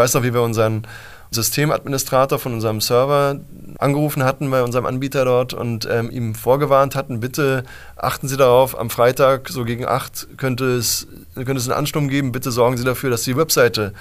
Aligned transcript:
weiß 0.00 0.14
noch, 0.14 0.22
wie 0.22 0.32
wir 0.32 0.42
unseren 0.42 0.86
Systemadministrator 1.30 2.38
von 2.38 2.54
unserem 2.54 2.80
Server 2.80 3.38
angerufen 3.78 4.24
hatten 4.24 4.50
bei 4.50 4.62
unserem 4.62 4.86
Anbieter 4.86 5.24
dort 5.24 5.52
und 5.52 5.86
ähm, 5.90 6.10
ihm 6.10 6.34
vorgewarnt 6.34 6.96
hatten, 6.96 7.20
bitte 7.20 7.64
achten 7.96 8.26
Sie 8.26 8.36
darauf, 8.36 8.78
am 8.78 8.90
Freitag 8.90 9.48
so 9.48 9.64
gegen 9.64 9.86
8 9.86 10.38
könnte 10.38 10.64
es, 10.64 11.06
könnte 11.34 11.56
es 11.56 11.68
einen 11.68 11.78
Ansturm 11.78 12.08
geben, 12.08 12.32
bitte 12.32 12.50
sorgen 12.50 12.76
Sie 12.76 12.84
dafür, 12.84 13.10
dass 13.10 13.22
die 13.22 13.36
Webseite 13.36 13.92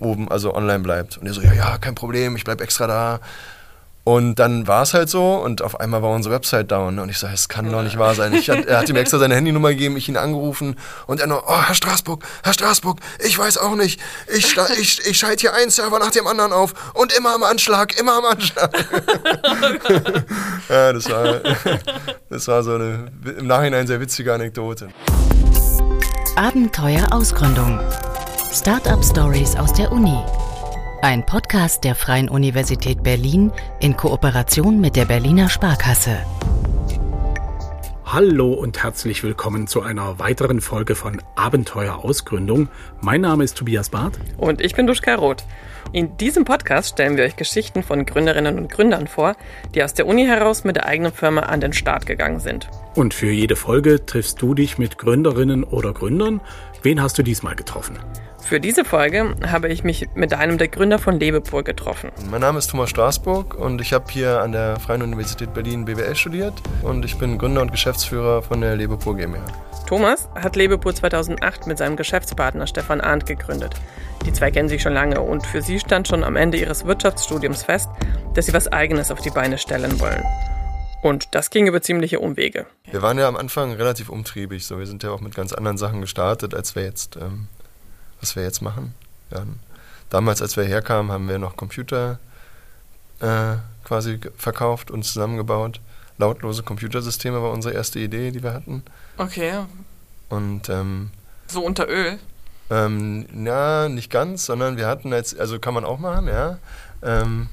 oben, 0.00 0.28
also 0.28 0.54
online 0.54 0.80
bleibt. 0.80 1.18
Und 1.18 1.26
er 1.26 1.34
so, 1.34 1.42
ja, 1.42 1.52
ja, 1.52 1.78
kein 1.78 1.94
Problem, 1.94 2.34
ich 2.34 2.44
bleibe 2.44 2.64
extra 2.64 2.86
da. 2.86 3.20
Und 4.04 4.36
dann 4.36 4.66
war 4.66 4.82
es 4.82 4.94
halt 4.94 5.08
so 5.08 5.36
und 5.36 5.62
auf 5.62 5.78
einmal 5.78 6.02
war 6.02 6.10
unsere 6.10 6.34
Website 6.34 6.72
down. 6.72 6.98
Und 6.98 7.08
ich 7.08 7.18
so, 7.18 7.28
es 7.28 7.48
kann 7.48 7.70
doch 7.70 7.82
nicht 7.82 7.98
wahr 7.98 8.16
sein. 8.16 8.32
Ich, 8.34 8.48
er 8.48 8.78
hat 8.78 8.88
ihm 8.88 8.96
extra 8.96 9.18
seine 9.18 9.36
Handynummer 9.36 9.68
gegeben, 9.70 9.96
ich 9.96 10.08
ihn 10.08 10.16
angerufen 10.16 10.76
und 11.06 11.20
er 11.20 11.28
nur, 11.28 11.44
oh, 11.46 11.62
Herr 11.62 11.74
Straßburg, 11.74 12.24
Herr 12.42 12.52
Straßburg, 12.52 12.98
ich 13.20 13.38
weiß 13.38 13.58
auch 13.58 13.76
nicht. 13.76 14.00
Ich, 14.26 14.56
ich, 14.80 15.06
ich 15.06 15.18
schalte 15.18 15.42
hier 15.42 15.54
einen 15.54 15.70
Server 15.70 16.00
nach 16.00 16.10
dem 16.10 16.26
anderen 16.26 16.52
auf 16.52 16.74
und 16.94 17.12
immer 17.12 17.32
am 17.34 17.44
Anschlag, 17.44 17.98
immer 17.98 18.18
am 18.18 18.24
Anschlag. 18.24 18.72
ja, 20.68 20.92
das 20.92 21.08
war, 21.08 21.40
das 22.28 22.48
war 22.48 22.62
so 22.64 22.74
eine 22.74 23.12
im 23.38 23.46
Nachhinein 23.46 23.86
sehr 23.86 24.00
witzige 24.00 24.34
Anekdote. 24.34 24.88
Abenteuer 26.34 27.06
Ausgründung. 27.12 27.78
Startup 28.52 29.02
Stories 29.04 29.54
aus 29.54 29.72
der 29.74 29.92
Uni. 29.92 30.18
Ein 31.04 31.26
Podcast 31.26 31.82
der 31.82 31.96
Freien 31.96 32.28
Universität 32.28 33.02
Berlin 33.02 33.50
in 33.80 33.96
Kooperation 33.96 34.80
mit 34.80 34.94
der 34.94 35.04
Berliner 35.04 35.48
Sparkasse. 35.48 36.24
Hallo 38.04 38.52
und 38.52 38.80
herzlich 38.84 39.24
willkommen 39.24 39.66
zu 39.66 39.82
einer 39.82 40.20
weiteren 40.20 40.60
Folge 40.60 40.94
von 40.94 41.20
Abenteuer 41.34 42.04
Ausgründung. 42.04 42.68
Mein 43.00 43.22
Name 43.22 43.42
ist 43.42 43.58
Tobias 43.58 43.88
Barth. 43.88 44.20
Und 44.36 44.60
ich 44.60 44.76
bin 44.76 44.86
Duschka 44.86 45.16
Roth. 45.16 45.44
In 45.94 46.16
diesem 46.16 46.46
Podcast 46.46 46.94
stellen 46.94 47.18
wir 47.18 47.24
euch 47.24 47.36
Geschichten 47.36 47.82
von 47.82 48.06
Gründerinnen 48.06 48.56
und 48.56 48.70
Gründern 48.70 49.06
vor, 49.06 49.36
die 49.74 49.84
aus 49.84 49.92
der 49.92 50.06
Uni 50.06 50.24
heraus 50.24 50.64
mit 50.64 50.76
der 50.76 50.86
eigenen 50.86 51.12
Firma 51.12 51.42
an 51.42 51.60
den 51.60 51.74
Start 51.74 52.06
gegangen 52.06 52.40
sind. 52.40 52.66
Und 52.94 53.12
für 53.12 53.30
jede 53.30 53.56
Folge 53.56 54.06
triffst 54.06 54.40
du 54.40 54.54
dich 54.54 54.78
mit 54.78 54.96
Gründerinnen 54.96 55.64
oder 55.64 55.92
Gründern. 55.92 56.40
Wen 56.82 57.02
hast 57.02 57.18
du 57.18 57.22
diesmal 57.22 57.56
getroffen? 57.56 57.98
Für 58.40 58.58
diese 58.58 58.86
Folge 58.86 59.34
habe 59.46 59.68
ich 59.68 59.84
mich 59.84 60.08
mit 60.14 60.32
einem 60.32 60.56
der 60.56 60.68
Gründer 60.68 60.98
von 60.98 61.20
Lebepur 61.20 61.62
getroffen. 61.62 62.10
Mein 62.30 62.40
Name 62.40 62.58
ist 62.58 62.70
Thomas 62.70 62.88
Straßburg 62.88 63.54
und 63.54 63.82
ich 63.82 63.92
habe 63.92 64.10
hier 64.10 64.40
an 64.40 64.52
der 64.52 64.80
Freien 64.80 65.02
Universität 65.02 65.52
Berlin 65.52 65.84
BWL 65.84 66.16
studiert 66.16 66.54
und 66.82 67.04
ich 67.04 67.18
bin 67.18 67.36
Gründer 67.36 67.60
und 67.60 67.70
Geschäftsführer 67.70 68.40
von 68.40 68.62
der 68.62 68.76
Lebepur 68.76 69.14
GmbH. 69.14 69.44
Thomas 69.84 70.28
hat 70.34 70.56
Lebepur 70.56 70.94
2008 70.94 71.66
mit 71.66 71.78
seinem 71.78 71.96
Geschäftspartner 71.96 72.66
Stefan 72.66 73.00
Arndt 73.00 73.26
gegründet. 73.26 73.74
Die 74.26 74.32
zwei 74.32 74.50
kennen 74.50 74.68
sich 74.68 74.82
schon 74.82 74.94
lange 74.94 75.20
und 75.20 75.46
für 75.46 75.62
sie 75.62 75.78
stand 75.78 76.08
schon 76.08 76.24
am 76.24 76.36
Ende 76.36 76.58
ihres 76.58 76.86
Wirtschaftsstudiums 76.86 77.62
fest, 77.62 77.88
dass 78.34 78.46
sie 78.46 78.52
was 78.52 78.68
Eigenes 78.68 79.10
auf 79.10 79.20
die 79.20 79.30
Beine 79.30 79.58
stellen 79.58 80.00
wollen. 80.00 80.22
Und 81.02 81.34
das 81.34 81.50
ging 81.50 81.66
über 81.66 81.82
ziemliche 81.82 82.20
Umwege. 82.20 82.66
Wir 82.90 83.02
waren 83.02 83.18
ja 83.18 83.26
am 83.26 83.36
Anfang 83.36 83.72
relativ 83.72 84.08
umtriebig, 84.08 84.66
so 84.66 84.78
wir 84.78 84.86
sind 84.86 85.02
ja 85.02 85.10
auch 85.10 85.20
mit 85.20 85.34
ganz 85.34 85.52
anderen 85.52 85.78
Sachen 85.78 86.00
gestartet, 86.00 86.54
als 86.54 86.76
wir 86.76 86.84
jetzt 86.84 87.16
ähm, 87.16 87.48
was 88.22 88.36
wir 88.36 88.42
jetzt 88.42 88.62
machen. 88.62 88.94
Ja, 89.30 89.42
damals, 90.08 90.40
als 90.40 90.56
wir 90.56 90.64
herkamen, 90.64 91.12
haben 91.12 91.28
wir 91.28 91.38
noch 91.38 91.56
Computer 91.56 92.18
äh, 93.20 93.56
quasi 93.84 94.20
verkauft 94.36 94.90
und 94.90 95.02
zusammengebaut. 95.04 95.80
Lautlose 96.18 96.62
Computersysteme 96.62 97.42
war 97.42 97.50
unsere 97.50 97.74
erste 97.74 97.98
Idee, 97.98 98.30
die 98.30 98.42
wir 98.42 98.52
hatten. 98.52 98.82
Okay. 99.18 99.52
Und 100.28 100.68
ähm, 100.68 101.10
so 101.46 101.64
unter 101.64 101.88
Öl? 101.88 102.18
Ähm, 102.70 103.26
ja, 103.44 103.88
nicht 103.88 104.10
ganz, 104.10 104.46
sondern 104.46 104.76
wir 104.76 104.86
hatten 104.86 105.12
jetzt, 105.12 105.38
also 105.38 105.58
kann 105.58 105.74
man 105.74 105.84
auch 105.84 105.98
machen, 105.98 106.28
ja. 106.28 106.58
Ähm, 107.02 107.48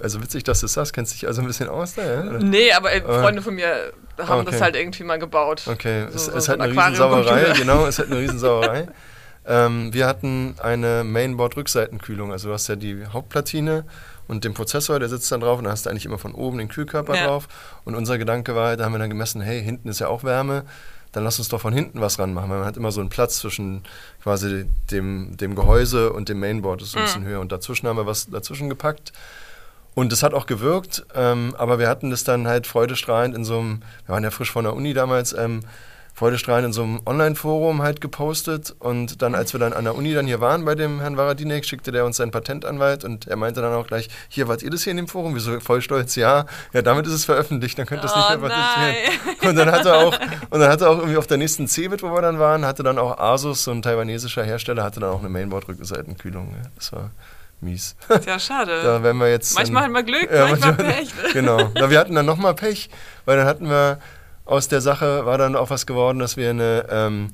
also 0.00 0.22
witzig, 0.22 0.44
dass 0.44 0.60
du 0.60 0.66
das 0.66 0.74
sagst. 0.74 0.92
Kennst 0.92 1.12
du 1.12 1.14
dich 1.16 1.26
also 1.26 1.42
ein 1.42 1.46
bisschen 1.46 1.68
aus 1.68 1.94
da? 1.94 2.02
Ja? 2.02 2.22
Nee, 2.38 2.72
aber 2.72 2.92
äh, 2.92 3.02
Freunde 3.02 3.42
von 3.42 3.54
mir 3.54 3.92
haben 4.18 4.42
okay. 4.42 4.50
das 4.50 4.60
halt 4.60 4.76
irgendwie 4.76 5.04
mal 5.04 5.18
gebaut. 5.18 5.62
Okay, 5.66 6.06
so, 6.10 6.16
es, 6.16 6.24
so 6.26 6.32
es 6.32 6.48
hat 6.48 6.60
eine 6.60 6.72
Riesensauerei, 6.72 7.52
genau, 7.56 7.86
es 7.86 7.98
hat 7.98 8.06
eine 8.06 8.18
Riesensauerei. 8.20 8.88
Ähm, 9.46 9.92
wir 9.92 10.06
hatten 10.06 10.56
eine 10.58 11.04
Mainboard-Rückseitenkühlung. 11.04 12.32
Also 12.32 12.48
du 12.48 12.54
hast 12.54 12.68
ja 12.68 12.76
die 12.76 13.06
Hauptplatine 13.06 13.84
und 14.28 14.44
den 14.44 14.54
Prozessor, 14.54 14.98
der 14.98 15.08
sitzt 15.08 15.30
dann 15.30 15.40
drauf 15.40 15.58
und 15.58 15.64
da 15.64 15.70
hast 15.70 15.86
du 15.86 15.90
eigentlich 15.90 16.04
immer 16.04 16.18
von 16.18 16.34
oben 16.34 16.58
den 16.58 16.68
Kühlkörper 16.68 17.14
ja. 17.14 17.26
drauf. 17.26 17.48
Und 17.84 17.94
unser 17.94 18.18
Gedanke 18.18 18.54
war, 18.54 18.76
da 18.76 18.84
haben 18.84 18.92
wir 18.92 18.98
dann 18.98 19.10
gemessen, 19.10 19.40
hey, 19.40 19.62
hinten 19.62 19.88
ist 19.88 20.00
ja 20.00 20.08
auch 20.08 20.24
Wärme, 20.24 20.64
dann 21.12 21.24
lass 21.24 21.38
uns 21.38 21.48
doch 21.48 21.60
von 21.60 21.72
hinten 21.72 22.00
was 22.00 22.18
ranmachen. 22.18 22.50
Weil 22.50 22.58
man 22.58 22.66
hat 22.66 22.76
immer 22.76 22.92
so 22.92 23.00
einen 23.00 23.08
Platz 23.10 23.38
zwischen 23.38 23.84
quasi 24.22 24.66
dem, 24.90 25.36
dem 25.36 25.54
Gehäuse 25.54 26.12
und 26.12 26.28
dem 26.28 26.40
Mainboard, 26.40 26.80
das 26.80 26.88
ist 26.88 26.96
ein 26.96 27.02
mhm. 27.02 27.06
bisschen 27.06 27.24
höher. 27.24 27.40
Und 27.40 27.52
dazwischen 27.52 27.88
haben 27.88 27.96
wir 27.96 28.06
was 28.06 28.28
dazwischen 28.28 28.68
gepackt. 28.68 29.12
Und 29.94 30.12
das 30.12 30.22
hat 30.22 30.34
auch 30.34 30.44
gewirkt, 30.44 31.06
ähm, 31.14 31.54
aber 31.56 31.78
wir 31.78 31.88
hatten 31.88 32.10
das 32.10 32.22
dann 32.22 32.46
halt 32.46 32.66
freudestrahlend 32.66 33.34
in 33.34 33.46
so 33.46 33.58
einem, 33.58 33.80
wir 34.04 34.12
waren 34.12 34.24
ja 34.24 34.30
frisch 34.30 34.52
von 34.52 34.64
der 34.64 34.74
Uni 34.74 34.92
damals, 34.92 35.32
ähm, 35.32 35.60
freudestrahlend 36.16 36.68
in 36.68 36.72
so 36.72 36.82
einem 36.82 37.00
Online-Forum 37.04 37.82
halt 37.82 38.00
gepostet. 38.00 38.74
Und 38.78 39.20
dann, 39.20 39.34
als 39.34 39.52
wir 39.52 39.60
dann 39.60 39.74
an 39.74 39.84
der 39.84 39.94
Uni 39.94 40.14
dann 40.14 40.26
hier 40.26 40.40
waren 40.40 40.64
bei 40.64 40.74
dem 40.74 41.00
Herrn 41.00 41.18
Varadinek, 41.18 41.66
schickte 41.66 41.92
der 41.92 42.06
uns 42.06 42.16
seinen 42.16 42.30
Patentanwalt 42.30 43.04
und 43.04 43.26
er 43.26 43.36
meinte 43.36 43.60
dann 43.60 43.74
auch 43.74 43.86
gleich, 43.86 44.08
hier, 44.28 44.48
wart 44.48 44.62
ihr 44.62 44.70
das 44.70 44.82
hier 44.82 44.92
in 44.92 44.96
dem 44.96 45.08
Forum? 45.08 45.34
Wir 45.34 45.42
so 45.42 45.60
voll 45.60 45.82
stolz, 45.82 46.16
ja, 46.16 46.46
ja, 46.72 46.80
damit 46.80 47.06
ist 47.06 47.12
es 47.12 47.26
veröffentlicht, 47.26 47.78
dann 47.78 47.84
könnt 47.84 48.02
ihr 48.02 48.06
es 48.06 48.16
nicht 48.16 48.28
mehr 48.30 48.38
patentieren. 48.38 49.48
Und 49.50 49.56
dann 49.56 49.70
hat 49.70 49.84
er 49.84 49.98
auch, 49.98 50.18
und 50.48 50.60
dann 50.60 50.70
hatte 50.70 50.88
auch 50.88 50.96
irgendwie 50.96 51.18
auf 51.18 51.26
der 51.26 51.36
nächsten 51.36 51.68
CeBIT, 51.68 52.02
wo 52.02 52.10
wir 52.10 52.22
dann 52.22 52.38
waren, 52.38 52.64
hatte 52.64 52.82
dann 52.82 52.98
auch 52.98 53.18
Asus, 53.18 53.64
so 53.64 53.70
ein 53.70 53.82
taiwanesischer 53.82 54.42
Hersteller, 54.42 54.84
hatte 54.84 55.00
dann 55.00 55.10
auch 55.10 55.20
eine 55.20 55.28
Mainboard-Rückseitenkühlung. 55.28 56.48
Ja, 56.50 56.70
das 56.76 56.92
war 56.92 57.10
mies. 57.60 57.94
Ja, 58.26 58.38
schade. 58.38 58.82
da 58.82 59.02
werden 59.02 59.18
wir 59.18 59.30
jetzt. 59.30 59.54
Manchmal 59.54 59.84
hat 59.84 59.90
man 59.90 60.06
Glück, 60.06 60.30
ja, 60.32 60.48
manchmal, 60.48 60.72
manchmal 60.72 60.94
Pech. 60.94 61.12
Genau. 61.34 61.70
Na, 61.74 61.90
wir 61.90 61.98
hatten 61.98 62.14
dann 62.14 62.26
nochmal 62.26 62.54
Pech, 62.54 62.88
weil 63.26 63.36
dann 63.36 63.46
hatten 63.46 63.68
wir 63.68 63.98
aus 64.46 64.68
der 64.68 64.80
Sache 64.80 65.26
war 65.26 65.36
dann 65.38 65.56
auch 65.56 65.70
was 65.70 65.86
geworden, 65.86 66.18
dass 66.18 66.36
wir 66.36 66.50
eine, 66.50 66.86
ähm, 66.88 67.30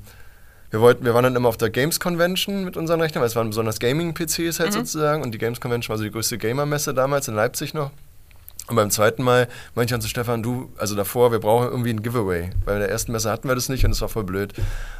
wir 0.71 0.81
wollten, 0.81 1.05
wir 1.05 1.13
waren 1.13 1.23
dann 1.23 1.35
immer 1.35 1.49
auf 1.49 1.57
der 1.57 1.69
Games 1.69 1.99
Convention 1.99 2.65
mit 2.65 2.75
unseren 2.75 2.99
Rechnern, 2.99 3.21
weil 3.21 3.27
es 3.27 3.35
waren 3.35 3.49
besonders 3.49 3.79
Gaming-PCs 3.79 4.59
halt 4.59 4.71
mhm. 4.71 4.73
sozusagen 4.73 5.23
und 5.23 5.31
die 5.31 5.37
Games 5.37 5.61
Convention 5.61 5.89
war 5.89 5.97
so 5.97 6.03
die 6.03 6.11
größte 6.11 6.37
Gamer-Messe 6.37 6.93
damals 6.93 7.27
in 7.27 7.35
Leipzig 7.35 7.73
noch. 7.73 7.91
Und 8.67 8.77
beim 8.77 8.89
zweiten 8.89 9.23
Mal 9.23 9.49
meinte 9.75 9.91
ich 9.91 9.91
dann 9.91 10.01
zu 10.01 10.07
Stefan, 10.07 10.41
du, 10.41 10.71
also 10.77 10.95
davor, 10.95 11.33
wir 11.33 11.39
brauchen 11.39 11.67
irgendwie 11.67 11.89
ein 11.89 12.01
Giveaway. 12.01 12.51
Bei 12.65 12.79
der 12.79 12.89
ersten 12.89 13.11
Messe 13.11 13.29
hatten 13.29 13.49
wir 13.49 13.55
das 13.55 13.67
nicht 13.67 13.83
und 13.83 13.91
es 13.91 13.99
war 13.99 14.07
voll 14.07 14.23
blöd. 14.23 14.53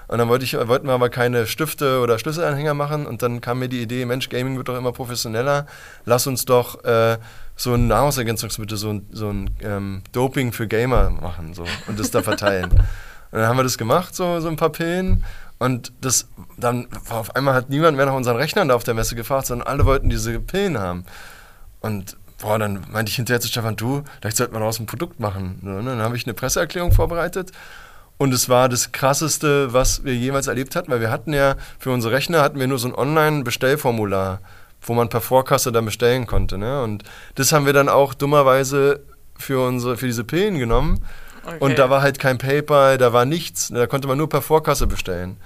Und 0.09 0.17
dann 0.17 0.27
wollte 0.27 0.43
ich, 0.43 0.53
wollten 0.53 0.87
wir 0.87 0.93
aber 0.93 1.09
keine 1.09 1.47
Stifte 1.47 2.01
oder 2.01 2.19
Schlüsselanhänger 2.19 2.73
machen 2.73 3.05
und 3.07 3.21
dann 3.21 3.39
kam 3.39 3.59
mir 3.59 3.69
die 3.69 3.81
Idee, 3.81 4.03
Mensch, 4.05 4.27
Gaming 4.27 4.57
wird 4.57 4.67
doch 4.67 4.77
immer 4.77 4.91
professioneller. 4.91 5.65
Lass 6.03 6.27
uns 6.27 6.43
doch 6.43 6.83
äh, 6.83 7.17
so 7.55 7.73
ein 7.73 7.87
Nahrungsergänzungsmittel, 7.87 8.77
so 8.77 8.89
ein, 8.89 9.07
so 9.11 9.29
ein 9.29 9.49
ähm, 9.61 10.01
Doping 10.11 10.51
für 10.51 10.67
Gamer 10.67 11.09
machen 11.09 11.53
so, 11.53 11.63
und 11.87 11.97
das 11.97 12.11
da 12.11 12.21
verteilen. 12.21 12.69
und 13.31 13.39
dann 13.39 13.47
haben 13.47 13.57
wir 13.57 13.63
das 13.63 13.77
gemacht, 13.77 14.13
so, 14.13 14.41
so 14.41 14.49
ein 14.49 14.57
paar 14.57 14.71
Pillen. 14.71 15.23
Und 15.57 15.93
das, 16.01 16.27
dann 16.57 16.87
auf 17.09 17.33
einmal 17.37 17.53
hat 17.53 17.69
niemand 17.69 17.95
mehr 17.95 18.07
nach 18.07 18.13
unseren 18.13 18.35
Rechnern 18.35 18.67
da 18.67 18.75
auf 18.75 18.83
der 18.83 18.93
Messe 18.93 19.15
gefragt, 19.15 19.47
sondern 19.47 19.65
alle 19.65 19.85
wollten 19.85 20.09
diese 20.09 20.37
Pillen 20.41 20.77
haben. 20.77 21.05
Und 21.79 22.17
boah, 22.43 22.59
dann 22.59 22.85
meinte 22.91 23.09
ich 23.09 23.15
hinterher 23.15 23.39
zu 23.39 23.47
Stefan, 23.47 23.75
du, 23.75 24.03
vielleicht 24.19 24.37
sollten 24.37 24.53
wir 24.53 24.59
daraus 24.59 24.79
ein 24.79 24.85
Produkt 24.85 25.19
machen. 25.19 25.59
Und 25.63 25.85
dann 25.85 26.01
habe 26.01 26.17
ich 26.17 26.25
eine 26.25 26.33
Presseerklärung 26.33 26.91
vorbereitet. 26.91 27.51
Und 28.17 28.33
es 28.33 28.49
war 28.49 28.69
das 28.69 28.91
Krasseste, 28.91 29.73
was 29.73 30.03
wir 30.03 30.15
jemals 30.15 30.47
erlebt 30.47 30.75
hatten, 30.75 30.91
weil 30.91 31.01
wir 31.01 31.09
hatten 31.09 31.33
ja 31.33 31.55
für 31.79 31.91
unsere 31.91 32.13
Rechner 32.13 32.41
hatten 32.41 32.59
wir 32.59 32.67
nur 32.67 32.77
so 32.77 32.87
ein 32.87 32.95
Online-Bestellformular 32.95 34.39
wo 34.85 34.93
man 34.93 35.09
per 35.09 35.21
Vorkasse 35.21 35.71
dann 35.71 35.85
bestellen 35.85 36.27
konnte. 36.27 36.57
Ne? 36.57 36.83
Und 36.83 37.03
das 37.35 37.53
haben 37.53 37.65
wir 37.65 37.71
dann 37.71 37.89
auch 37.89 38.13
dummerweise 38.13 39.01
für, 39.37 39.65
unsere, 39.65 39.97
für 39.97 40.07
diese 40.07 40.23
Pillen 40.23 40.59
genommen. 40.59 41.05
Okay. 41.45 41.57
Und 41.59 41.79
da 41.79 41.89
war 41.89 42.01
halt 42.01 42.19
kein 42.19 42.37
PayPal, 42.37 42.97
da 42.97 43.13
war 43.13 43.25
nichts. 43.25 43.69
Da 43.69 43.87
konnte 43.87 44.07
man 44.07 44.17
nur 44.17 44.29
per 44.29 44.41
Vorkasse 44.41 44.87
bestellen. 44.87 45.37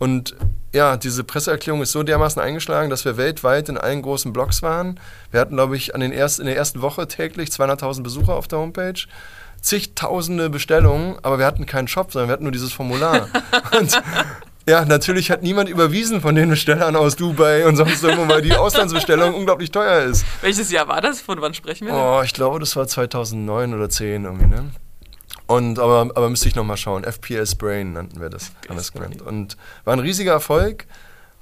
Und 0.00 0.34
ja, 0.72 0.96
diese 0.96 1.24
Presseerklärung 1.24 1.82
ist 1.82 1.92
so 1.92 2.02
dermaßen 2.02 2.40
eingeschlagen, 2.40 2.88
dass 2.88 3.04
wir 3.04 3.18
weltweit 3.18 3.68
in 3.68 3.76
allen 3.76 4.00
großen 4.00 4.32
Blogs 4.32 4.62
waren. 4.62 4.98
Wir 5.30 5.40
hatten, 5.40 5.56
glaube 5.56 5.76
ich, 5.76 5.94
an 5.94 6.00
den 6.00 6.10
ersten, 6.10 6.42
in 6.42 6.46
der 6.46 6.56
ersten 6.56 6.80
Woche 6.80 7.06
täglich 7.06 7.50
200.000 7.50 8.02
Besucher 8.02 8.34
auf 8.34 8.48
der 8.48 8.60
Homepage 8.60 8.94
zigtausende 9.60 10.48
Bestellungen, 10.48 11.16
aber 11.22 11.38
wir 11.38 11.44
hatten 11.44 11.66
keinen 11.66 11.86
Shop, 11.86 12.12
sondern 12.12 12.30
wir 12.30 12.32
hatten 12.32 12.44
nur 12.44 12.52
dieses 12.52 12.72
Formular. 12.72 13.28
und 13.78 14.02
ja, 14.66 14.86
natürlich 14.86 15.30
hat 15.30 15.42
niemand 15.42 15.68
überwiesen 15.68 16.22
von 16.22 16.34
den 16.34 16.48
Bestellern 16.48 16.96
aus 16.96 17.16
Dubai 17.16 17.66
und 17.66 17.76
sonst 17.76 18.02
irgendwo, 18.02 18.26
weil 18.32 18.40
die 18.40 18.54
Auslandsbestellung 18.54 19.34
unglaublich 19.34 19.70
teuer 19.70 20.04
ist. 20.04 20.24
Welches 20.40 20.70
Jahr 20.70 20.88
war 20.88 21.02
das? 21.02 21.20
Von 21.20 21.42
wann 21.42 21.52
sprechen 21.52 21.88
wir? 21.88 21.94
Oh, 21.94 22.22
ich 22.24 22.32
glaube, 22.32 22.58
das 22.58 22.74
war 22.74 22.86
2009 22.86 23.74
oder 23.74 23.90
10 23.90 24.24
irgendwie, 24.24 24.46
ne? 24.46 24.70
Und, 25.50 25.80
aber, 25.80 26.12
aber 26.14 26.30
müsste 26.30 26.46
ich 26.46 26.54
nochmal 26.54 26.76
schauen. 26.76 27.02
FPS 27.02 27.56
Brain 27.56 27.94
nannten 27.94 28.20
wir 28.20 28.30
das, 28.30 28.52
haben 28.68 28.76
wir 28.76 28.82
es 28.82 28.92
genannt. 28.92 29.20
Und 29.20 29.56
war 29.84 29.94
ein 29.94 29.98
riesiger 29.98 30.30
Erfolg. 30.30 30.86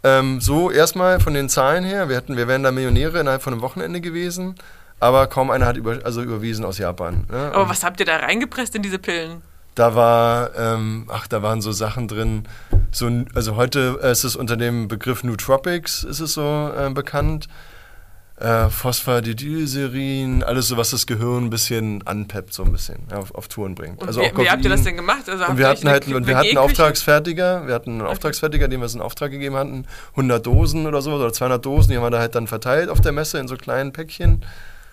Ähm, 0.02 0.40
so 0.40 0.70
erstmal 0.70 1.20
von 1.20 1.34
den 1.34 1.50
Zahlen 1.50 1.84
her, 1.84 2.08
wir, 2.08 2.16
hatten, 2.16 2.34
wir 2.38 2.48
wären 2.48 2.62
da 2.62 2.72
Millionäre 2.72 3.20
innerhalb 3.20 3.42
von 3.42 3.52
einem 3.52 3.60
Wochenende 3.60 4.00
gewesen, 4.00 4.54
aber 4.98 5.26
kaum 5.26 5.50
einer 5.50 5.66
hat 5.66 5.76
über, 5.76 5.98
also 6.04 6.22
überwiesen 6.22 6.64
aus 6.64 6.78
Japan. 6.78 7.26
Ne? 7.30 7.50
Aber 7.52 7.64
Und 7.64 7.68
was 7.68 7.84
habt 7.84 8.00
ihr 8.00 8.06
da 8.06 8.16
reingepresst 8.16 8.74
in 8.74 8.80
diese 8.80 8.98
Pillen? 8.98 9.42
Da 9.74 9.94
war, 9.94 10.56
ähm, 10.56 11.04
ach, 11.08 11.26
da 11.26 11.42
waren 11.42 11.60
so 11.60 11.72
Sachen 11.72 12.08
drin, 12.08 12.44
so, 12.90 13.10
also 13.34 13.56
heute 13.56 14.00
ist 14.04 14.24
es 14.24 14.36
unter 14.36 14.56
dem 14.56 14.88
Begriff 14.88 15.22
Nootropics 15.22 16.04
ist 16.04 16.20
es 16.20 16.32
so 16.32 16.72
äh, 16.74 16.88
bekannt. 16.88 17.46
Äh, 18.40 18.70
Phosphatidylserin, 18.70 20.44
alles 20.44 20.68
so, 20.68 20.76
was 20.76 20.90
das 20.90 21.08
Gehirn 21.08 21.46
ein 21.46 21.50
bisschen 21.50 22.06
anpeppt, 22.06 22.54
so 22.54 22.62
ein 22.62 22.70
bisschen 22.70 22.98
ja, 23.10 23.16
auf, 23.16 23.34
auf, 23.34 23.48
Touren 23.48 23.74
bringt. 23.74 24.00
Und 24.00 24.06
also 24.06 24.20
wie, 24.20 24.30
wie, 24.36 24.48
habt 24.48 24.62
ihr 24.62 24.70
das 24.70 24.84
denn 24.84 24.94
gemacht? 24.94 25.28
Also 25.28 25.44
und 25.46 25.58
wir 25.58 25.66
hatten 25.66 25.88
halt, 25.88 26.06
und 26.06 26.28
wir 26.28 26.36
hatten 26.36 26.50
einen 26.50 26.58
Auftragsfertiger, 26.58 27.66
wir 27.66 27.74
hatten 27.74 27.98
einen. 27.98 28.02
Auftragsfertiger, 28.02 28.68
dem 28.68 28.80
wir 28.80 28.86
es 28.86 28.94
in 28.94 29.00
Auftrag 29.00 29.32
gegeben 29.32 29.56
hatten, 29.56 29.86
100 30.12 30.46
Dosen 30.46 30.86
oder 30.86 31.02
so 31.02 31.14
oder 31.14 31.32
200 31.32 31.64
Dosen, 31.66 31.90
die 31.90 31.96
haben 31.96 32.04
wir 32.04 32.10
da 32.10 32.20
halt 32.20 32.36
dann 32.36 32.46
verteilt 32.46 32.90
auf 32.90 33.00
der 33.00 33.10
Messe 33.10 33.38
in 33.38 33.48
so 33.48 33.56
kleinen 33.56 33.92
Päckchen. 33.92 34.44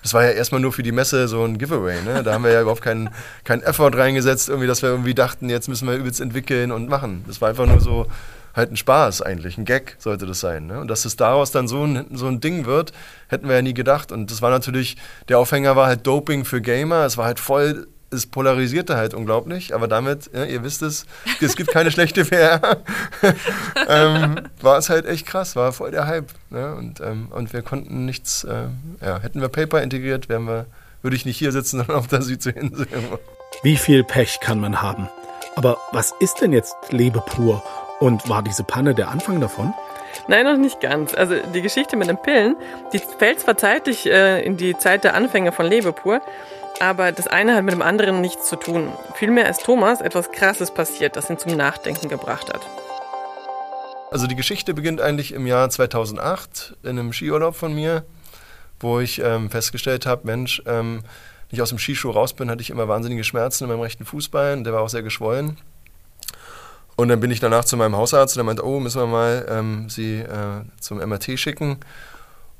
Das 0.02 0.16
war 0.16 0.24
ja 0.24 0.32
erstmal 0.32 0.62
nur 0.62 0.74
für 0.74 0.84
die 0.84 0.92
Messe 0.92 1.28
so 1.28 1.44
ein 1.44 1.60
Giveaway, 1.60 2.02
ne? 2.02 2.24
Da 2.24 2.34
haben 2.34 2.44
wir 2.44 2.52
ja 2.52 2.62
überhaupt 2.62 2.82
keinen 2.82 3.12
kein 3.44 3.62
Effort 3.62 3.92
reingesetzt, 3.96 4.50
irgendwie, 4.50 4.68
dass 4.68 4.82
wir 4.82 4.90
irgendwie 4.90 5.14
dachten, 5.14 5.50
jetzt 5.50 5.68
müssen 5.68 5.88
wir 5.88 5.96
übelst 5.96 6.20
entwickeln 6.20 6.72
und 6.72 6.90
machen. 6.90 7.24
Das 7.28 7.42
war 7.42 7.50
einfach 7.50 7.68
nur 7.68 7.80
so, 7.80 8.08
halt 8.56 8.72
ein 8.72 8.78
Spaß 8.78 9.22
eigentlich, 9.22 9.58
ein 9.58 9.66
Gag 9.66 9.98
sollte 10.00 10.26
das 10.26 10.40
sein. 10.40 10.68
Ne? 10.68 10.80
Und 10.80 10.88
dass 10.88 11.06
es 11.06 11.16
daraus 11.16 11.52
dann 11.52 11.68
so 11.68 11.84
ein, 11.84 12.06
so 12.14 12.28
ein 12.28 12.40
Ding 12.40 12.66
wird, 12.66 12.94
hätten 13.28 13.48
wir 13.48 13.56
ja 13.56 13.62
nie 13.62 13.74
gedacht. 13.74 14.12
Und 14.12 14.32
das 14.32 14.42
war 14.42 14.50
natürlich, 14.50 14.96
der 15.28 15.40
Aufhänger 15.40 15.76
war 15.76 15.88
halt 15.88 16.08
Doping 16.08 16.46
für 16.46 16.62
Gamer. 16.62 17.06
Es 17.06 17.18
war 17.18 17.26
halt 17.26 17.40
voll, 17.40 17.88
es 18.12 18.26
polarisierte 18.26 18.96
halt 18.96 19.14
unglaublich. 19.14 19.76
Aber 19.76 19.88
damit, 19.88 20.30
ja, 20.34 20.46
ihr 20.46 20.64
wisst 20.64 20.82
es, 20.84 21.06
es 21.42 21.58
gibt 21.58 21.72
keine 21.72 21.92
schlechte 21.92 22.24
PR. 22.24 22.62
ähm, 23.90 24.36
war 24.62 24.78
es 24.78 24.90
halt 24.90 25.06
echt 25.06 25.26
krass, 25.26 25.58
war 25.58 25.74
voll 25.74 25.92
der 25.92 26.08
Hype. 26.08 26.32
Ne? 26.50 26.76
Und, 26.76 27.02
ähm, 27.02 27.28
und 27.32 27.52
wir 27.52 27.62
konnten 27.62 28.06
nichts, 28.06 28.46
äh, 28.46 28.68
ja, 29.02 29.20
hätten 29.20 29.42
wir 29.42 29.50
Paper 29.50 29.82
integriert, 29.82 30.30
wären 30.30 30.46
wir, 30.46 30.66
würde 31.02 31.18
ich 31.18 31.26
nicht 31.26 31.38
hier 31.38 31.52
sitzen, 31.52 31.78
sondern 31.80 31.98
auf 31.98 32.08
der 32.08 32.22
Südseeinsel. 32.22 32.88
Wie 33.64 33.76
viel 33.76 34.06
Pech 34.06 34.40
kann 34.40 34.62
man 34.62 34.82
haben? 34.82 35.10
Aber 35.56 35.78
was 35.94 36.14
ist 36.20 36.42
denn 36.42 36.52
jetzt 36.52 36.76
Lebe 36.90 37.22
pur? 37.22 37.64
Und 38.00 38.28
war 38.28 38.44
diese 38.44 38.64
Panne 38.64 38.94
der 38.94 39.10
Anfang 39.10 39.40
davon? 39.40 39.74
Nein, 40.28 40.46
noch 40.46 40.58
nicht 40.58 40.82
ganz. 40.82 41.14
Also 41.14 41.36
die 41.54 41.62
Geschichte 41.62 41.96
mit 41.96 42.08
den 42.08 42.18
Pillen, 42.18 42.56
die 42.94 43.00
fällt 43.00 43.40
zwar 43.40 43.58
zeitlich 43.58 44.06
äh, 44.06 44.44
in 44.44 44.58
die 44.58 44.78
Zeit 44.78 45.04
der 45.04 45.14
Anfänge 45.14 45.52
von 45.52 45.66
Lebepur, 45.66 46.22
aber 46.80 47.12
das 47.12 47.28
eine 47.28 47.56
hat 47.56 47.64
mit 47.64 47.74
dem 47.74 47.82
anderen 47.82 48.22
nichts 48.22 48.48
zu 48.50 48.56
tun. 48.56 48.92
Vielmehr 49.14 49.50
ist 49.50 49.64
Thomas 49.64 50.02
etwas 50.02 50.32
Krasses 50.32 50.72
passiert, 50.72 51.16
das 51.16 51.30
ihn 51.30 51.38
zum 51.38 51.56
Nachdenken 51.56 52.10
gebracht 52.10 52.54
hat. 52.54 52.62
Also 54.12 54.28
die 54.28 54.36
Geschichte 54.36 54.74
beginnt 54.74 55.02
eigentlich 55.02 55.34
im 55.34 55.46
Jahr 55.48 55.70
2008 55.70 56.78
in 56.84 56.92
einem 56.92 57.14
Skiurlaub 57.14 57.56
von 57.56 57.74
mir, 57.74 58.06
wo 58.80 59.00
ich 59.00 59.22
ähm, 59.22 59.50
festgestellt 59.50 60.06
habe, 60.06 60.26
Mensch, 60.26 60.62
ähm, 60.66 61.02
wenn 61.50 61.58
ich 61.58 61.62
aus 61.62 61.70
dem 61.70 61.80
Skischuh 61.80 62.12
raus 62.12 62.34
bin, 62.34 62.50
hatte 62.50 62.62
ich 62.62 62.70
immer 62.70 62.88
wahnsinnige 62.88 63.24
Schmerzen 63.24 63.66
in 63.66 63.70
meinem 63.70 63.82
rechten 63.82 64.06
Fußbein. 64.06 64.64
Der 64.64 64.74
war 64.74 64.82
auch 64.82 64.90
sehr 64.90 65.04
geschwollen. 65.04 65.58
Und 66.96 67.10
dann 67.10 67.20
bin 67.20 67.32
ich 67.32 67.40
danach 67.40 67.66
zu 67.66 67.76
meinem 67.78 67.96
Hausarzt 67.96 68.36
und 68.36 68.40
der 68.40 68.46
meinte, 68.46 68.66
oh, 68.66 68.80
müssen 68.80 69.02
wir 69.02 69.08
mal 69.08 69.46
ähm, 69.50 69.90
sie 69.90 70.20
äh, 70.20 70.62
zum 70.80 70.98
MRT 70.98 71.38
schicken. 71.38 71.78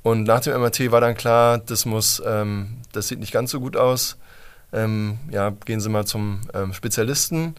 Und 0.04 0.24
nach 0.24 0.42
dem 0.42 0.60
MRT 0.60 0.92
war 0.92 1.02
dann 1.02 1.16
klar, 1.16 1.58
das 1.58 1.86
muss, 1.86 2.22
ähm, 2.26 2.78
das 2.92 3.08
sieht 3.08 3.20
nicht 3.20 3.32
ganz 3.32 3.52
so 3.52 3.60
gut 3.60 3.78
aus. 3.78 4.18
Ähm, 4.74 5.18
ja, 5.32 5.52
gehen 5.66 5.80
Sie 5.80 5.90
mal 5.90 6.06
zum 6.06 6.42
ähm, 6.54 6.74
Spezialisten. 6.74 7.56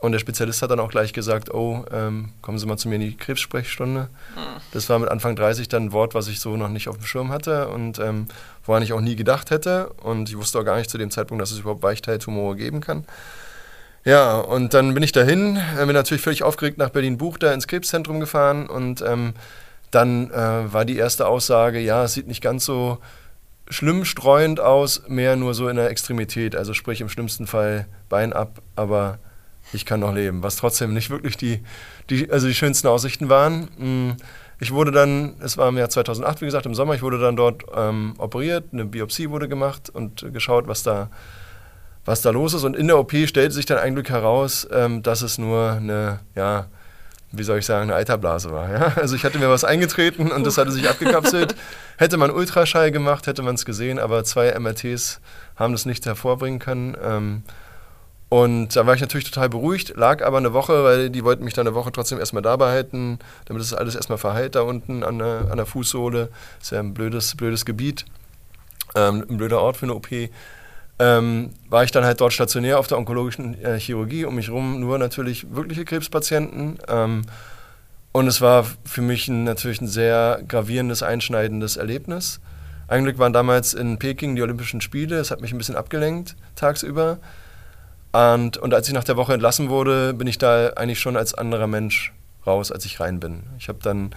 Und 0.00 0.10
der 0.10 0.18
Spezialist 0.18 0.60
hat 0.62 0.72
dann 0.72 0.80
auch 0.80 0.90
gleich 0.90 1.12
gesagt, 1.12 1.54
oh, 1.54 1.84
ähm, 1.92 2.30
kommen 2.42 2.58
Sie 2.58 2.66
mal 2.66 2.76
zu 2.76 2.88
mir 2.88 2.96
in 2.96 3.02
die 3.02 3.16
Krebssprechstunde. 3.16 4.08
Hm. 4.34 4.42
Das 4.72 4.88
war 4.90 4.98
mit 4.98 5.08
Anfang 5.08 5.36
30 5.36 5.68
dann 5.68 5.84
ein 5.84 5.92
Wort, 5.92 6.14
was 6.14 6.26
ich 6.26 6.40
so 6.40 6.56
noch 6.56 6.68
nicht 6.68 6.88
auf 6.88 6.96
dem 6.96 7.06
Schirm 7.06 7.30
hatte 7.30 7.68
und 7.68 8.00
ähm, 8.00 8.26
woran 8.66 8.82
ich 8.82 8.92
auch 8.92 9.00
nie 9.00 9.14
gedacht 9.14 9.50
hätte. 9.50 9.90
Und 10.02 10.28
ich 10.28 10.36
wusste 10.36 10.58
auch 10.58 10.64
gar 10.64 10.76
nicht 10.76 10.90
zu 10.90 10.98
dem 10.98 11.12
Zeitpunkt, 11.12 11.40
dass 11.40 11.52
es 11.52 11.60
überhaupt 11.60 11.84
Weichteiltumore 11.84 12.56
geben 12.56 12.80
kann. 12.80 13.04
Ja, 14.04 14.40
und 14.40 14.74
dann 14.74 14.94
bin 14.94 15.02
ich 15.02 15.12
dahin, 15.12 15.56
äh, 15.56 15.86
bin 15.86 15.94
natürlich 15.94 16.22
völlig 16.22 16.42
aufgeregt 16.42 16.76
nach 16.76 16.90
Berlin-Buch 16.90 17.38
da 17.38 17.52
ins 17.52 17.68
Krebszentrum 17.68 18.18
gefahren 18.18 18.68
und 18.68 19.00
ähm, 19.02 19.34
dann 19.92 20.30
äh, 20.30 20.72
war 20.72 20.84
die 20.84 20.96
erste 20.96 21.26
Aussage, 21.28 21.78
ja, 21.78 22.04
es 22.04 22.14
sieht 22.14 22.26
nicht 22.26 22.42
ganz 22.42 22.64
so 22.64 22.98
schlimm 23.68 24.04
streuend 24.04 24.58
aus, 24.58 25.02
mehr 25.06 25.36
nur 25.36 25.54
so 25.54 25.68
in 25.68 25.76
der 25.76 25.88
Extremität, 25.90 26.56
also 26.56 26.74
sprich 26.74 27.00
im 27.00 27.08
schlimmsten 27.08 27.46
Fall 27.46 27.86
Bein 28.08 28.32
ab, 28.32 28.60
aber 28.74 29.18
ich 29.72 29.86
kann 29.86 30.00
noch 30.00 30.12
leben, 30.12 30.42
was 30.42 30.56
trotzdem 30.56 30.92
nicht 30.92 31.10
wirklich 31.10 31.36
die, 31.36 31.62
die, 32.10 32.30
also 32.30 32.48
die 32.48 32.54
schönsten 32.54 32.88
Aussichten 32.88 33.28
waren. 33.28 33.68
Hm, 33.78 34.16
ich 34.58 34.72
wurde 34.72 34.90
dann, 34.90 35.34
es 35.40 35.56
war 35.56 35.68
im 35.68 35.78
Jahr 35.78 35.90
2008, 35.90 36.40
wie 36.40 36.46
gesagt, 36.46 36.66
im 36.66 36.74
Sommer, 36.74 36.94
ich 36.94 37.02
wurde 37.02 37.18
dann 37.18 37.36
dort 37.36 37.64
ähm, 37.74 38.14
operiert, 38.18 38.64
eine 38.72 38.84
Biopsie 38.84 39.30
wurde 39.30 39.48
gemacht 39.48 39.90
und 39.90 40.32
geschaut, 40.32 40.66
was 40.66 40.82
da 40.82 41.08
was 42.04 42.20
da 42.20 42.30
los 42.30 42.54
ist. 42.54 42.64
Und 42.64 42.76
in 42.76 42.88
der 42.88 42.98
OP 42.98 43.12
stellte 43.12 43.52
sich 43.52 43.66
dann 43.66 43.78
eigentlich 43.78 44.10
heraus, 44.10 44.66
ähm, 44.72 45.02
dass 45.02 45.22
es 45.22 45.38
nur 45.38 45.72
eine, 45.72 46.20
ja, 46.34 46.66
wie 47.30 47.44
soll 47.44 47.58
ich 47.58 47.66
sagen, 47.66 47.90
eine 47.90 47.94
Eiterblase 47.94 48.50
war. 48.52 48.70
Ja? 48.70 48.92
Also 48.96 49.16
ich 49.16 49.24
hatte 49.24 49.38
mir 49.38 49.48
was 49.48 49.64
eingetreten 49.64 50.30
und 50.30 50.44
das 50.44 50.58
hatte 50.58 50.72
sich 50.72 50.88
abgekapselt. 50.88 51.54
Hätte 51.96 52.16
man 52.16 52.30
Ultraschall 52.30 52.90
gemacht, 52.90 53.28
hätte 53.28 53.42
man 53.42 53.54
es 53.54 53.64
gesehen, 53.64 54.00
aber 54.00 54.24
zwei 54.24 54.58
MRTs 54.58 55.20
haben 55.54 55.72
das 55.72 55.86
nicht 55.86 56.04
hervorbringen 56.04 56.58
können. 56.58 56.96
Ähm, 57.00 57.42
und 58.28 58.74
da 58.74 58.86
war 58.86 58.94
ich 58.94 59.00
natürlich 59.02 59.30
total 59.30 59.50
beruhigt, 59.50 59.92
lag 59.94 60.24
aber 60.24 60.38
eine 60.38 60.52
Woche, 60.52 60.82
weil 60.84 61.10
die 61.10 61.22
wollten 61.22 61.44
mich 61.44 61.54
dann 61.54 61.66
eine 61.66 61.76
Woche 61.76 61.92
trotzdem 61.92 62.18
erstmal 62.18 62.42
da 62.42 62.56
behalten, 62.56 63.18
damit 63.44 63.62
es 63.62 63.74
alles 63.74 63.94
erstmal 63.94 64.18
verheilt 64.18 64.54
da 64.54 64.62
unten 64.62 65.04
an 65.04 65.18
der, 65.18 65.48
an 65.50 65.58
der 65.58 65.66
Fußsohle. 65.66 66.30
Das 66.58 66.68
ist 66.68 66.70
ja 66.70 66.80
ein 66.80 66.94
blödes, 66.94 67.36
blödes 67.36 67.66
Gebiet, 67.66 68.06
ähm, 68.96 69.26
ein 69.28 69.36
blöder 69.36 69.60
Ort 69.60 69.76
für 69.76 69.84
eine 69.86 69.94
OP 69.94 70.08
ähm, 70.98 71.50
war 71.68 71.84
ich 71.84 71.90
dann 71.90 72.04
halt 72.04 72.20
dort 72.20 72.32
stationär 72.32 72.78
auf 72.78 72.86
der 72.86 72.98
onkologischen 72.98 73.62
äh, 73.62 73.78
Chirurgie, 73.78 74.24
um 74.24 74.34
mich 74.34 74.48
herum 74.48 74.80
nur 74.80 74.98
natürlich 74.98 75.54
wirkliche 75.54 75.84
Krebspatienten. 75.84 76.78
Ähm, 76.88 77.22
und 78.12 78.26
es 78.26 78.40
war 78.40 78.66
für 78.84 79.00
mich 79.00 79.28
ein, 79.28 79.44
natürlich 79.44 79.80
ein 79.80 79.88
sehr 79.88 80.42
gravierendes, 80.46 81.02
einschneidendes 81.02 81.76
Erlebnis. 81.76 82.40
Eigentlich 82.88 83.18
waren 83.18 83.32
damals 83.32 83.72
in 83.72 83.98
Peking 83.98 84.36
die 84.36 84.42
Olympischen 84.42 84.82
Spiele, 84.82 85.16
es 85.16 85.30
hat 85.30 85.40
mich 85.40 85.52
ein 85.52 85.58
bisschen 85.58 85.76
abgelenkt 85.76 86.36
tagsüber. 86.56 87.18
Und, 88.12 88.58
und 88.58 88.74
als 88.74 88.86
ich 88.86 88.94
nach 88.94 89.04
der 89.04 89.16
Woche 89.16 89.32
entlassen 89.32 89.70
wurde, 89.70 90.12
bin 90.12 90.26
ich 90.26 90.36
da 90.36 90.68
eigentlich 90.76 91.00
schon 91.00 91.16
als 91.16 91.32
anderer 91.32 91.66
Mensch 91.66 92.12
raus, 92.46 92.70
als 92.70 92.84
ich 92.84 93.00
rein 93.00 93.18
bin. 93.18 93.44
Ich 93.58 93.68
habe 93.68 93.78
dann 93.82 94.10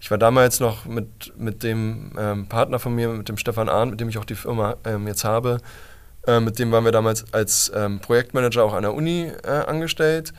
ich 0.00 0.10
war 0.10 0.18
damals 0.18 0.60
noch 0.60 0.84
mit, 0.84 1.32
mit 1.38 1.62
dem 1.62 2.12
ähm, 2.18 2.46
Partner 2.48 2.78
von 2.78 2.94
mir, 2.94 3.08
mit 3.08 3.28
dem 3.28 3.38
Stefan 3.38 3.68
Ahn, 3.68 3.90
mit 3.90 4.00
dem 4.00 4.08
ich 4.08 4.18
auch 4.18 4.24
die 4.24 4.34
Firma 4.34 4.76
ähm, 4.84 5.06
jetzt 5.06 5.24
habe, 5.24 5.58
äh, 6.26 6.40
mit 6.40 6.58
dem 6.58 6.72
waren 6.72 6.84
wir 6.84 6.92
damals 6.92 7.32
als 7.32 7.72
ähm, 7.74 8.00
Projektmanager 8.00 8.64
auch 8.64 8.74
an 8.74 8.82
der 8.82 8.94
Uni 8.94 9.32
äh, 9.44 9.48
angestellt, 9.48 10.32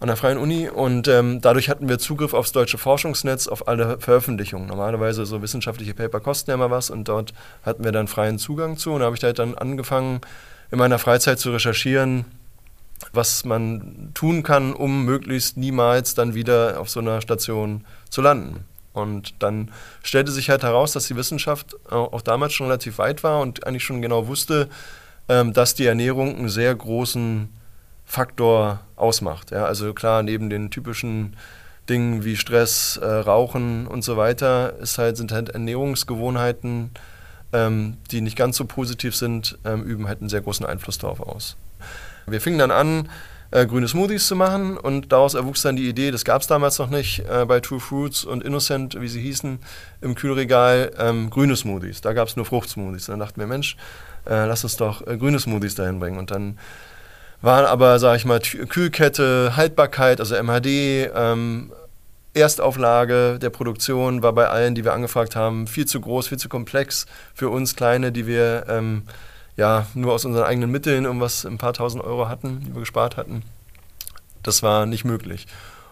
an 0.00 0.08
der 0.08 0.16
Freien 0.16 0.38
Uni. 0.38 0.68
Und 0.68 1.08
ähm, 1.08 1.40
dadurch 1.40 1.68
hatten 1.68 1.88
wir 1.88 1.98
Zugriff 1.98 2.34
aufs 2.34 2.52
deutsche 2.52 2.76
Forschungsnetz, 2.76 3.46
auf 3.46 3.68
alle 3.68 3.98
Veröffentlichungen. 4.00 4.66
Normalerweise 4.66 5.24
so 5.26 5.40
wissenschaftliche 5.42 5.94
Paper 5.94 6.20
kosten 6.20 6.50
ja 6.50 6.54
immer 6.54 6.70
was 6.70 6.90
und 6.90 7.08
dort 7.08 7.32
hatten 7.62 7.84
wir 7.84 7.92
dann 7.92 8.08
freien 8.08 8.38
Zugang 8.38 8.76
zu. 8.76 8.92
Und 8.92 9.00
da 9.00 9.06
habe 9.06 9.16
ich 9.16 9.22
halt 9.22 9.38
dann 9.38 9.54
angefangen, 9.54 10.20
in 10.70 10.78
meiner 10.78 10.98
Freizeit 10.98 11.38
zu 11.38 11.52
recherchieren, 11.52 12.24
was 13.12 13.44
man 13.44 14.10
tun 14.14 14.42
kann, 14.42 14.72
um 14.72 15.04
möglichst 15.04 15.56
niemals 15.56 16.14
dann 16.14 16.34
wieder 16.34 16.80
auf 16.80 16.88
so 16.88 17.00
einer 17.00 17.20
Station 17.20 17.84
zu 18.08 18.22
landen. 18.22 18.64
Und 18.92 19.34
dann 19.42 19.72
stellte 20.02 20.30
sich 20.30 20.50
halt 20.50 20.62
heraus, 20.62 20.92
dass 20.92 21.08
die 21.08 21.16
Wissenschaft 21.16 21.76
auch 21.90 22.22
damals 22.22 22.52
schon 22.52 22.66
relativ 22.66 22.98
weit 22.98 23.24
war 23.24 23.40
und 23.40 23.66
eigentlich 23.66 23.84
schon 23.84 24.00
genau 24.00 24.28
wusste, 24.28 24.68
ähm, 25.28 25.52
dass 25.52 25.74
die 25.74 25.86
Ernährung 25.86 26.36
einen 26.36 26.48
sehr 26.48 26.74
großen 26.74 27.48
Faktor 28.04 28.80
ausmacht. 28.96 29.50
Ja, 29.50 29.64
also 29.64 29.92
klar, 29.94 30.22
neben 30.22 30.48
den 30.48 30.70
typischen 30.70 31.36
Dingen 31.88 32.24
wie 32.24 32.36
Stress, 32.36 32.96
äh, 32.96 33.06
Rauchen 33.06 33.86
und 33.86 34.02
so 34.02 34.16
weiter, 34.16 34.78
ist 34.78 34.98
halt, 34.98 35.16
sind 35.16 35.32
halt 35.32 35.50
Ernährungsgewohnheiten, 35.50 36.90
ähm, 37.52 37.96
die 38.10 38.20
nicht 38.20 38.36
ganz 38.36 38.56
so 38.56 38.64
positiv 38.64 39.16
sind, 39.16 39.58
ähm, 39.64 39.82
üben 39.82 40.06
halt 40.06 40.20
einen 40.20 40.30
sehr 40.30 40.40
großen 40.40 40.64
Einfluss 40.64 40.98
darauf 40.98 41.20
aus. 41.20 41.56
Wir 42.26 42.40
fingen 42.40 42.58
dann 42.58 42.70
an, 42.70 43.08
äh, 43.50 43.66
grüne 43.66 43.86
Smoothies 43.86 44.26
zu 44.26 44.36
machen 44.36 44.76
und 44.76 45.12
daraus 45.12 45.34
erwuchs 45.34 45.62
dann 45.62 45.76
die 45.76 45.88
Idee, 45.88 46.10
das 46.10 46.24
gab 46.24 46.42
es 46.42 46.48
damals 46.48 46.78
noch 46.78 46.90
nicht 46.90 47.20
äh, 47.20 47.44
bei 47.46 47.60
True 47.60 47.78
Fruits 47.80 48.24
und 48.24 48.42
Innocent, 48.42 49.00
wie 49.00 49.08
sie 49.08 49.20
hießen, 49.20 49.58
im 50.00 50.14
Kühlregal, 50.14 50.92
ähm, 50.98 51.30
grüne 51.30 51.54
Smoothies. 51.54 52.00
Da 52.00 52.12
gab 52.12 52.28
es 52.28 52.36
nur 52.36 52.46
Fruchtsmoothies. 52.46 53.06
Dann 53.06 53.20
dachten 53.20 53.38
wir, 53.38 53.46
Mensch, 53.46 53.76
äh, 54.26 54.46
lass 54.46 54.64
uns 54.64 54.76
doch 54.76 55.06
äh, 55.06 55.16
grüne 55.16 55.38
Smoothies 55.38 55.76
dahin 55.76 56.00
bringen. 56.00 56.18
Und 56.18 56.30
dann 56.30 56.58
waren 57.42 57.66
aber, 57.66 57.98
sage 57.98 58.16
ich 58.16 58.24
mal, 58.24 58.40
Kühlkette, 58.40 59.56
Haltbarkeit, 59.56 60.18
also 60.18 60.34
MHD, 60.34 61.10
ähm, 61.14 61.72
Erstauflage 62.32 63.38
der 63.38 63.50
Produktion 63.50 64.22
war 64.24 64.32
bei 64.32 64.48
allen, 64.48 64.74
die 64.74 64.84
wir 64.84 64.92
angefragt 64.92 65.36
haben, 65.36 65.68
viel 65.68 65.86
zu 65.86 66.00
groß, 66.00 66.26
viel 66.26 66.38
zu 66.38 66.48
komplex 66.48 67.06
für 67.32 67.48
uns 67.48 67.76
Kleine, 67.76 68.10
die 68.10 68.26
wir 68.26 68.64
ähm, 68.68 69.04
ja 69.56 69.86
nur 69.94 70.12
aus 70.12 70.24
unseren 70.24 70.44
eigenen 70.44 70.70
Mitteln 70.70 71.04
irgendwas 71.04 71.44
ein 71.44 71.58
paar 71.58 71.72
tausend 71.72 72.02
Euro 72.02 72.28
hatten, 72.28 72.60
die 72.60 72.74
wir 72.74 72.80
gespart 72.80 73.16
hatten. 73.16 73.42
Das 74.42 74.62
war 74.62 74.86
nicht 74.86 75.04
möglich. 75.04 75.46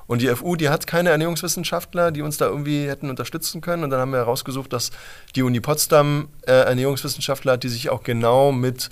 Und 0.06 0.20
die 0.20 0.28
FU, 0.28 0.56
die 0.56 0.68
hat 0.68 0.86
keine 0.86 1.10
Ernährungswissenschaftler, 1.10 2.10
die 2.10 2.22
uns 2.22 2.36
da 2.36 2.46
irgendwie 2.46 2.86
hätten 2.86 3.08
unterstützen 3.08 3.60
können. 3.60 3.84
Und 3.84 3.90
dann 3.90 4.00
haben 4.00 4.10
wir 4.10 4.18
herausgesucht, 4.18 4.72
dass 4.72 4.90
die 5.36 5.42
Uni 5.42 5.60
Potsdam 5.60 6.28
äh, 6.42 6.52
Ernährungswissenschaftler 6.52 7.52
hat, 7.52 7.62
die 7.62 7.68
sich 7.68 7.88
auch 7.88 8.02
genau 8.02 8.52
mit 8.52 8.90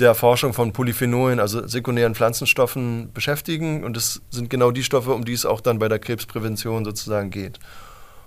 der 0.00 0.14
Forschung 0.14 0.52
von 0.52 0.72
Polyphenolen, 0.72 1.38
also 1.38 1.66
sekundären 1.68 2.14
Pflanzenstoffen, 2.14 3.12
beschäftigen. 3.12 3.84
Und 3.84 3.96
das 3.96 4.22
sind 4.30 4.50
genau 4.50 4.72
die 4.72 4.82
Stoffe, 4.82 5.12
um 5.12 5.24
die 5.24 5.34
es 5.34 5.46
auch 5.46 5.60
dann 5.60 5.78
bei 5.78 5.88
der 5.88 6.00
Krebsprävention 6.00 6.84
sozusagen 6.84 7.30
geht. 7.30 7.60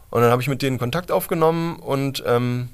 Und 0.09 0.21
dann 0.21 0.31
habe 0.31 0.41
ich 0.41 0.47
mit 0.47 0.61
denen 0.61 0.77
Kontakt 0.77 1.11
aufgenommen 1.11 1.77
und 1.77 2.23
ähm, 2.25 2.69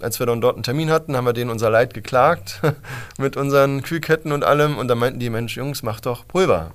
als 0.00 0.18
wir 0.18 0.26
dann 0.26 0.40
dort 0.40 0.56
einen 0.56 0.62
Termin 0.62 0.90
hatten, 0.90 1.16
haben 1.16 1.26
wir 1.26 1.32
denen 1.32 1.50
unser 1.50 1.70
Leid 1.70 1.94
geklagt 1.94 2.60
mit 3.18 3.36
unseren 3.36 3.82
Kühlketten 3.82 4.32
und 4.32 4.44
allem. 4.44 4.78
Und 4.78 4.88
da 4.88 4.94
meinten 4.94 5.20
die, 5.20 5.30
Mensch, 5.30 5.56
Jungs, 5.56 5.82
mach 5.82 6.00
doch 6.00 6.26
Pulver. 6.26 6.72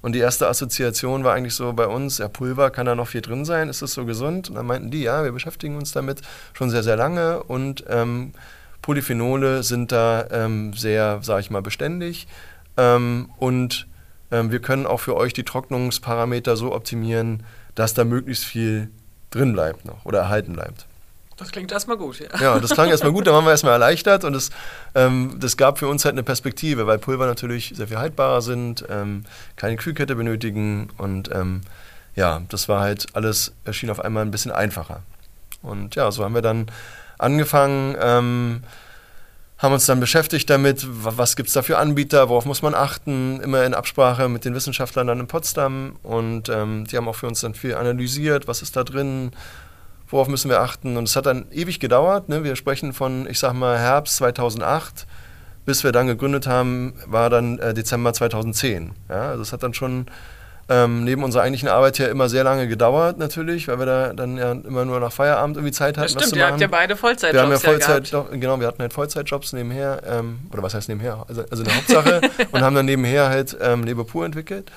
Und 0.00 0.12
die 0.12 0.20
erste 0.20 0.46
Assoziation 0.48 1.24
war 1.24 1.34
eigentlich 1.34 1.54
so 1.54 1.72
bei 1.72 1.86
uns, 1.86 2.18
ja, 2.18 2.28
Pulver, 2.28 2.70
kann 2.70 2.86
da 2.86 2.94
noch 2.94 3.08
viel 3.08 3.20
drin 3.20 3.44
sein? 3.44 3.68
Ist 3.68 3.82
das 3.82 3.92
so 3.92 4.04
gesund? 4.04 4.48
Und 4.48 4.54
dann 4.54 4.66
meinten 4.66 4.90
die, 4.90 5.02
ja, 5.02 5.24
wir 5.24 5.32
beschäftigen 5.32 5.76
uns 5.76 5.92
damit 5.92 6.22
schon 6.52 6.70
sehr, 6.70 6.82
sehr 6.82 6.96
lange 6.96 7.42
und 7.42 7.84
ähm, 7.88 8.32
Polyphenole 8.82 9.64
sind 9.64 9.90
da 9.90 10.26
ähm, 10.30 10.72
sehr, 10.72 11.18
sage 11.22 11.40
ich 11.40 11.50
mal, 11.50 11.62
beständig. 11.62 12.28
Ähm, 12.76 13.30
und 13.38 13.88
ähm, 14.30 14.52
wir 14.52 14.60
können 14.60 14.86
auch 14.86 15.00
für 15.00 15.16
euch 15.16 15.32
die 15.32 15.42
Trocknungsparameter 15.42 16.56
so 16.56 16.72
optimieren, 16.74 17.42
dass 17.74 17.94
da 17.94 18.04
möglichst 18.04 18.44
viel 18.44 18.90
drin 19.30 19.52
bleibt 19.52 19.84
noch 19.84 20.04
oder 20.04 20.20
erhalten 20.20 20.52
bleibt. 20.52 20.86
Das 21.38 21.52
klingt 21.52 21.70
erstmal 21.70 21.96
gut, 21.96 22.18
ja. 22.18 22.26
Ja, 22.40 22.58
das 22.58 22.72
klang 22.72 22.90
erstmal 22.90 23.12
gut, 23.12 23.28
da 23.28 23.32
waren 23.32 23.44
wir 23.44 23.52
erstmal 23.52 23.72
erleichtert 23.72 24.24
und 24.24 24.32
das, 24.32 24.50
ähm, 24.96 25.36
das 25.38 25.56
gab 25.56 25.78
für 25.78 25.86
uns 25.86 26.04
halt 26.04 26.14
eine 26.14 26.24
Perspektive, 26.24 26.88
weil 26.88 26.98
Pulver 26.98 27.26
natürlich 27.26 27.72
sehr 27.76 27.86
viel 27.86 27.98
haltbarer 27.98 28.42
sind, 28.42 28.84
ähm, 28.90 29.24
keine 29.54 29.76
Kühlkette 29.76 30.16
benötigen 30.16 30.90
und 30.98 31.30
ähm, 31.32 31.60
ja, 32.16 32.42
das 32.48 32.68
war 32.68 32.80
halt 32.80 33.06
alles, 33.14 33.52
erschien 33.64 33.88
auf 33.90 34.00
einmal 34.00 34.24
ein 34.24 34.32
bisschen 34.32 34.50
einfacher. 34.50 35.02
Und 35.62 35.94
ja, 35.94 36.10
so 36.10 36.24
haben 36.24 36.34
wir 36.34 36.42
dann 36.42 36.66
angefangen, 37.18 37.96
ähm, 38.00 38.62
haben 39.58 39.74
uns 39.74 39.86
dann 39.86 40.00
beschäftigt 40.00 40.50
damit, 40.50 40.86
was 40.88 41.36
gibt 41.36 41.48
es 41.48 41.54
da 41.54 41.62
für 41.62 41.78
Anbieter, 41.78 42.28
worauf 42.28 42.46
muss 42.46 42.62
man 42.62 42.74
achten, 42.74 43.40
immer 43.40 43.64
in 43.64 43.74
Absprache 43.74 44.28
mit 44.28 44.44
den 44.44 44.54
Wissenschaftlern 44.56 45.06
dann 45.06 45.20
in 45.20 45.28
Potsdam 45.28 45.96
und 46.02 46.48
ähm, 46.48 46.84
die 46.86 46.96
haben 46.96 47.08
auch 47.08 47.16
für 47.16 47.28
uns 47.28 47.40
dann 47.40 47.54
viel 47.54 47.76
analysiert, 47.76 48.48
was 48.48 48.62
ist 48.62 48.74
da 48.74 48.82
drin, 48.82 49.30
worauf 50.08 50.28
müssen 50.28 50.50
wir 50.50 50.60
achten. 50.60 50.96
Und 50.96 51.08
es 51.08 51.16
hat 51.16 51.26
dann 51.26 51.46
ewig 51.50 51.80
gedauert. 51.80 52.28
Ne? 52.28 52.44
Wir 52.44 52.56
sprechen 52.56 52.92
von, 52.92 53.28
ich 53.28 53.38
sag 53.38 53.52
mal, 53.52 53.78
Herbst 53.78 54.16
2008. 54.16 55.06
Bis 55.64 55.84
wir 55.84 55.92
dann 55.92 56.06
gegründet 56.06 56.46
haben, 56.46 56.94
war 57.06 57.28
dann 57.28 57.58
äh, 57.58 57.74
Dezember 57.74 58.14
2010. 58.14 58.92
Ja? 59.08 59.28
Also 59.28 59.42
es 59.42 59.52
hat 59.52 59.62
dann 59.62 59.74
schon 59.74 60.06
ähm, 60.70 61.04
neben 61.04 61.24
unserer 61.24 61.42
eigentlichen 61.42 61.68
Arbeit 61.68 61.98
ja 61.98 62.08
immer 62.08 62.28
sehr 62.28 62.44
lange 62.44 62.68
gedauert 62.68 63.18
natürlich, 63.18 63.68
weil 63.68 63.78
wir 63.78 63.86
da 63.86 64.12
dann 64.12 64.36
ja 64.36 64.52
immer 64.52 64.84
nur 64.84 65.00
nach 65.00 65.12
Feierabend 65.12 65.56
irgendwie 65.56 65.72
Zeit 65.72 65.96
hatten. 65.96 66.12
Das 66.12 66.24
stimmt, 66.24 66.36
ihr 66.36 66.46
habt 66.46 66.60
ja 66.60 66.66
beide 66.66 66.94
Vollzeitjobs. 66.94 67.34
Wir 67.34 67.42
haben 67.42 67.50
ja 67.50 67.58
Vollzeit, 67.58 68.10
ja 68.10 68.26
genau, 68.32 68.60
wir 68.60 68.66
hatten 68.66 68.82
halt 68.82 68.92
Vollzeitjobs 68.92 69.54
nebenher, 69.54 70.02
ähm, 70.06 70.40
oder 70.52 70.62
was 70.62 70.74
heißt 70.74 70.90
nebenher, 70.90 71.24
also, 71.26 71.42
also 71.50 71.64
eine 71.64 71.74
Hauptsache 71.74 72.20
und 72.52 72.60
haben 72.60 72.74
dann 72.76 72.84
nebenher 72.84 73.28
halt 73.28 73.56
ähm, 73.60 73.84
Lebe 73.84 74.04
pur 74.04 74.26
entwickelt. 74.26 74.70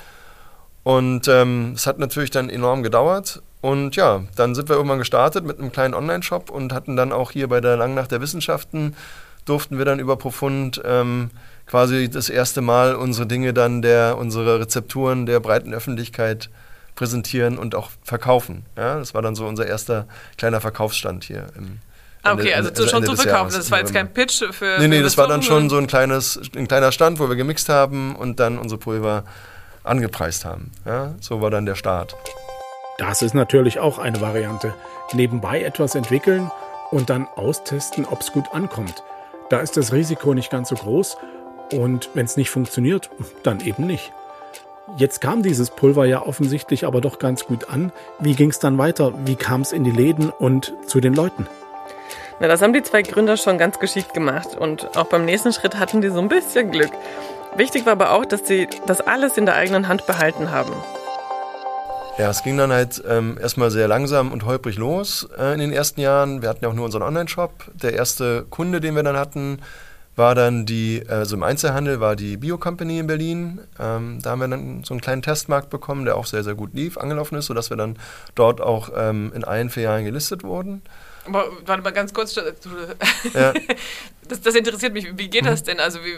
Und 0.82 1.28
ähm, 1.28 1.72
es 1.76 1.86
hat 1.86 1.98
natürlich 1.98 2.30
dann 2.30 2.48
enorm 2.48 2.82
gedauert 2.82 3.42
und 3.62 3.94
ja, 3.96 4.24
dann 4.36 4.54
sind 4.54 4.68
wir 4.68 4.76
irgendwann 4.76 4.98
gestartet 4.98 5.46
mit 5.46 5.58
einem 5.58 5.72
kleinen 5.72 5.94
Online-Shop 5.94 6.50
und 6.50 6.72
hatten 6.72 6.96
dann 6.96 7.12
auch 7.12 7.30
hier 7.30 7.48
bei 7.48 7.60
der 7.60 7.76
Langnacht 7.76 8.10
der 8.10 8.20
Wissenschaften, 8.20 8.96
durften 9.44 9.78
wir 9.78 9.84
dann 9.84 10.00
über 10.00 10.16
Profund 10.16 10.82
ähm, 10.84 11.30
quasi 11.66 12.10
das 12.10 12.28
erste 12.28 12.60
Mal 12.60 12.96
unsere 12.96 13.26
Dinge 13.26 13.54
dann, 13.54 13.80
der, 13.80 14.18
unsere 14.18 14.60
Rezepturen 14.60 15.26
der 15.26 15.38
breiten 15.38 15.72
Öffentlichkeit 15.72 16.50
präsentieren 16.96 17.56
und 17.56 17.76
auch 17.76 17.90
verkaufen. 18.02 18.66
Ja, 18.76 18.98
das 18.98 19.14
war 19.14 19.22
dann 19.22 19.36
so 19.36 19.46
unser 19.46 19.66
erster 19.66 20.06
kleiner 20.36 20.60
Verkaufsstand 20.60 21.24
hier 21.24 21.46
im, 21.56 21.78
Ah, 22.24 22.34
okay, 22.34 22.54
also, 22.54 22.70
also 22.70 22.86
schon 22.86 23.04
zu 23.04 23.16
verkaufen. 23.16 23.52
Das 23.52 23.70
war 23.72 23.80
jetzt 23.80 23.92
kein 23.92 24.12
Pitch 24.12 24.44
für. 24.52 24.78
Nee, 24.78 24.86
nee, 24.86 25.02
das 25.02 25.18
war 25.18 25.26
dann 25.26 25.42
schon 25.42 25.68
so 25.68 25.76
ein 25.76 25.88
kleines, 25.88 26.40
ein 26.54 26.68
kleiner 26.68 26.92
Stand, 26.92 27.18
wo 27.18 27.28
wir 27.28 27.34
gemixt 27.34 27.68
haben 27.68 28.14
und 28.14 28.38
dann 28.38 28.58
unsere 28.58 28.78
Pulver 28.78 29.24
angepreist 29.82 30.44
haben. 30.44 30.70
Ja, 30.84 31.14
so 31.20 31.40
war 31.40 31.50
dann 31.50 31.66
der 31.66 31.74
Start. 31.74 32.14
Das 32.98 33.22
ist 33.22 33.34
natürlich 33.34 33.80
auch 33.80 33.98
eine 33.98 34.20
Variante. 34.20 34.74
Nebenbei 35.12 35.62
etwas 35.62 35.94
entwickeln 35.94 36.50
und 36.90 37.10
dann 37.10 37.26
austesten, 37.36 38.04
ob 38.04 38.20
es 38.20 38.32
gut 38.32 38.52
ankommt. 38.52 39.02
Da 39.48 39.60
ist 39.60 39.76
das 39.76 39.92
Risiko 39.92 40.34
nicht 40.34 40.50
ganz 40.50 40.68
so 40.68 40.76
groß 40.76 41.16
und 41.72 42.10
wenn 42.14 42.26
es 42.26 42.36
nicht 42.36 42.50
funktioniert, 42.50 43.10
dann 43.42 43.60
eben 43.60 43.86
nicht. 43.86 44.12
Jetzt 44.96 45.20
kam 45.20 45.42
dieses 45.42 45.70
Pulver 45.70 46.04
ja 46.04 46.26
offensichtlich 46.26 46.84
aber 46.84 47.00
doch 47.00 47.18
ganz 47.18 47.46
gut 47.46 47.68
an. 47.70 47.92
Wie 48.18 48.34
ging 48.34 48.50
es 48.50 48.58
dann 48.58 48.78
weiter? 48.78 49.14
Wie 49.24 49.36
kam 49.36 49.62
es 49.62 49.72
in 49.72 49.84
die 49.84 49.90
Läden 49.90 50.30
und 50.30 50.74
zu 50.86 51.00
den 51.00 51.14
Leuten? 51.14 51.46
Na, 52.40 52.48
das 52.48 52.60
haben 52.60 52.72
die 52.72 52.82
zwei 52.82 53.02
Gründer 53.02 53.36
schon 53.36 53.56
ganz 53.56 53.78
geschickt 53.78 54.12
gemacht 54.12 54.56
und 54.56 54.96
auch 54.96 55.06
beim 55.06 55.24
nächsten 55.24 55.52
Schritt 55.52 55.78
hatten 55.78 56.00
die 56.00 56.08
so 56.08 56.20
ein 56.20 56.28
bisschen 56.28 56.70
Glück. 56.70 56.90
Wichtig 57.56 57.86
war 57.86 57.92
aber 57.92 58.12
auch, 58.12 58.26
dass 58.26 58.46
sie 58.46 58.68
das 58.86 59.00
alles 59.00 59.38
in 59.38 59.46
der 59.46 59.54
eigenen 59.54 59.88
Hand 59.88 60.06
behalten 60.06 60.50
haben. 60.50 60.72
Ja, 62.18 62.28
es 62.30 62.42
ging 62.42 62.58
dann 62.58 62.72
halt 62.72 63.02
ähm, 63.08 63.38
erstmal 63.40 63.70
sehr 63.70 63.88
langsam 63.88 64.32
und 64.32 64.44
holprig 64.44 64.76
los 64.76 65.28
äh, 65.38 65.54
in 65.54 65.60
den 65.60 65.72
ersten 65.72 66.00
Jahren. 66.00 66.42
Wir 66.42 66.50
hatten 66.50 66.62
ja 66.62 66.70
auch 66.70 66.74
nur 66.74 66.84
unseren 66.84 67.02
Online-Shop. 67.02 67.52
Der 67.74 67.94
erste 67.94 68.44
Kunde, 68.50 68.80
den 68.80 68.94
wir 68.94 69.02
dann 69.02 69.16
hatten, 69.16 69.60
war 70.14 70.34
dann 70.34 70.66
die, 70.66 71.02
also 71.08 71.36
im 71.36 71.42
Einzelhandel 71.42 72.00
war 72.00 72.14
die 72.14 72.36
Bio 72.36 72.58
Company 72.58 72.98
in 72.98 73.06
Berlin. 73.06 73.60
Ähm, 73.80 74.18
da 74.22 74.30
haben 74.30 74.40
wir 74.40 74.48
dann 74.48 74.84
so 74.84 74.92
einen 74.92 75.00
kleinen 75.00 75.22
Testmarkt 75.22 75.70
bekommen, 75.70 76.04
der 76.04 76.16
auch 76.16 76.26
sehr, 76.26 76.44
sehr 76.44 76.54
gut 76.54 76.74
lief, 76.74 76.98
angelaufen 76.98 77.36
ist, 77.36 77.46
sodass 77.46 77.70
wir 77.70 77.78
dann 77.78 77.98
dort 78.34 78.60
auch 78.60 78.90
ähm, 78.94 79.32
in 79.34 79.42
allen 79.42 79.70
vier 79.70 79.84
Jahren 79.84 80.04
gelistet 80.04 80.44
wurden. 80.44 80.82
Aber 81.24 81.46
warte 81.64 81.82
mal 81.82 81.92
ganz 81.92 82.12
kurz. 82.12 82.34
Ja. 82.34 83.54
Das, 84.28 84.40
das, 84.40 84.54
interessiert 84.54 84.94
mich. 84.94 85.18
Wie 85.18 85.28
geht 85.28 85.44
das 85.44 85.64
denn? 85.64 85.80
Also 85.80 85.98
wie, 86.04 86.14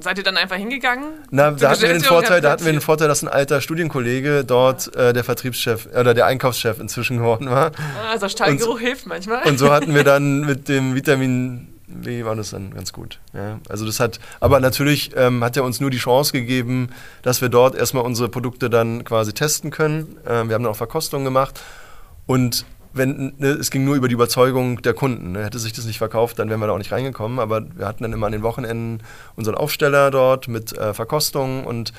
seid 0.00 0.18
ihr 0.18 0.24
dann 0.24 0.36
einfach 0.36 0.56
hingegangen? 0.56 1.06
Na, 1.30 1.50
da 1.50 1.70
hatten, 1.70 1.82
wir 1.82 1.88
den 1.88 2.02
Vorteil, 2.02 2.40
da 2.40 2.50
hatten 2.50 2.64
wir 2.64 2.72
den 2.72 2.80
Vorteil, 2.80 3.08
dass 3.08 3.22
ein 3.22 3.28
alter 3.28 3.60
Studienkollege 3.60 4.44
dort 4.44 4.94
äh, 4.96 5.12
der 5.12 5.24
Vertriebschef 5.24 5.88
oder 5.98 6.14
der 6.14 6.26
Einkaufschef 6.26 6.80
inzwischen 6.80 7.18
geworden 7.18 7.50
war. 7.50 7.72
Ah, 7.76 8.12
also 8.12 8.28
Stallgeruch 8.28 8.80
hilft 8.80 9.06
manchmal. 9.06 9.42
Und 9.44 9.58
so 9.58 9.70
hatten 9.70 9.94
wir 9.94 10.04
dann 10.08 10.40
mit 10.40 10.68
dem 10.68 10.94
Vitamin 10.94 11.68
W 11.88 12.24
war 12.24 12.36
das 12.36 12.50
dann 12.50 12.74
ganz 12.74 12.92
gut. 12.92 13.18
Ja, 13.32 13.60
also 13.68 13.86
das 13.86 13.98
hat, 13.98 14.20
aber 14.40 14.60
natürlich 14.60 15.12
ähm, 15.16 15.42
hat 15.42 15.56
er 15.56 15.64
uns 15.64 15.80
nur 15.80 15.90
die 15.90 15.98
Chance 15.98 16.32
gegeben, 16.32 16.90
dass 17.22 17.40
wir 17.40 17.48
dort 17.48 17.74
erstmal 17.74 18.04
unsere 18.04 18.28
Produkte 18.28 18.68
dann 18.68 19.04
quasi 19.04 19.32
testen 19.32 19.70
können. 19.70 20.16
Ähm, 20.26 20.48
wir 20.48 20.54
haben 20.54 20.62
dann 20.62 20.72
auch 20.72 20.76
Verkostungen 20.76 21.24
gemacht 21.24 21.60
und 22.26 22.66
wenn, 22.92 23.34
ne, 23.38 23.48
es 23.48 23.70
ging 23.70 23.84
nur 23.84 23.96
über 23.96 24.08
die 24.08 24.14
Überzeugung 24.14 24.82
der 24.82 24.94
Kunden. 24.94 25.32
Ne. 25.32 25.44
Hätte 25.44 25.58
sich 25.58 25.72
das 25.72 25.84
nicht 25.84 25.98
verkauft, 25.98 26.38
dann 26.38 26.48
wären 26.48 26.60
wir 26.60 26.66
da 26.66 26.72
auch 26.72 26.78
nicht 26.78 26.92
reingekommen. 26.92 27.38
Aber 27.38 27.62
wir 27.76 27.86
hatten 27.86 28.02
dann 28.02 28.12
immer 28.12 28.26
an 28.26 28.32
den 28.32 28.42
Wochenenden 28.42 29.02
unseren 29.36 29.54
Aufsteller 29.54 30.10
dort 30.10 30.48
mit 30.48 30.76
äh, 30.76 30.94
Verkostungen 30.94 31.64
und 31.64 31.92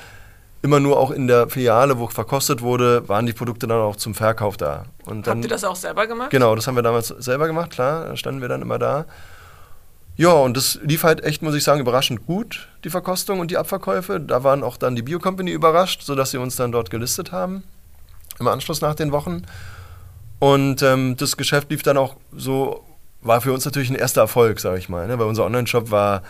immer 0.62 0.80
nur 0.80 0.98
auch 0.98 1.10
in 1.10 1.26
der 1.26 1.48
Filiale, 1.48 1.98
wo 1.98 2.06
verkostet 2.08 2.60
wurde, 2.60 3.08
waren 3.08 3.26
die 3.26 3.32
Produkte 3.32 3.66
dann 3.66 3.78
auch 3.78 3.96
zum 3.96 4.14
Verkauf 4.14 4.56
da. 4.56 4.84
Und 5.06 5.26
dann, 5.26 5.38
Habt 5.38 5.44
ihr 5.44 5.50
das 5.50 5.64
auch 5.64 5.76
selber 5.76 6.06
gemacht? 6.06 6.30
Genau, 6.30 6.54
das 6.54 6.66
haben 6.66 6.76
wir 6.76 6.82
damals 6.82 7.08
selber 7.08 7.46
gemacht, 7.46 7.70
klar. 7.70 8.06
Da 8.06 8.16
standen 8.16 8.40
wir 8.40 8.48
dann 8.48 8.62
immer 8.62 8.78
da. 8.78 9.06
Ja, 10.16 10.32
und 10.32 10.56
das 10.56 10.78
lief 10.82 11.02
halt 11.02 11.24
echt, 11.24 11.40
muss 11.40 11.54
ich 11.54 11.64
sagen, 11.64 11.80
überraschend 11.80 12.26
gut, 12.26 12.68
die 12.84 12.90
Verkostung 12.90 13.40
und 13.40 13.50
die 13.50 13.56
Abverkäufe. 13.56 14.20
Da 14.20 14.44
waren 14.44 14.62
auch 14.62 14.76
dann 14.76 14.94
die 14.94 15.02
Bio 15.02 15.18
Company 15.18 15.50
überrascht, 15.50 16.02
sodass 16.02 16.32
sie 16.32 16.38
uns 16.38 16.56
dann 16.56 16.72
dort 16.72 16.90
gelistet 16.90 17.32
haben. 17.32 17.62
Im 18.38 18.46
Anschluss 18.46 18.82
nach 18.82 18.94
den 18.94 19.12
Wochen. 19.12 19.44
Und 20.40 20.82
ähm, 20.82 21.16
das 21.16 21.36
Geschäft 21.36 21.70
lief 21.70 21.82
dann 21.82 21.96
auch 21.96 22.16
so, 22.34 22.84
war 23.20 23.40
für 23.40 23.52
uns 23.52 23.64
natürlich 23.64 23.90
ein 23.90 23.96
erster 23.96 24.22
Erfolg, 24.22 24.58
sage 24.58 24.78
ich 24.78 24.88
mal. 24.88 25.06
Ne? 25.06 25.18
Weil 25.18 25.26
unser 25.26 25.44
Online-Shop 25.44 25.90
war, 25.90 26.22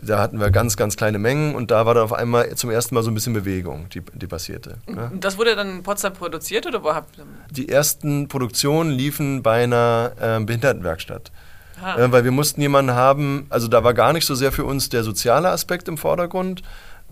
da 0.00 0.20
hatten 0.20 0.38
wir 0.38 0.50
ganz, 0.50 0.76
ganz 0.76 0.96
kleine 0.96 1.18
Mengen 1.18 1.56
und 1.56 1.72
da 1.72 1.84
war 1.84 1.94
dann 1.94 2.04
auf 2.04 2.12
einmal 2.12 2.54
zum 2.54 2.70
ersten 2.70 2.94
Mal 2.94 3.02
so 3.02 3.10
ein 3.10 3.14
bisschen 3.14 3.32
Bewegung, 3.32 3.88
die, 3.90 4.00
die 4.14 4.28
passierte. 4.28 4.78
Ne? 4.86 5.10
Das 5.18 5.36
wurde 5.36 5.56
dann 5.56 5.68
in 5.70 5.82
Potsdam 5.82 6.12
produziert 6.12 6.66
oder 6.66 6.84
wo 6.84 6.94
habt 6.94 7.18
ihr? 7.18 7.24
Die 7.50 7.68
ersten 7.68 8.28
Produktionen 8.28 8.90
liefen 8.90 9.42
bei 9.42 9.64
einer 9.64 10.12
äh, 10.20 10.40
Behindertenwerkstatt. 10.40 11.32
Äh, 11.96 12.10
weil 12.10 12.24
wir 12.24 12.32
mussten 12.32 12.60
jemanden 12.60 12.92
haben, 12.92 13.46
also 13.50 13.68
da 13.68 13.84
war 13.84 13.94
gar 13.94 14.12
nicht 14.12 14.26
so 14.26 14.34
sehr 14.34 14.52
für 14.52 14.64
uns 14.64 14.88
der 14.88 15.04
soziale 15.04 15.50
Aspekt 15.50 15.88
im 15.88 15.98
Vordergrund. 15.98 16.62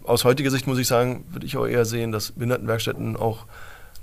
Aus 0.04 0.24
heutiger 0.24 0.50
Sicht 0.50 0.66
muss 0.66 0.78
ich 0.78 0.86
sagen, 0.86 1.24
würde 1.30 1.46
ich 1.46 1.56
auch 1.56 1.66
eher 1.66 1.84
sehen, 1.84 2.12
dass 2.12 2.32
Behindertenwerkstätten 2.32 3.16
auch 3.16 3.46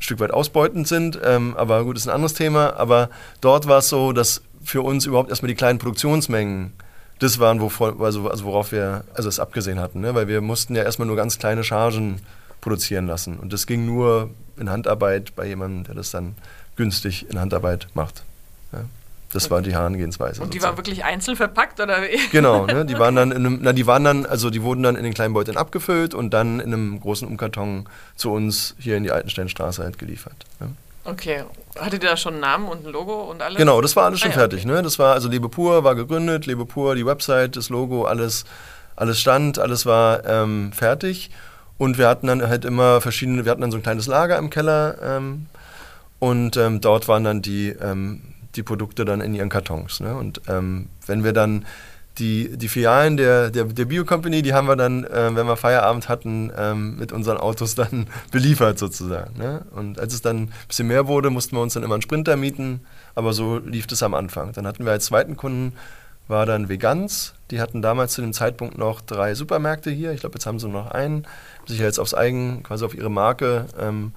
Stück 0.03 0.19
weit 0.19 0.31
ausbeutend 0.31 0.87
sind. 0.87 1.19
Ähm, 1.23 1.55
aber 1.57 1.83
gut, 1.83 1.97
ist 1.97 2.07
ein 2.07 2.13
anderes 2.13 2.33
Thema. 2.33 2.75
Aber 2.75 3.09
dort 3.41 3.67
war 3.67 3.79
es 3.79 3.89
so, 3.89 4.11
dass 4.11 4.41
für 4.63 4.81
uns 4.81 5.05
überhaupt 5.05 5.29
erstmal 5.29 5.47
die 5.47 5.55
kleinen 5.55 5.79
Produktionsmengen 5.79 6.73
das 7.19 7.39
waren, 7.39 7.61
wovor, 7.61 8.01
also, 8.01 8.29
also 8.29 8.43
worauf 8.43 8.71
wir 8.71 9.05
also 9.13 9.29
es 9.29 9.39
abgesehen 9.39 9.79
hatten. 9.79 10.01
Ne? 10.01 10.13
Weil 10.13 10.27
wir 10.27 10.41
mussten 10.41 10.75
ja 10.75 10.83
erstmal 10.83 11.07
nur 11.07 11.15
ganz 11.15 11.39
kleine 11.39 11.63
Chargen 11.63 12.19
produzieren 12.59 13.07
lassen. 13.07 13.37
Und 13.39 13.53
das 13.53 13.65
ging 13.65 13.85
nur 13.85 14.29
in 14.57 14.69
Handarbeit 14.69 15.35
bei 15.35 15.45
jemandem, 15.47 15.85
der 15.85 15.95
das 15.95 16.11
dann 16.11 16.35
günstig 16.75 17.29
in 17.29 17.39
Handarbeit 17.39 17.87
macht. 17.93 18.23
Das 19.33 19.51
war 19.51 19.61
die 19.61 19.73
Herangehensweise. 19.73 20.41
Und 20.41 20.53
die 20.53 20.59
sozusagen. 20.59 20.77
war 20.77 20.77
wirklich 20.77 21.03
einzeln 21.03 21.35
verpackt 21.35 21.79
oder 21.79 22.01
wie? 22.03 22.19
Genau, 22.31 22.65
ne? 22.65 22.85
die 22.85 22.97
waren 22.97 23.15
dann 23.15 23.31
in 23.31 23.45
einem, 23.45 23.59
na, 23.61 23.73
die 23.73 23.85
waren 23.85 24.03
dann, 24.03 24.25
also 24.25 24.49
die 24.49 24.63
wurden 24.63 24.83
dann 24.83 24.95
in 24.95 25.03
den 25.03 25.13
kleinen 25.13 25.33
Beuteln 25.33 25.57
abgefüllt 25.57 26.13
und 26.13 26.33
dann 26.33 26.59
in 26.59 26.73
einem 26.73 26.99
großen 26.99 27.27
Umkarton 27.27 27.89
zu 28.15 28.31
uns 28.31 28.75
hier 28.79 28.97
in 28.97 29.03
die 29.03 29.11
Altensteinstraße 29.11 29.83
halt 29.83 29.97
geliefert. 29.97 30.45
Ja. 30.59 30.67
Okay. 31.05 31.43
Hattet 31.77 32.03
ihr 32.03 32.09
da 32.09 32.17
schon 32.17 32.33
einen 32.33 32.41
Namen 32.41 32.67
und 32.67 32.85
ein 32.85 32.91
Logo 32.91 33.23
und 33.23 33.41
alles? 33.41 33.57
Genau, 33.57 33.81
das 33.81 33.95
war 33.95 34.05
alles 34.05 34.19
schon 34.19 34.31
ah, 34.31 34.35
ja, 34.35 34.39
fertig. 34.39 34.61
Okay. 34.61 34.73
Ne? 34.73 34.81
Das 34.83 34.99
war 34.99 35.13
also 35.13 35.27
Lebe 35.27 35.49
Pur 35.49 35.83
war 35.83 35.95
gegründet, 35.95 36.45
Lebe 36.45 36.65
Pur, 36.65 36.95
die 36.95 37.05
Website, 37.05 37.57
das 37.57 37.69
Logo, 37.69 38.05
alles 38.05 38.45
alles 38.95 39.19
stand, 39.19 39.59
alles 39.59 39.85
war 39.85 40.25
ähm, 40.25 40.71
fertig. 40.71 41.31
Und 41.77 41.97
wir 41.97 42.07
hatten 42.07 42.27
dann 42.27 42.47
halt 42.47 42.65
immer 42.65 43.01
verschiedene, 43.01 43.45
wir 43.45 43.51
hatten 43.51 43.61
dann 43.61 43.71
so 43.71 43.77
ein 43.77 43.83
kleines 43.83 44.07
Lager 44.07 44.37
im 44.37 44.49
Keller 44.49 44.95
ähm, 45.01 45.47
und 46.19 46.55
ähm, 46.55 46.79
dort 46.81 47.07
waren 47.07 47.23
dann 47.23 47.41
die, 47.41 47.69
ähm, 47.69 48.21
die 48.55 48.63
Produkte 48.63 49.05
dann 49.05 49.21
in 49.21 49.33
ihren 49.33 49.49
Kartons. 49.49 49.99
Ne? 49.99 50.15
Und 50.15 50.41
ähm, 50.47 50.89
wenn 51.05 51.23
wir 51.23 51.33
dann 51.33 51.65
die, 52.19 52.55
die 52.57 52.67
Filialen 52.67 53.17
der, 53.17 53.49
der, 53.49 53.65
der 53.65 53.85
Bio-Company, 53.85 54.43
die 54.43 54.53
haben 54.53 54.67
wir 54.67 54.75
dann, 54.75 55.03
äh, 55.03 55.35
wenn 55.35 55.47
wir 55.47 55.57
Feierabend 55.57 56.09
hatten, 56.09 56.51
ähm, 56.55 56.97
mit 56.97 57.11
unseren 57.11 57.37
Autos 57.37 57.75
dann 57.75 58.07
beliefert 58.31 58.77
sozusagen. 58.77 59.37
Ne? 59.37 59.65
Und 59.71 59.99
als 59.99 60.13
es 60.13 60.21
dann 60.21 60.43
ein 60.43 60.53
bisschen 60.67 60.87
mehr 60.87 61.07
wurde, 61.07 61.29
mussten 61.29 61.55
wir 61.55 61.61
uns 61.61 61.73
dann 61.73 61.83
immer 61.83 61.95
einen 61.95 62.03
Sprinter 62.03 62.35
mieten, 62.35 62.81
aber 63.15 63.33
so 63.33 63.57
lief 63.57 63.87
das 63.87 64.03
am 64.03 64.13
Anfang. 64.13 64.51
Dann 64.53 64.67
hatten 64.67 64.85
wir 64.85 64.91
als 64.91 65.05
zweiten 65.05 65.37
Kunden 65.37 65.73
war 66.27 66.45
dann 66.45 66.69
Vegans. 66.69 67.33
Die 67.51 67.59
hatten 67.59 67.81
damals 67.81 68.13
zu 68.13 68.21
dem 68.21 68.33
Zeitpunkt 68.33 68.77
noch 68.77 69.01
drei 69.01 69.35
Supermärkte 69.35 69.91
hier. 69.91 70.11
Ich 70.13 70.21
glaube, 70.21 70.35
jetzt 70.35 70.45
haben 70.45 70.59
sie 70.59 70.69
noch 70.69 70.91
einen. 70.91 71.27
Sich 71.65 71.79
jetzt 71.79 71.99
aufs 71.99 72.13
Eigen, 72.13 72.63
quasi 72.63 72.85
auf 72.85 72.95
ihre 72.95 73.11
Marke 73.11 73.65
ähm, 73.77 74.13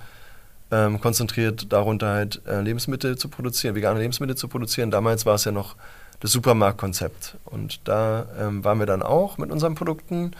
ähm, 0.70 1.00
konzentriert, 1.00 1.73
darunter 1.73 2.08
halt 2.08 2.42
äh, 2.46 2.61
Lebensmittel 2.61 3.16
zu 3.16 3.28
produzieren, 3.28 3.75
vegane 3.75 4.00
Lebensmittel 4.00 4.37
zu 4.37 4.49
produzieren. 4.49 4.90
Damals 4.90 5.26
war 5.26 5.35
es 5.35 5.44
ja 5.44 5.52
noch 5.52 5.76
das 6.20 6.32
Supermarktkonzept. 6.32 7.37
Und 7.44 7.80
da 7.85 8.26
ähm, 8.40 8.64
waren 8.64 8.78
wir 8.78 8.87
dann 8.87 9.02
auch 9.02 9.38
mit 9.38 9.50
unseren 9.50 9.75
Produkten. 9.75 10.32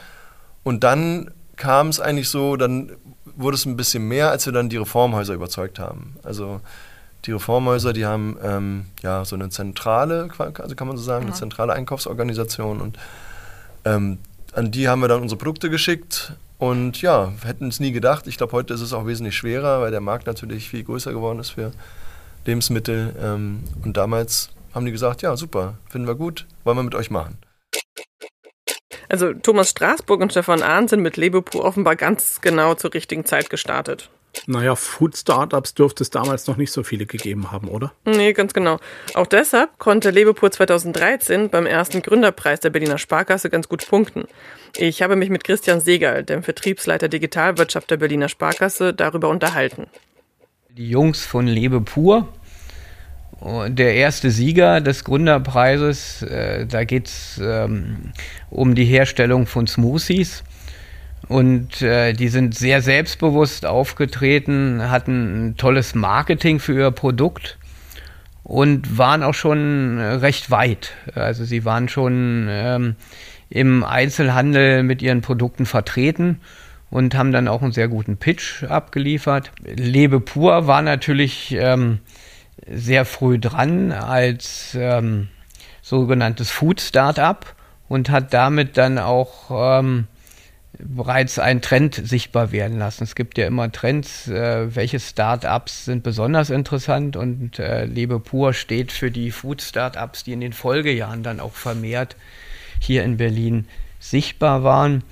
Und 0.65 0.85
dann 0.85 1.31
kam 1.57 1.89
es 1.89 2.01
eigentlich 2.01 2.29
so, 2.29 2.57
dann 2.57 2.93
wurde 3.37 3.57
es 3.57 3.67
ein 3.67 3.77
bisschen 3.77 4.09
mehr, 4.09 4.31
als 4.31 4.47
wir 4.47 4.53
dann 4.53 4.69
die 4.69 4.77
Reformhäuser 4.77 5.35
überzeugt 5.35 5.79
haben. 5.79 6.17
Also 6.23 6.61
die 7.25 7.33
Reformhäuser, 7.33 7.93
die 7.93 8.07
haben 8.07 8.37
ähm, 8.43 8.87
ja 9.03 9.25
so 9.25 9.37
eine 9.37 9.51
zentrale, 9.51 10.29
also 10.39 10.75
kann 10.75 10.89
man 10.89 10.97
so 10.97 11.03
sagen, 11.03 11.25
mhm. 11.25 11.31
eine 11.31 11.39
zentrale 11.39 11.73
Einkaufsorganisation 11.73 12.81
und 12.81 12.99
ähm, 13.85 14.19
an 14.53 14.71
die 14.71 14.89
haben 14.89 15.01
wir 15.01 15.09
dann 15.09 15.21
unsere 15.21 15.39
Produkte 15.39 15.71
geschickt 15.71 16.33
und 16.59 17.03
ja, 17.03 17.33
hätten 17.45 17.69
es 17.69 17.81
nie 17.81 17.93
gedacht. 17.93 18.27
Ich 18.27 18.39
glaube, 18.39 18.53
heute 18.53 18.75
ist 18.75 18.81
es 18.81 18.93
auch 18.93 19.07
wesentlich 19.07 19.37
schwerer, 19.37 19.81
weil 19.81 19.91
der 19.91 20.01
Markt 20.01 20.27
natürlich 20.27 20.69
viel 20.69 20.85
größer 20.85 21.13
geworden 21.13 21.39
ist 21.39 21.51
für 21.51 21.73
Lebensmittel. 22.47 23.15
Ähm, 23.21 23.65
und 23.85 23.97
damals 23.97 24.51
haben 24.75 24.87
die 24.87 24.93
gesagt, 24.93 25.23
ja, 25.23 25.37
super, 25.37 25.79
finden 25.89 26.07
wir 26.07 26.15
gut, 26.15 26.47
wollen 26.65 26.79
wir 26.79 26.83
mit 26.83 26.95
euch 26.95 27.11
machen. 27.11 27.39
Also 29.09 29.33
Thomas 29.33 29.71
Straßburg 29.71 30.21
und 30.21 30.33
Stefan 30.33 30.63
Ahn 30.63 30.89
sind 30.89 31.01
mit 31.01 31.17
Lebepur 31.17 31.65
offenbar 31.65 31.97
ganz 31.97 32.41
genau 32.41 32.75
zur 32.75 32.93
richtigen 32.93 33.25
Zeit 33.25 33.51
gestartet. 33.51 34.11
Naja, 34.47 34.77
Food-Startups 34.77 35.75
dürfte 35.75 36.03
es 36.03 36.11
damals 36.11 36.47
noch 36.47 36.57
nicht 36.57 36.73
so 36.73 36.83
viele 36.83 37.07
gegeben 37.07 37.51
haben, 37.51 37.69
oder? 37.69 37.93
Nee, 38.05 38.33
ganz 38.33 38.53
genau. 38.53 38.79
Auch 39.15 39.27
deshalb 39.27 39.79
konnte 39.79 40.11
Lebepur 40.11 40.51
2013 40.51 41.51
beim 41.51 41.67
ersten 41.67 42.03
Gründerpreis 42.03 42.61
der 42.61 42.71
Berliner 42.71 42.99
Sparkasse 42.99 43.51
ganz 43.51 43.69
gut 43.69 43.87
punkten. 43.89 44.25
Ich 44.77 45.03
habe 45.03 45.17
mich 45.17 45.31
mit 45.31 45.45
Christian 45.45 45.81
Segal, 45.81 46.23
dem 46.23 46.43
Vertriebsleiter 46.43 47.09
Digitalwirtschaft 47.09 47.91
der 47.91 47.97
Berliner 47.97 48.29
Sparkasse, 48.29 48.93
darüber 48.93 49.29
unterhalten. 49.29 49.87
Die 50.77 50.91
Jungs 50.91 51.25
von 51.25 51.47
Lebepur, 51.47 52.29
der 53.41 53.95
erste 53.95 54.31
Sieger 54.31 54.81
des 54.81 55.05
Gründerpreises, 55.05 56.23
äh, 56.23 56.67
da 56.67 56.85
geht 56.85 57.07
es 57.07 57.41
ähm, 57.43 58.13
um 58.51 58.75
die 58.75 58.85
Herstellung 58.85 59.47
von 59.47 59.67
Smoothies. 59.67 60.43
Und 61.29 61.83
äh, 61.83 62.13
die 62.13 62.29
sind 62.29 62.55
sehr 62.55 62.83
selbstbewusst 62.83 63.67
aufgetreten, 63.67 64.91
hatten 64.91 65.49
ein 65.49 65.57
tolles 65.57 65.95
Marketing 65.95 66.61
für 66.61 66.75
ihr 66.75 66.91
Produkt 66.93 67.59
und 68.45 68.97
waren 68.97 69.25
auch 69.25 69.35
schon 69.35 69.99
recht 69.99 70.53
weit. 70.53 70.93
Also 71.15 71.45
sie 71.45 71.65
waren 71.65 71.89
schon 71.89 72.47
ähm, 72.49 72.95
im 73.51 73.83
Einzelhandel 73.83 74.85
mit 74.85 75.03
ihren 75.03 75.21
Produkten 75.21 75.67
vertreten 75.67 76.41
und 76.91 77.17
haben 77.17 77.33
dann 77.33 77.49
auch 77.49 77.63
einen 77.63 77.73
sehr 77.73 77.89
guten 77.89 78.17
Pitch 78.17 78.63
abgeliefert. 78.63 79.51
Lebe 79.65 80.21
pur 80.21 80.69
war 80.69 80.83
natürlich 80.83 81.57
ähm, 81.59 81.99
sehr 82.71 83.05
früh 83.05 83.41
dran 83.41 83.91
als 83.91 84.77
ähm, 84.79 85.29
sogenanntes 85.83 86.51
Food 86.51 86.81
Startup 86.81 87.55
und 87.89 88.11
hat 88.11 88.33
damit 88.33 88.77
dann 88.77 88.99
auch 88.99 89.81
ähm, 89.81 90.07
bereits 90.79 91.39
einen 91.39 91.61
Trend 91.61 91.95
sichtbar 91.95 92.53
werden 92.53 92.79
lassen. 92.79 93.05
Es 93.05 93.15
gibt 93.15 93.39
ja 93.39 93.47
immer 93.47 93.71
Trends, 93.73 94.29
äh, 94.29 94.75
welche 94.75 95.01
Start-ups 95.01 95.85
sind 95.85 96.03
besonders 96.03 96.51
interessant 96.51 97.17
und 97.17 97.59
äh, 97.59 97.85
Lebe 97.85 98.21
Pur 98.21 98.53
steht 98.53 98.93
für 98.93 99.11
die 99.11 99.31
Food-Start-ups, 99.31 100.25
die 100.25 100.33
in 100.33 100.41
den 100.41 100.53
Folgejahren 100.53 101.23
dann 101.23 101.41
auch 101.41 101.55
vermehrt 101.55 102.17
hier 102.81 103.05
in 103.05 103.17
Berlin 103.17 103.67
sichtbar 104.01 104.65
waren. 104.65 105.03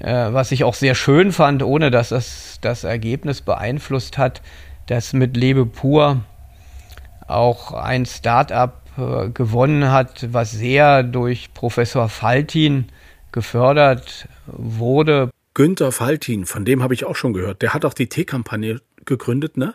Äh, 0.00 0.32
was 0.32 0.52
ich 0.52 0.64
auch 0.64 0.74
sehr 0.74 0.94
schön 0.94 1.32
fand, 1.32 1.62
ohne 1.62 1.90
dass 1.90 2.10
das 2.10 2.58
das 2.60 2.84
Ergebnis 2.84 3.40
beeinflusst 3.40 4.18
hat, 4.18 4.42
dass 4.86 5.12
mit 5.12 5.36
Lebe 5.36 5.66
Pur 5.66 6.22
auch 7.26 7.72
ein 7.72 8.06
Start-up 8.06 8.82
äh, 8.96 9.28
gewonnen 9.28 9.90
hat, 9.90 10.32
was 10.32 10.50
sehr 10.50 11.02
durch 11.02 11.52
Professor 11.54 12.08
Faltin 12.08 12.86
gefördert 13.32 14.28
wurde. 14.46 15.30
Günther 15.54 15.92
Faltin, 15.92 16.46
von 16.46 16.64
dem 16.64 16.82
habe 16.82 16.94
ich 16.94 17.04
auch 17.04 17.16
schon 17.16 17.32
gehört. 17.32 17.62
Der 17.62 17.74
hat 17.74 17.84
auch 17.84 17.94
die 17.94 18.08
T-Kampagne 18.08 18.80
gegründet, 19.04 19.56
ne? 19.56 19.74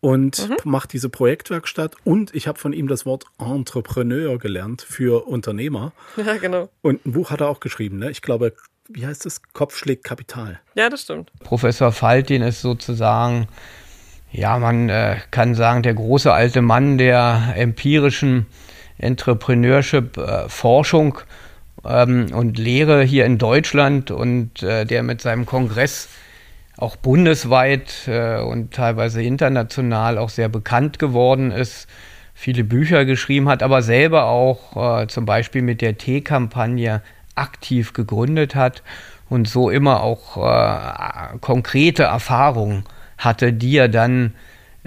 Und 0.00 0.48
mhm. 0.48 0.56
macht 0.64 0.92
diese 0.92 1.08
Projektwerkstatt. 1.08 1.94
Und 2.02 2.34
ich 2.34 2.48
habe 2.48 2.58
von 2.58 2.72
ihm 2.72 2.88
das 2.88 3.06
Wort 3.06 3.26
Entrepreneur 3.38 4.36
gelernt 4.36 4.82
für 4.82 5.28
Unternehmer. 5.28 5.92
Ja, 6.16 6.38
genau. 6.38 6.70
Und 6.80 7.06
ein 7.06 7.12
Buch 7.12 7.30
hat 7.30 7.40
er 7.40 7.48
auch 7.48 7.60
geschrieben, 7.60 8.00
ne? 8.00 8.10
Ich 8.10 8.20
glaube, 8.20 8.52
wie 8.88 9.06
heißt 9.06 9.26
es? 9.26 9.42
Kopf 9.52 9.76
schlägt 9.76 10.02
Kapital. 10.02 10.58
Ja, 10.74 10.88
das 10.88 11.02
stimmt. 11.02 11.30
Professor 11.44 11.92
Faltin 11.92 12.42
ist 12.42 12.62
sozusagen, 12.62 13.46
ja, 14.32 14.58
man 14.58 14.88
äh, 14.88 15.18
kann 15.30 15.54
sagen, 15.54 15.84
der 15.84 15.94
große 15.94 16.32
alte 16.32 16.62
Mann 16.62 16.98
der 16.98 17.52
empirischen 17.54 18.46
Entrepreneurship-Forschung. 18.98 21.18
Äh, 21.18 21.22
ähm, 21.84 22.28
und 22.32 22.58
Lehre 22.58 23.02
hier 23.02 23.24
in 23.24 23.38
Deutschland 23.38 24.10
und 24.10 24.62
äh, 24.62 24.84
der 24.84 25.02
mit 25.02 25.20
seinem 25.20 25.46
Kongress 25.46 26.08
auch 26.76 26.96
bundesweit 26.96 28.08
äh, 28.08 28.40
und 28.40 28.72
teilweise 28.72 29.22
international 29.22 30.18
auch 30.18 30.30
sehr 30.30 30.48
bekannt 30.48 30.98
geworden 30.98 31.50
ist, 31.50 31.86
viele 32.34 32.64
Bücher 32.64 33.04
geschrieben 33.04 33.48
hat, 33.48 33.62
aber 33.62 33.82
selber 33.82 34.24
auch 34.24 35.02
äh, 35.02 35.06
zum 35.06 35.26
Beispiel 35.26 35.62
mit 35.62 35.80
der 35.80 35.98
T-Kampagne 35.98 37.02
aktiv 37.34 37.92
gegründet 37.92 38.54
hat 38.54 38.82
und 39.28 39.48
so 39.48 39.70
immer 39.70 40.02
auch 40.02 40.36
äh, 40.36 41.38
konkrete 41.40 42.04
Erfahrungen 42.04 42.84
hatte, 43.18 43.52
die 43.52 43.76
er 43.76 43.88
dann 43.88 44.34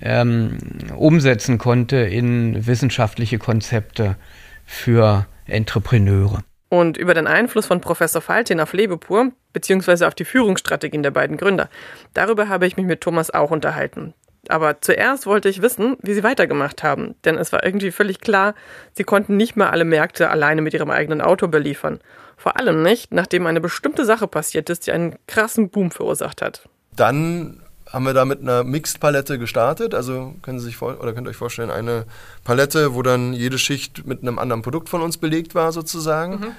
ähm, 0.01 0.57
umsetzen 0.95 1.57
konnte 1.57 1.97
in 1.97 2.67
wissenschaftliche 2.67 3.39
Konzepte 3.39 4.17
für 4.65 5.25
Entrepreneure. 5.45 6.43
Und 6.69 6.97
über 6.97 7.13
den 7.13 7.27
Einfluss 7.27 7.67
von 7.67 7.81
Professor 7.81 8.21
Faltin 8.21 8.59
auf 8.59 8.73
Lebepur, 8.73 9.31
beziehungsweise 9.53 10.07
auf 10.07 10.15
die 10.15 10.25
Führungsstrategien 10.25 11.03
der 11.03 11.11
beiden 11.11 11.37
Gründer, 11.37 11.69
darüber 12.13 12.49
habe 12.49 12.65
ich 12.65 12.75
mich 12.75 12.85
mit 12.85 13.01
Thomas 13.01 13.31
auch 13.31 13.51
unterhalten. 13.51 14.13
Aber 14.47 14.81
zuerst 14.81 15.25
wollte 15.25 15.49
ich 15.49 15.61
wissen, 15.61 15.97
wie 16.01 16.13
sie 16.13 16.23
weitergemacht 16.23 16.83
haben, 16.83 17.15
denn 17.25 17.37
es 17.37 17.51
war 17.51 17.63
irgendwie 17.63 17.91
völlig 17.91 18.19
klar, 18.21 18.53
sie 18.93 19.03
konnten 19.03 19.37
nicht 19.37 19.55
mehr 19.55 19.71
alle 19.71 19.85
Märkte 19.85 20.29
alleine 20.29 20.61
mit 20.61 20.73
ihrem 20.73 20.91
eigenen 20.91 21.21
Auto 21.21 21.47
beliefern. 21.47 21.99
Vor 22.37 22.59
allem 22.59 22.83
nicht, 22.83 23.13
nachdem 23.13 23.47
eine 23.47 23.61
bestimmte 23.61 24.05
Sache 24.05 24.27
passiert 24.27 24.69
ist, 24.69 24.85
die 24.85 24.91
einen 24.91 25.15
krassen 25.27 25.69
Boom 25.69 25.89
verursacht 25.89 26.41
hat. 26.41 26.67
Dann 26.95 27.64
haben 27.95 28.05
wir 28.05 28.13
da 28.13 28.25
mit 28.25 28.41
einer 28.41 28.65
Mixed-Palette 28.65 29.39
gestartet. 29.39 29.95
Also 29.95 30.35
können 30.41 30.59
Sie 30.59 30.65
sich 30.65 30.75
vor 30.75 30.99
oder 30.99 31.13
könnt 31.13 31.27
ihr 31.27 31.29
euch 31.29 31.37
vorstellen, 31.37 31.71
eine 31.71 32.05
Palette, 32.43 32.93
wo 32.93 33.01
dann 33.01 33.31
jede 33.31 33.57
Schicht 33.57 34.05
mit 34.05 34.21
einem 34.21 34.37
anderen 34.37 34.61
Produkt 34.61 34.89
von 34.89 35.01
uns 35.01 35.17
belegt 35.17 35.55
war, 35.55 35.71
sozusagen. 35.71 36.33
Mhm. 36.33 36.51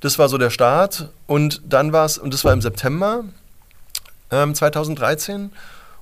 Das 0.00 0.18
war 0.18 0.28
so 0.28 0.38
der 0.38 0.50
Start. 0.50 1.10
Und 1.28 1.62
dann 1.64 1.92
war 1.92 2.04
es, 2.04 2.18
und 2.18 2.34
das 2.34 2.44
war 2.44 2.52
im 2.52 2.60
September 2.60 3.22
ähm, 4.32 4.56
2013. 4.56 5.52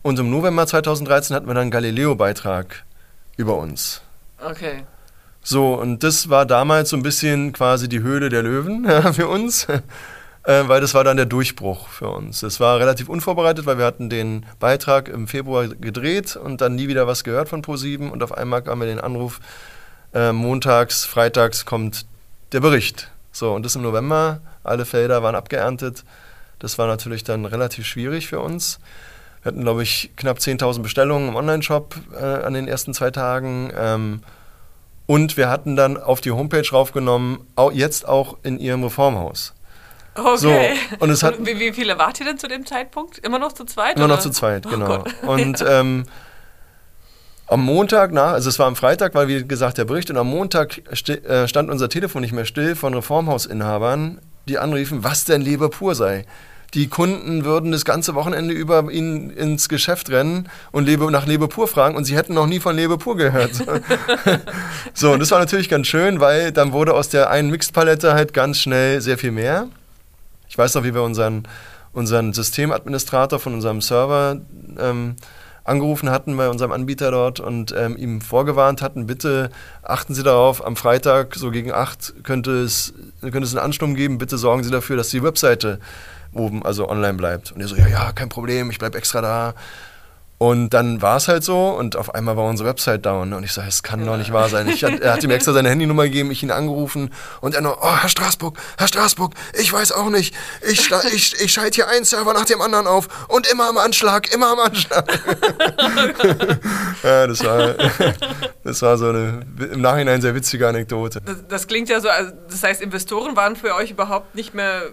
Und 0.00 0.18
im 0.18 0.30
November 0.30 0.66
2013 0.66 1.36
hatten 1.36 1.46
wir 1.46 1.52
dann 1.52 1.64
einen 1.64 1.70
Galileo-Beitrag 1.70 2.84
über 3.36 3.58
uns. 3.58 4.00
Okay. 4.42 4.84
So, 5.42 5.74
und 5.74 6.02
das 6.02 6.30
war 6.30 6.46
damals 6.46 6.88
so 6.88 6.96
ein 6.96 7.02
bisschen 7.02 7.52
quasi 7.52 7.86
die 7.86 8.00
Höhle 8.00 8.30
der 8.30 8.42
Löwen 8.42 8.86
für 9.12 9.28
uns 9.28 9.66
äh, 10.50 10.68
weil 10.68 10.80
das 10.80 10.94
war 10.94 11.04
dann 11.04 11.16
der 11.16 11.26
Durchbruch 11.26 11.88
für 11.88 12.08
uns. 12.08 12.42
Es 12.42 12.58
war 12.58 12.80
relativ 12.80 13.08
unvorbereitet, 13.08 13.66
weil 13.66 13.78
wir 13.78 13.84
hatten 13.84 14.10
den 14.10 14.46
Beitrag 14.58 15.08
im 15.08 15.28
Februar 15.28 15.68
gedreht 15.68 16.34
und 16.34 16.60
dann 16.60 16.74
nie 16.74 16.88
wieder 16.88 17.06
was 17.06 17.22
gehört 17.22 17.48
von 17.48 17.62
ProSieben 17.62 18.10
und 18.10 18.22
auf 18.22 18.36
einmal 18.36 18.62
kam 18.62 18.80
mir 18.80 18.86
den 18.86 19.00
Anruf, 19.00 19.40
äh, 20.12 20.32
montags, 20.32 21.04
freitags 21.04 21.64
kommt 21.64 22.04
der 22.50 22.58
Bericht. 22.60 23.12
So, 23.30 23.52
und 23.52 23.64
das 23.64 23.76
im 23.76 23.82
November, 23.82 24.40
alle 24.64 24.84
Felder 24.84 25.22
waren 25.22 25.36
abgeerntet. 25.36 26.04
Das 26.58 26.78
war 26.78 26.88
natürlich 26.88 27.22
dann 27.22 27.44
relativ 27.44 27.86
schwierig 27.86 28.26
für 28.26 28.40
uns. 28.40 28.80
Wir 29.42 29.52
hatten, 29.52 29.62
glaube 29.62 29.84
ich, 29.84 30.10
knapp 30.16 30.38
10.000 30.38 30.82
Bestellungen 30.82 31.28
im 31.28 31.36
Online-Shop 31.36 31.94
äh, 32.12 32.24
an 32.24 32.54
den 32.54 32.66
ersten 32.66 32.92
zwei 32.92 33.12
Tagen. 33.12 33.72
Ähm, 33.76 34.20
und 35.06 35.36
wir 35.36 35.48
hatten 35.48 35.76
dann 35.76 35.96
auf 35.96 36.20
die 36.20 36.32
Homepage 36.32 36.68
raufgenommen, 36.68 37.38
auch 37.54 37.70
jetzt 37.70 38.06
auch 38.06 38.38
in 38.42 38.58
ihrem 38.58 38.82
Reformhaus. 38.82 39.54
Okay. 40.14 40.36
So, 40.36 40.50
und 40.98 41.10
es 41.10 41.22
hat, 41.22 41.34
wie, 41.40 41.58
wie, 41.58 41.72
viele 41.72 41.98
wart 41.98 42.18
ihr 42.20 42.26
denn 42.26 42.38
zu 42.38 42.48
dem 42.48 42.66
Zeitpunkt? 42.66 43.18
Immer 43.18 43.38
noch 43.38 43.52
zu 43.52 43.64
zweit? 43.64 43.96
Immer 43.96 44.06
oder? 44.06 44.14
noch 44.16 44.20
zu 44.20 44.30
zweit, 44.30 44.66
Oh 44.66 44.70
genau. 44.70 44.86
Gott. 44.86 45.14
und 45.22 45.64
ähm, 45.68 46.04
am 47.46 47.64
Montag, 47.64 48.10
na, 48.12 48.32
also 48.32 48.48
es 48.48 48.58
war 48.58 48.66
am 48.66 48.76
Freitag, 48.76 49.14
war 49.14 49.26
wie 49.26 49.44
gesagt 49.44 49.78
der 49.78 49.84
Bericht, 49.84 50.10
und 50.10 50.16
am 50.16 50.28
Montag 50.28 50.82
äh, 51.08 51.48
stand 51.48 51.70
unser 51.70 51.88
Telefon 51.88 52.22
nicht 52.22 52.32
mehr 52.32 52.44
still 52.44 52.76
von 52.76 52.94
Reformhausinhabern, 52.94 54.20
die 54.48 54.58
anriefen, 54.58 55.02
was 55.02 55.24
denn 55.24 55.42
Leber 55.42 55.68
pur 55.68 55.94
sei. 55.94 56.26
Die 56.74 56.86
Kunden 56.86 57.44
würden 57.44 57.72
das 57.72 57.84
ganze 57.84 58.14
Wochenende 58.14 58.54
über 58.54 58.88
ihnen 58.92 59.30
ins 59.30 59.68
Geschäft 59.68 60.10
rennen 60.10 60.48
und 60.70 60.86
Lebe, 60.86 61.10
nach 61.10 61.26
Lebe 61.26 61.48
pur 61.48 61.66
fragen 61.66 61.96
und 61.96 62.04
sie 62.04 62.16
hätten 62.16 62.34
noch 62.34 62.46
nie 62.46 62.60
von 62.60 62.76
Lebe 62.76 62.96
pur 62.98 63.16
gehört. 63.16 63.52
so, 64.94 65.12
und 65.12 65.18
das 65.18 65.32
war 65.32 65.40
natürlich 65.40 65.68
ganz 65.68 65.88
schön, 65.88 66.20
weil 66.20 66.52
dann 66.52 66.70
wurde 66.72 66.94
aus 66.94 67.08
der 67.08 67.30
einen 67.30 67.50
Mixed-Palette 67.50 68.14
halt 68.14 68.32
ganz 68.32 68.58
schnell 68.58 69.00
sehr 69.00 69.18
viel 69.18 69.32
mehr. 69.32 69.66
Ich 70.50 70.58
weiß 70.58 70.74
noch, 70.74 70.82
wie 70.82 70.92
wir 70.92 71.04
unseren, 71.04 71.44
unseren 71.92 72.32
Systemadministrator 72.32 73.38
von 73.38 73.54
unserem 73.54 73.80
Server 73.80 74.40
ähm, 74.78 75.14
angerufen 75.62 76.10
hatten 76.10 76.36
bei 76.36 76.48
unserem 76.48 76.72
Anbieter 76.72 77.12
dort 77.12 77.38
und 77.38 77.72
ähm, 77.78 77.96
ihm 77.96 78.20
vorgewarnt 78.20 78.82
hatten, 78.82 79.06
bitte 79.06 79.50
achten 79.82 80.12
Sie 80.12 80.24
darauf, 80.24 80.66
am 80.66 80.74
Freitag 80.74 81.36
so 81.36 81.52
gegen 81.52 81.70
8 81.70 82.24
könnte 82.24 82.50
es, 82.62 82.94
könnte 83.20 83.42
es 83.42 83.54
einen 83.54 83.64
Ansturm 83.64 83.94
geben, 83.94 84.18
bitte 84.18 84.38
sorgen 84.38 84.64
Sie 84.64 84.72
dafür, 84.72 84.96
dass 84.96 85.10
die 85.10 85.22
Webseite 85.22 85.78
oben, 86.32 86.64
also 86.64 86.88
online 86.88 87.14
bleibt. 87.14 87.52
Und 87.52 87.60
er 87.60 87.68
so, 87.68 87.76
ja, 87.76 87.86
ja, 87.86 88.10
kein 88.10 88.28
Problem, 88.28 88.70
ich 88.70 88.78
bleib 88.80 88.96
extra 88.96 89.20
da. 89.20 89.54
Und 90.42 90.70
dann 90.70 91.02
war 91.02 91.18
es 91.18 91.28
halt 91.28 91.44
so 91.44 91.68
und 91.68 91.96
auf 91.96 92.14
einmal 92.14 92.34
war 92.34 92.46
unsere 92.46 92.66
Website 92.66 93.04
down. 93.04 93.34
Und 93.34 93.44
ich 93.44 93.52
sage, 93.52 93.68
es 93.68 93.82
kann 93.82 94.06
doch 94.06 94.16
nicht 94.16 94.32
wahr 94.32 94.48
sein. 94.48 94.68
Ich, 94.68 94.82
er 94.82 95.12
hat 95.12 95.22
ihm 95.22 95.30
extra 95.30 95.52
seine 95.52 95.68
Handynummer 95.68 96.04
gegeben, 96.04 96.30
ich 96.30 96.42
ihn 96.42 96.50
angerufen 96.50 97.12
und 97.42 97.54
er 97.54 97.60
nur, 97.60 97.76
oh, 97.82 97.96
Herr 98.00 98.08
Straßburg, 98.08 98.56
Herr 98.78 98.88
Straßburg, 98.88 99.34
ich 99.52 99.70
weiß 99.70 99.92
auch 99.92 100.08
nicht. 100.08 100.34
Ich, 100.66 100.90
ich, 101.12 101.38
ich 101.38 101.52
schalte 101.52 101.74
hier 101.74 101.88
einen 101.88 102.06
Server 102.06 102.32
nach 102.32 102.46
dem 102.46 102.62
anderen 102.62 102.86
auf 102.86 103.28
und 103.28 103.48
immer 103.48 103.68
am 103.68 103.76
Anschlag, 103.76 104.32
immer 104.32 104.52
am 104.52 104.60
Anschlag. 104.60 105.04
ja, 107.02 107.26
das 107.26 107.44
war, 107.44 107.74
das 108.64 108.80
war 108.80 108.96
so 108.96 109.10
eine 109.10 109.42
im 109.58 109.82
Nachhinein 109.82 110.22
sehr 110.22 110.34
witzige 110.34 110.66
Anekdote. 110.66 111.20
Das, 111.22 111.46
das 111.48 111.66
klingt 111.66 111.90
ja 111.90 112.00
so, 112.00 112.08
also 112.08 112.32
das 112.48 112.62
heißt, 112.62 112.80
Investoren 112.80 113.36
waren 113.36 113.56
für 113.56 113.74
euch 113.74 113.90
überhaupt 113.90 114.34
nicht 114.34 114.54
mehr 114.54 114.84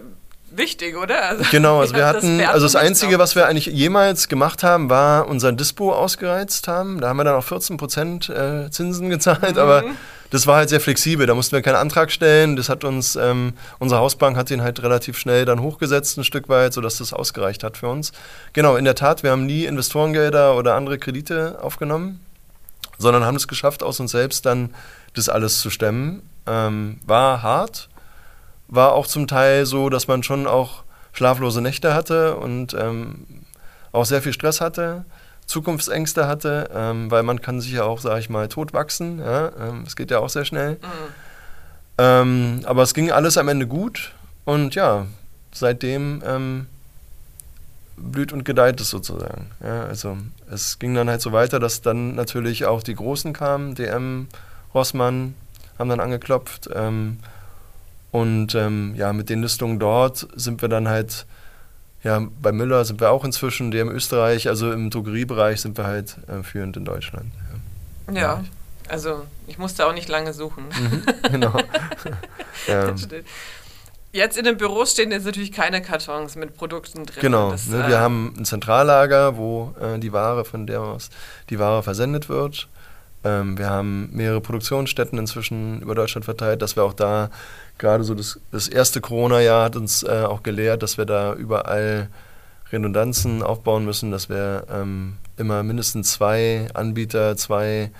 wichtig, 0.50 0.96
oder? 0.96 1.28
Also, 1.28 1.44
Genau, 1.50 1.80
also 1.80 1.94
wir 1.96 2.06
hatten, 2.06 2.40
also 2.40 2.66
das 2.66 2.76
Einzige, 2.76 3.18
was 3.18 3.34
wir 3.36 3.46
eigentlich 3.46 3.66
jemals 3.66 4.28
gemacht 4.28 4.62
haben, 4.62 4.90
war 4.90 5.28
unseren 5.28 5.56
Dispo 5.56 5.92
ausgereizt 5.92 6.68
haben. 6.68 7.00
Da 7.00 7.08
haben 7.08 7.16
wir 7.16 7.24
dann 7.24 7.34
auch 7.34 7.46
14% 7.46 8.32
äh, 8.66 8.70
Zinsen 8.70 9.10
gezahlt, 9.10 9.58
aber 9.58 9.84
das 10.30 10.46
war 10.46 10.56
halt 10.56 10.68
sehr 10.68 10.80
flexibel. 10.80 11.26
Da 11.26 11.34
mussten 11.34 11.56
wir 11.56 11.62
keinen 11.62 11.76
Antrag 11.76 12.12
stellen. 12.12 12.56
Das 12.56 12.68
hat 12.68 12.84
uns, 12.84 13.16
ähm, 13.16 13.54
unsere 13.78 14.00
Hausbank 14.00 14.36
hat 14.36 14.50
den 14.50 14.62
halt 14.62 14.82
relativ 14.82 15.18
schnell 15.18 15.44
dann 15.44 15.60
hochgesetzt, 15.60 16.18
ein 16.18 16.24
Stück 16.24 16.48
weit, 16.48 16.72
sodass 16.72 16.98
das 16.98 17.12
ausgereicht 17.12 17.64
hat 17.64 17.78
für 17.78 17.88
uns. 17.88 18.12
Genau, 18.52 18.76
in 18.76 18.84
der 18.84 18.94
Tat, 18.94 19.22
wir 19.22 19.30
haben 19.30 19.46
nie 19.46 19.64
Investorengelder 19.64 20.56
oder 20.56 20.74
andere 20.74 20.98
Kredite 20.98 21.58
aufgenommen, 21.62 22.20
sondern 22.98 23.24
haben 23.24 23.36
es 23.36 23.48
geschafft, 23.48 23.82
aus 23.82 24.00
uns 24.00 24.10
selbst 24.10 24.44
dann 24.44 24.74
das 25.14 25.28
alles 25.28 25.60
zu 25.60 25.70
stemmen. 25.70 26.22
Ähm, 26.46 27.00
war 27.06 27.42
hart, 27.42 27.88
war 28.68 28.92
auch 28.92 29.06
zum 29.06 29.26
Teil 29.26 29.66
so, 29.66 29.88
dass 29.88 30.08
man 30.08 30.22
schon 30.22 30.46
auch 30.46 30.84
schlaflose 31.12 31.60
Nächte 31.60 31.94
hatte 31.94 32.36
und 32.36 32.74
ähm, 32.74 33.26
auch 33.92 34.04
sehr 34.04 34.22
viel 34.22 34.32
Stress 34.32 34.60
hatte, 34.60 35.04
Zukunftsängste 35.46 36.26
hatte, 36.26 36.70
ähm, 36.74 37.10
weil 37.10 37.22
man 37.22 37.40
kann 37.40 37.60
sich 37.60 37.72
ja 37.72 37.84
auch, 37.84 38.00
sage 38.00 38.20
ich 38.20 38.28
mal, 38.28 38.48
totwachsen. 38.48 39.18
Ja? 39.18 39.50
Ähm, 39.58 39.84
das 39.84 39.96
geht 39.96 40.10
ja 40.10 40.18
auch 40.18 40.28
sehr 40.28 40.44
schnell. 40.44 40.78
Ähm, 41.96 42.60
aber 42.64 42.82
es 42.82 42.94
ging 42.94 43.10
alles 43.10 43.38
am 43.38 43.48
Ende 43.48 43.66
gut 43.66 44.12
und 44.44 44.74
ja, 44.74 45.06
seitdem 45.52 46.22
ähm, 46.24 46.66
blüht 47.96 48.32
und 48.32 48.44
gedeiht 48.44 48.80
es 48.80 48.90
sozusagen. 48.90 49.50
Ja, 49.62 49.84
also 49.84 50.18
es 50.50 50.78
ging 50.78 50.94
dann 50.94 51.08
halt 51.08 51.20
so 51.20 51.32
weiter, 51.32 51.58
dass 51.58 51.80
dann 51.80 52.14
natürlich 52.14 52.66
auch 52.66 52.82
die 52.82 52.94
Großen 52.94 53.32
kamen, 53.32 53.74
DM, 53.74 54.28
Rossmann, 54.74 55.34
haben 55.78 55.88
dann 55.88 56.00
angeklopft. 56.00 56.68
Ähm, 56.74 57.18
und 58.10 58.54
ähm, 58.54 58.94
ja, 58.96 59.12
mit 59.12 59.28
den 59.28 59.42
Listungen 59.42 59.78
dort 59.78 60.26
sind 60.34 60.62
wir 60.62 60.68
dann 60.68 60.88
halt, 60.88 61.26
ja, 62.02 62.26
bei 62.40 62.52
Müller 62.52 62.84
sind 62.84 63.00
wir 63.00 63.10
auch 63.10 63.24
inzwischen, 63.24 63.70
DM 63.70 63.88
Österreich, 63.88 64.48
also 64.48 64.72
im 64.72 64.90
Drogeriebereich 64.90 65.60
sind 65.60 65.76
wir 65.76 65.84
halt 65.84 66.16
äh, 66.28 66.42
führend 66.42 66.76
in 66.76 66.84
Deutschland. 66.84 67.32
Ja, 68.12 68.42
also 68.88 69.24
ich 69.46 69.58
musste 69.58 69.86
auch 69.86 69.92
nicht 69.92 70.08
lange 70.08 70.32
suchen. 70.32 70.64
Ja. 71.22 71.28
genau. 71.28 71.58
ja. 72.66 72.94
Jetzt 74.10 74.38
in 74.38 74.44
den 74.44 74.56
Büros 74.56 74.92
stehen 74.92 75.10
jetzt 75.10 75.26
natürlich 75.26 75.52
keine 75.52 75.82
Kartons 75.82 76.34
mit 76.34 76.56
Produkten 76.56 77.04
drin. 77.04 77.20
Genau, 77.20 77.50
Das, 77.50 77.66
ne, 77.66 77.84
äh, 77.84 77.88
wir 77.88 78.00
haben 78.00 78.34
ein 78.38 78.44
Zentrallager, 78.46 79.36
wo 79.36 79.74
äh, 79.80 79.98
die 79.98 80.12
Ware, 80.12 80.46
von 80.46 80.66
der 80.66 80.80
aus 80.80 81.10
die 81.50 81.58
Ware 81.58 81.82
versendet 81.82 82.30
wird. 82.30 82.68
Ähm, 83.24 83.58
wir 83.58 83.68
haben 83.68 84.10
mehrere 84.12 84.40
Produktionsstätten 84.40 85.18
inzwischen 85.18 85.80
über 85.80 85.94
Deutschland 85.94 86.24
verteilt, 86.24 86.62
dass 86.62 86.76
wir 86.76 86.84
auch 86.84 86.92
da, 86.92 87.30
gerade 87.78 88.04
so 88.04 88.14
das, 88.14 88.40
das 88.52 88.68
erste 88.68 89.00
Corona-Jahr 89.00 89.64
hat 89.64 89.76
uns 89.76 90.02
äh, 90.02 90.24
auch 90.24 90.42
gelehrt, 90.42 90.82
dass 90.82 90.98
wir 90.98 91.04
da 91.04 91.34
überall 91.34 92.08
Redundanzen 92.72 93.42
aufbauen 93.42 93.84
müssen, 93.84 94.10
dass 94.10 94.28
wir 94.28 94.64
ähm, 94.70 95.16
immer 95.36 95.62
mindestens 95.62 96.12
zwei 96.12 96.68
Anbieter, 96.74 97.36
zwei 97.36 97.90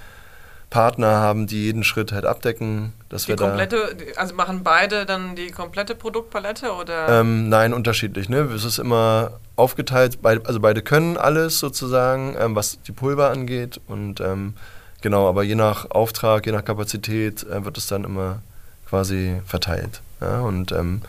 Partner 0.70 1.16
haben, 1.16 1.46
die 1.46 1.64
jeden 1.64 1.82
Schritt 1.82 2.12
halt 2.12 2.26
abdecken, 2.26 2.92
dass 3.08 3.22
Die 3.22 3.28
wir 3.28 3.36
da 3.36 3.48
komplette, 3.48 3.96
also 4.16 4.34
machen 4.34 4.62
beide 4.62 5.06
dann 5.06 5.34
die 5.34 5.50
komplette 5.50 5.94
Produktpalette 5.94 6.72
oder? 6.72 7.20
ähm, 7.20 7.48
nein, 7.48 7.72
unterschiedlich. 7.72 8.28
Ne? 8.28 8.40
Es 8.54 8.64
ist 8.64 8.78
immer 8.78 9.40
aufgeteilt, 9.56 10.18
also 10.22 10.60
beide 10.60 10.82
können 10.82 11.16
alles 11.16 11.58
sozusagen, 11.58 12.36
ähm, 12.38 12.54
was 12.54 12.82
die 12.82 12.92
Pulver 12.92 13.30
angeht. 13.30 13.80
Und 13.86 14.20
ähm, 14.20 14.54
genau, 15.00 15.28
aber 15.28 15.42
je 15.42 15.54
nach 15.54 15.90
Auftrag, 15.90 16.46
je 16.46 16.52
nach 16.52 16.64
Kapazität 16.64 17.44
äh, 17.44 17.64
wird 17.64 17.78
es 17.78 17.86
dann 17.86 18.04
immer 18.04 18.42
quasi 18.88 19.40
verteilt. 19.46 20.00
Ja? 20.20 20.40
Und 20.40 20.72
ähm, 20.72 21.02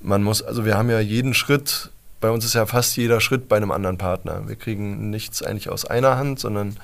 man 0.00 0.22
muss, 0.22 0.42
also 0.42 0.64
wir 0.64 0.76
haben 0.76 0.90
ja 0.90 1.00
jeden 1.00 1.34
Schritt, 1.34 1.90
bei 2.20 2.30
uns 2.30 2.44
ist 2.44 2.54
ja 2.54 2.66
fast 2.66 2.96
jeder 2.96 3.20
Schritt 3.20 3.48
bei 3.48 3.56
einem 3.56 3.70
anderen 3.70 3.98
Partner. 3.98 4.48
Wir 4.48 4.56
kriegen 4.56 5.10
nichts 5.10 5.42
eigentlich 5.42 5.70
aus 5.70 5.84
einer 5.84 6.16
Hand, 6.16 6.40
sondern 6.40 6.76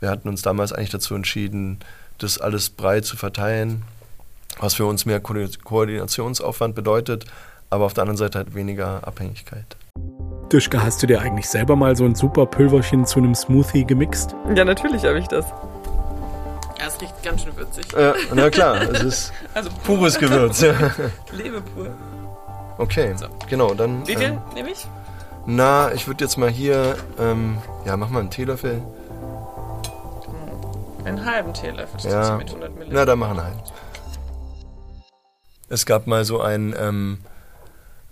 wir 0.00 0.10
hatten 0.10 0.28
uns 0.28 0.42
damals 0.42 0.72
eigentlich 0.72 0.90
dazu 0.90 1.14
entschieden, 1.14 1.78
das 2.18 2.38
alles 2.38 2.70
breit 2.70 3.04
zu 3.04 3.16
verteilen, 3.16 3.82
was 4.58 4.74
für 4.74 4.84
uns 4.84 5.06
mehr 5.06 5.20
Ko 5.20 5.34
Koordinationsaufwand 5.64 6.74
bedeutet, 6.74 7.24
aber 7.70 7.86
auf 7.86 7.94
der 7.94 8.02
anderen 8.02 8.18
Seite 8.18 8.38
halt 8.38 8.54
weniger 8.54 9.06
Abhängigkeit. 9.06 9.76
Duschka, 10.50 10.82
hast 10.82 11.02
du 11.02 11.06
dir 11.06 11.22
eigentlich 11.22 11.48
selber 11.48 11.76
mal 11.76 11.96
so 11.96 12.04
ein 12.04 12.14
super 12.14 12.44
Pülverchen 12.44 13.06
zu 13.06 13.18
einem 13.18 13.34
Smoothie 13.34 13.84
gemixt? 13.84 14.36
ja, 14.54 14.64
natürlich 14.64 15.04
habe 15.04 15.18
ich 15.18 15.28
das. 15.28 15.46
Ja, 16.82 16.88
es 16.88 17.00
riecht 17.00 17.22
ganz 17.22 17.42
schön 17.42 17.56
würzig. 17.56 17.94
Äh, 17.94 18.12
na 18.34 18.50
klar, 18.50 18.80
es 18.90 19.02
ist 19.02 19.32
Also 19.54 19.70
pures 19.84 20.18
Gewürz. 20.18 20.60
ja. 20.62 20.74
Lebe 21.30 21.60
pur. 21.60 21.90
Okay, 22.78 23.14
So. 23.16 23.26
genau, 23.48 23.72
dann. 23.74 24.04
Wie 24.06 24.16
viel 24.16 24.28
Ähm, 24.30 24.38
nehme 24.54 24.70
ich? 24.70 24.86
na, 25.46 25.92
ich 25.92 26.06
würde 26.08 26.24
jetzt 26.24 26.36
mal 26.38 26.48
hier, 26.48 26.96
ähm, 27.20 27.58
ja, 27.84 27.96
mach 27.96 28.08
mal 28.08 28.20
einen 28.20 28.30
Teelöffel. 28.30 28.82
Einen 31.04 31.24
halben 31.24 31.52
Teelöffel 31.54 32.10
Ja. 32.10 32.36
mit 32.36 32.48
100 32.48 32.72
Milliliter. 32.74 32.94
Na, 32.96 33.04
dann 33.04 33.18
machen 33.18 33.42
halt. 33.42 33.54
Es 35.68 35.86
gab 35.86 36.06
mal 36.06 36.24
so 36.24 36.40
einen, 36.40 36.74
ähm, 36.78 37.18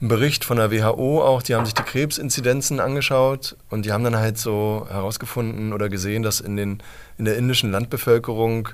einen 0.01 0.09
Bericht 0.09 0.45
von 0.45 0.57
der 0.57 0.71
WHO 0.71 1.23
auch, 1.23 1.43
die 1.43 1.55
haben 1.55 1.67
sich 1.67 1.75
die 1.75 1.83
Krebsinzidenzen 1.83 2.81
angeschaut 2.81 3.57
und 3.69 3.85
die 3.85 3.93
haben 3.93 4.03
dann 4.03 4.17
halt 4.17 4.39
so 4.39 4.87
herausgefunden 4.89 5.73
oder 5.73 5.89
gesehen, 5.89 6.23
dass 6.23 6.41
in, 6.41 6.57
den, 6.57 6.83
in 7.19 7.27
der 7.27 7.37
indischen 7.37 7.71
Landbevölkerung 7.71 8.71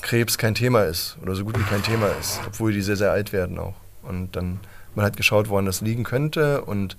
Krebs 0.00 0.38
kein 0.38 0.54
Thema 0.54 0.82
ist 0.82 1.16
oder 1.22 1.34
so 1.34 1.44
gut 1.44 1.58
wie 1.58 1.64
kein 1.64 1.82
Thema 1.82 2.06
ist, 2.20 2.40
obwohl 2.46 2.72
die 2.72 2.82
sehr, 2.82 2.96
sehr 2.96 3.10
alt 3.10 3.32
werden 3.32 3.58
auch. 3.58 3.74
Und 4.02 4.36
dann 4.36 4.60
hat 4.88 4.96
man 4.96 5.04
halt 5.04 5.16
geschaut, 5.16 5.48
woran 5.48 5.66
das 5.66 5.80
liegen 5.80 6.04
könnte 6.04 6.62
und 6.62 6.96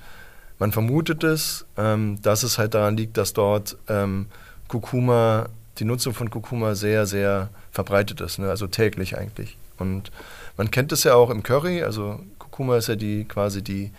man 0.60 0.72
vermutet 0.72 1.24
es, 1.24 1.66
ähm, 1.78 2.22
dass 2.22 2.44
es 2.44 2.58
halt 2.58 2.74
daran 2.74 2.98
liegt, 2.98 3.18
dass 3.18 3.34
dort 3.34 3.78
ähm, 3.88 4.28
Kurkuma, 4.68 5.48
die 5.80 5.86
Nutzung 5.86 6.14
von 6.14 6.30
Kurkuma 6.30 6.76
sehr, 6.76 7.06
sehr 7.06 7.50
verbreitet 7.72 8.22
ist, 8.22 8.40
ne? 8.40 8.50
also 8.50 8.68
täglich 8.68 9.18
eigentlich. 9.18 9.58
Und 9.78 10.12
man 10.58 10.72
kennt 10.72 10.92
es 10.92 11.04
ja 11.04 11.16
auch 11.16 11.30
im 11.30 11.44
Curry, 11.44 11.84
also 11.84 12.20
Kurkuma 12.56 12.78
ist 12.78 12.88
ja 12.88 12.96
die 12.96 13.26
quasi 13.26 13.62
die, 13.62 13.92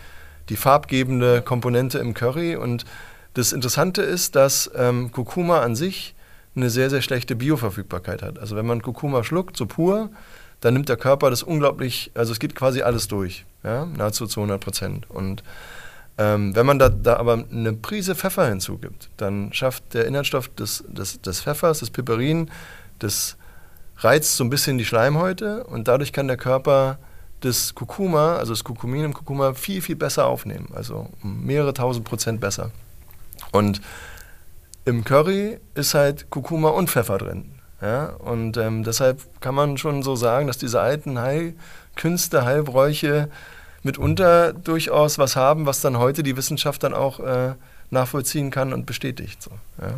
die 0.49 0.55
farbgebende 0.55 1.43
Komponente 1.43 1.99
im 1.99 2.15
Curry. 2.15 2.55
Und 2.55 2.85
das 3.35 3.53
Interessante 3.53 4.01
ist, 4.01 4.35
dass 4.35 4.71
ähm, 4.75 5.11
Kurkuma 5.11 5.61
an 5.61 5.75
sich 5.75 6.15
eine 6.55 6.71
sehr, 6.71 6.89
sehr 6.89 7.03
schlechte 7.03 7.35
Bioverfügbarkeit 7.35 8.23
hat. 8.23 8.39
Also 8.39 8.55
wenn 8.55 8.65
man 8.65 8.81
Kurkuma 8.81 9.23
schluckt, 9.23 9.57
so 9.57 9.67
pur, 9.67 10.09
dann 10.59 10.73
nimmt 10.73 10.89
der 10.89 10.97
Körper 10.97 11.29
das 11.29 11.43
unglaublich, 11.43 12.09
also 12.15 12.31
es 12.31 12.39
geht 12.39 12.55
quasi 12.55 12.81
alles 12.81 13.07
durch, 13.07 13.45
ja? 13.63 13.85
nahezu 13.85 14.25
zu 14.25 14.39
100 14.39 14.59
Prozent. 14.59 15.07
Und 15.07 15.43
ähm, 16.17 16.55
wenn 16.55 16.65
man 16.65 16.79
da, 16.79 16.89
da 16.89 17.17
aber 17.17 17.45
eine 17.51 17.73
Prise 17.73 18.15
Pfeffer 18.15 18.49
hinzugibt, 18.49 19.09
dann 19.17 19.53
schafft 19.53 19.93
der 19.93 20.07
Inhaltsstoff 20.07 20.49
des, 20.49 20.83
des, 20.87 21.21
des 21.21 21.41
Pfeffers, 21.41 21.81
des 21.81 21.91
Piperin, 21.91 22.49
das 22.97 23.37
reizt 23.99 24.35
so 24.35 24.43
ein 24.43 24.49
bisschen 24.49 24.79
die 24.79 24.85
Schleimhäute 24.85 25.63
und 25.65 25.87
dadurch 25.87 26.11
kann 26.11 26.27
der 26.27 26.37
Körper 26.37 26.97
das 27.41 27.75
Kurkuma, 27.75 28.37
also 28.37 28.53
das 28.53 28.63
Kurkumin 28.63 29.05
im 29.05 29.13
Kurkuma, 29.13 29.53
viel, 29.53 29.81
viel 29.81 29.95
besser 29.95 30.25
aufnehmen. 30.25 30.69
Also 30.73 31.07
mehrere 31.21 31.73
tausend 31.73 32.05
Prozent 32.05 32.41
besser. 32.41 32.71
Und 33.51 33.81
im 34.85 35.03
Curry 35.03 35.59
ist 35.75 35.93
halt 35.93 36.29
Kurkuma 36.29 36.69
und 36.69 36.89
Pfeffer 36.89 37.17
drin. 37.17 37.51
Ja? 37.81 38.07
Und 38.19 38.57
ähm, 38.57 38.83
deshalb 38.83 39.21
kann 39.41 39.55
man 39.55 39.77
schon 39.77 40.01
so 40.03 40.15
sagen, 40.15 40.47
dass 40.47 40.57
diese 40.57 40.81
alten 40.81 41.19
Heilkünste, 41.19 42.45
Heilbräuche 42.45 43.29
mitunter 43.83 44.53
durchaus 44.53 45.17
was 45.17 45.35
haben, 45.35 45.65
was 45.65 45.81
dann 45.81 45.97
heute 45.97 46.23
die 46.23 46.37
Wissenschaft 46.37 46.83
dann 46.83 46.93
auch 46.93 47.19
äh, 47.19 47.53
nachvollziehen 47.89 48.51
kann 48.51 48.73
und 48.73 48.85
bestätigt. 48.85 49.41
So, 49.41 49.51
ja. 49.81 49.95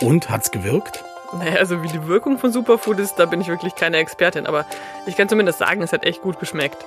Und 0.00 0.30
hat's 0.30 0.50
gewirkt? 0.50 1.04
Naja, 1.32 1.56
also 1.56 1.82
wie 1.82 1.88
die 1.88 2.06
Wirkung 2.06 2.38
von 2.38 2.52
Superfood 2.52 2.98
ist, 2.98 3.16
da 3.16 3.26
bin 3.26 3.40
ich 3.40 3.48
wirklich 3.48 3.76
keine 3.76 3.98
Expertin, 3.98 4.46
aber 4.46 4.66
ich 5.06 5.16
kann 5.16 5.28
zumindest 5.28 5.58
sagen, 5.58 5.80
es 5.82 5.92
hat 5.92 6.04
echt 6.04 6.22
gut 6.22 6.40
geschmeckt. 6.40 6.84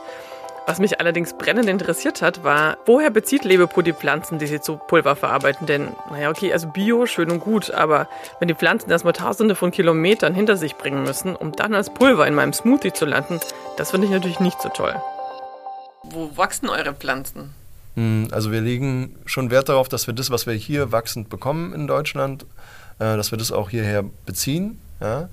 Was 0.65 0.79
mich 0.79 1.01
allerdings 1.01 1.33
brennend 1.33 1.67
interessiert 1.67 2.21
hat, 2.21 2.45
war, 2.45 2.77
woher 2.85 3.09
bezieht 3.09 3.43
Lebepur 3.43 3.83
die 3.83 3.91
Pflanzen, 3.91 4.39
die 4.39 4.47
sie 4.47 4.61
zu 4.61 4.77
Pulver 4.77 5.17
verarbeiten? 5.17 5.67
Denn, 5.67 5.89
naja, 6.09 6.29
okay, 6.29 6.53
also 6.53 6.67
Bio, 6.69 7.05
schön 7.05 7.31
und 7.31 7.41
gut, 7.41 7.71
aber 7.71 8.07
wenn 8.39 8.47
die 8.47 8.55
Pflanzen 8.55 8.89
erstmal 8.89 9.13
tausende 9.13 9.55
von 9.55 9.71
Kilometern 9.71 10.33
hinter 10.33 10.55
sich 10.55 10.75
bringen 10.75 11.03
müssen, 11.03 11.35
um 11.35 11.51
dann 11.51 11.73
als 11.75 11.89
Pulver 11.89 12.27
in 12.27 12.35
meinem 12.35 12.53
Smoothie 12.53 12.93
zu 12.93 13.05
landen, 13.05 13.41
das 13.75 13.91
finde 13.91 14.07
ich 14.07 14.13
natürlich 14.13 14.39
nicht 14.39 14.61
so 14.61 14.69
toll. 14.69 14.95
Wo 16.03 16.35
wachsen 16.37 16.69
eure 16.69 16.93
Pflanzen? 16.93 17.53
Hm, 17.95 18.27
also 18.31 18.51
wir 18.51 18.61
legen 18.61 19.15
schon 19.25 19.51
Wert 19.51 19.69
darauf, 19.69 19.87
dass 19.89 20.07
wir 20.07 20.13
das, 20.13 20.29
was 20.29 20.47
wir 20.47 20.53
hier 20.53 20.91
wachsend 20.91 21.29
bekommen 21.29 21.73
in 21.73 21.87
Deutschland, 21.87 22.45
äh, 22.99 23.17
dass 23.17 23.31
wir 23.31 23.37
das 23.37 23.51
auch 23.51 23.69
hierher 23.69 24.03
beziehen. 24.25 24.79
Ja? 24.99 25.29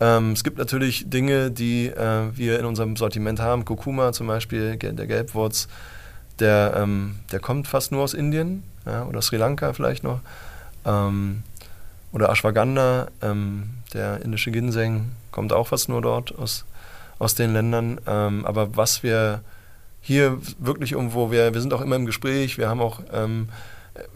Ähm, 0.00 0.32
es 0.32 0.44
gibt 0.44 0.58
natürlich 0.58 1.08
Dinge, 1.08 1.50
die 1.50 1.86
äh, 1.86 2.36
wir 2.36 2.58
in 2.58 2.66
unserem 2.66 2.96
Sortiment 2.96 3.40
haben. 3.40 3.64
Kurkuma 3.64 4.12
zum 4.12 4.26
Beispiel, 4.26 4.76
der 4.76 5.06
Gelbwurz, 5.06 5.68
der, 6.40 6.74
ähm, 6.76 7.16
der 7.32 7.40
kommt 7.40 7.68
fast 7.68 7.92
nur 7.92 8.02
aus 8.02 8.14
Indien 8.14 8.64
ja, 8.86 9.04
oder 9.04 9.22
Sri 9.22 9.36
Lanka 9.36 9.72
vielleicht 9.72 10.04
noch. 10.04 10.20
Ähm, 10.84 11.42
oder 12.12 12.30
Ashwagandha, 12.30 13.08
ähm, 13.22 13.70
der 13.92 14.20
indische 14.22 14.50
Ginseng, 14.50 15.12
kommt 15.30 15.52
auch 15.52 15.68
fast 15.68 15.88
nur 15.88 16.02
dort 16.02 16.36
aus, 16.38 16.64
aus 17.18 17.34
den 17.34 17.52
Ländern. 17.52 18.00
Ähm, 18.06 18.44
aber 18.44 18.76
was 18.76 19.02
wir 19.02 19.42
hier 20.04 20.38
wirklich 20.58 20.92
irgendwo, 20.92 21.32
wir, 21.32 21.54
wir 21.54 21.60
sind 21.60 21.72
auch 21.72 21.80
immer 21.80 21.96
im 21.96 22.06
Gespräch, 22.06 22.58
wir 22.58 22.68
haben 22.68 22.80
auch 22.80 23.00
ähm, 23.12 23.48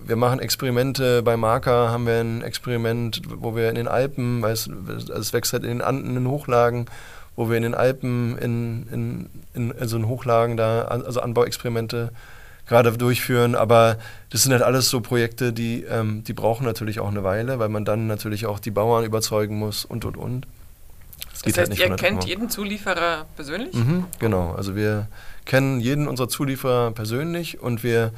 wir 0.04 0.16
machen 0.16 0.40
Experimente. 0.40 1.22
Bei 1.22 1.36
Marker 1.36 1.90
haben 1.90 2.06
wir 2.06 2.20
ein 2.20 2.42
Experiment, 2.42 3.22
wo 3.28 3.54
wir 3.54 3.68
in 3.68 3.76
den 3.76 3.88
Alpen, 3.88 4.42
weil 4.42 4.52
es, 4.52 4.66
es 4.66 5.32
wächst 5.32 5.52
halt 5.52 5.62
in 5.62 5.70
den 5.70 5.82
Anden, 5.82 6.16
in 6.16 6.28
Hochlagen, 6.28 6.86
wo 7.36 7.48
wir 7.48 7.56
in 7.56 7.62
den 7.62 7.74
Alpen, 7.74 8.36
in, 8.38 8.88
in, 8.92 9.30
in, 9.54 9.70
in 9.70 9.88
so 9.88 9.96
einen 9.96 10.08
Hochlagen 10.08 10.56
da, 10.56 10.82
also 10.82 11.20
Anbauexperimente 11.20 12.10
gerade 12.66 12.96
durchführen. 12.96 13.54
Aber 13.54 13.98
das 14.30 14.42
sind 14.42 14.52
halt 14.52 14.62
alles 14.62 14.90
so 14.90 15.00
Projekte, 15.00 15.52
die, 15.52 15.84
ähm, 15.84 16.24
die 16.24 16.32
brauchen 16.32 16.64
natürlich 16.64 16.98
auch 16.98 17.08
eine 17.08 17.22
Weile, 17.22 17.58
weil 17.58 17.68
man 17.68 17.84
dann 17.84 18.08
natürlich 18.08 18.46
auch 18.46 18.58
die 18.58 18.72
Bauern 18.72 19.04
überzeugen 19.04 19.58
muss 19.58 19.84
und, 19.84 20.04
und, 20.04 20.16
und. 20.16 20.46
Das, 21.32 21.42
das 21.42 21.58
heißt, 21.58 21.80
halt 21.80 21.90
ihr 21.90 21.96
kennt 21.96 22.24
jeden 22.24 22.50
Zulieferer 22.50 23.26
persönlich? 23.36 23.72
Mhm, 23.74 24.06
genau, 24.18 24.54
also 24.54 24.74
wir 24.74 25.06
kennen 25.48 25.80
jeden 25.80 26.06
unserer 26.06 26.28
Zulieferer 26.28 26.92
persönlich 26.92 27.60
und 27.60 27.82
wir 27.82 28.12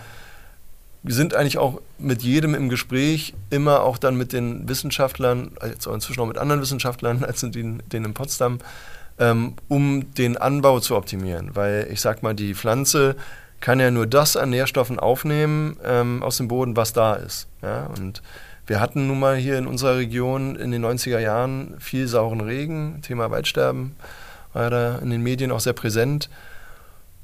sind 1.05 1.35
eigentlich 1.35 1.57
auch 1.57 1.81
mit 1.99 2.23
jedem 2.23 2.55
im 2.55 2.69
Gespräch, 2.69 3.33
immer 3.49 3.83
auch 3.83 3.97
dann 3.97 4.17
mit 4.17 4.35
den 4.35 4.69
Wissenschaftlern, 4.69 5.53
also 5.59 5.95
inzwischen 5.95 6.21
auch 6.21 6.27
mit 6.27 6.37
anderen 6.37 6.61
Wissenschaftlern 6.61 7.25
als 7.27 7.41
den, 7.41 7.83
den 7.91 8.05
in 8.05 8.13
Potsdam, 8.13 8.59
ähm, 9.19 9.55
um 9.69 10.13
den 10.15 10.37
Anbau 10.37 10.81
zu 10.81 10.95
optimieren. 10.95 11.53
Weil 11.55 11.89
ich 11.91 12.03
sag 12.03 12.23
mal, 12.23 12.35
die 12.35 12.55
Pflanze 12.55 13.17
kann 13.61 13.81
ja 13.81 13.91
nur 13.91 14.07
das 14.07 14.37
an 14.37 14.51
Nährstoffen 14.51 14.99
aufnehmen 14.99 15.79
ähm, 15.83 16.23
aus 16.23 16.37
dem 16.37 16.49
Boden, 16.49 16.77
was 16.77 16.93
da 16.93 17.15
ist. 17.15 17.47
Ja? 17.63 17.87
Und 17.97 18.23
wir 18.67 18.81
hatten 18.81 19.07
nun 19.07 19.19
mal 19.19 19.37
hier 19.37 19.57
in 19.57 19.67
unserer 19.67 19.97
Region 19.97 20.57
in 20.57 20.71
den 20.71 20.85
90er 20.85 21.19
Jahren 21.19 21.77
viel 21.79 22.09
sauren 22.09 22.43
Regen, 22.43 23.01
Thema 23.03 23.31
Waldsterben 23.31 23.97
war 24.53 24.71
da 24.71 24.99
in 24.99 25.11
den 25.11 25.23
Medien 25.23 25.53
auch 25.53 25.61
sehr 25.61 25.73
präsent. 25.73 26.29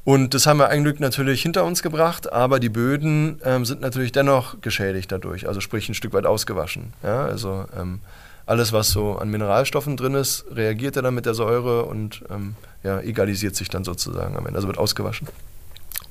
Und 0.07 0.35
das 0.35 0.47
haben 0.47 0.61
wir 0.61 0.69
ein 0.69 0.85
Glück 0.85 1.01
natürlich 1.01 1.43
hinter 1.43 1.65
uns 1.65 1.83
gebracht, 1.83 2.33
aber 2.33 2.61
die 2.61 2.69
Böden 2.69 3.41
ähm, 3.45 3.65
sind 3.65 3.81
natürlich 3.81 4.13
dennoch 4.13 4.61
geschädigt 4.61 5.11
dadurch, 5.11 5.49
also 5.49 5.61
sprich 5.61 5.89
ein 5.89 5.95
Stück 5.95 6.13
weit 6.13 6.27
ausgewaschen. 6.27 6.93
Ja, 7.03 7.25
also 7.25 7.65
ähm, 7.77 7.99
alles, 8.47 8.73
was 8.73 8.93
so 8.93 9.19
an 9.19 9.31
Mineralstoffen 9.31 9.97
drin 9.97 10.15
ist, 10.15 10.45
reagiert 10.53 10.95
ja 10.95 11.03
dann 11.03 11.17
mit 11.17 11.27
der 11.27 11.35
Säure 11.35 11.87
und 11.87 12.23
ähm, 12.31 12.55
ja, 12.85 13.01
egalisiert 13.01 13.57
sich 13.57 13.69
dann 13.69 13.83
sozusagen 13.83 14.37
am 14.37 14.47
Ende, 14.47 14.55
also 14.55 14.69
wird 14.69 14.79
ausgewaschen. 14.79 15.27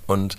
Und 0.08 0.36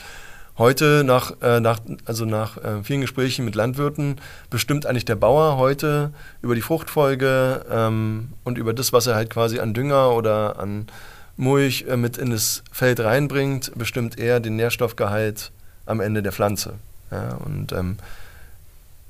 heute 0.58 1.02
nach, 1.02 1.32
äh, 1.40 1.58
nach, 1.58 1.80
also 2.04 2.26
nach 2.26 2.58
äh, 2.58 2.82
vielen 2.82 3.00
Gesprächen 3.00 3.46
mit 3.46 3.54
Landwirten 3.54 4.16
bestimmt 4.50 4.84
eigentlich 4.84 5.06
der 5.06 5.16
Bauer 5.16 5.56
heute 5.56 6.12
über 6.42 6.54
die 6.54 6.60
Fruchtfolge 6.60 7.64
ähm, 7.70 8.34
und 8.44 8.58
über 8.58 8.74
das, 8.74 8.92
was 8.92 9.06
er 9.06 9.14
halt 9.14 9.30
quasi 9.30 9.60
an 9.60 9.72
Dünger 9.72 10.10
oder 10.12 10.58
an 10.58 10.88
Mulch 11.36 11.84
äh, 11.88 11.96
mit 11.96 12.16
in 12.18 12.30
das 12.30 12.62
Feld 12.72 13.00
reinbringt, 13.00 13.72
bestimmt 13.74 14.18
er 14.18 14.40
den 14.40 14.56
Nährstoffgehalt 14.56 15.52
am 15.84 16.00
Ende 16.00 16.22
der 16.22 16.32
Pflanze. 16.32 16.74
Ja, 17.10 17.34
und 17.44 17.72
ähm, 17.72 17.96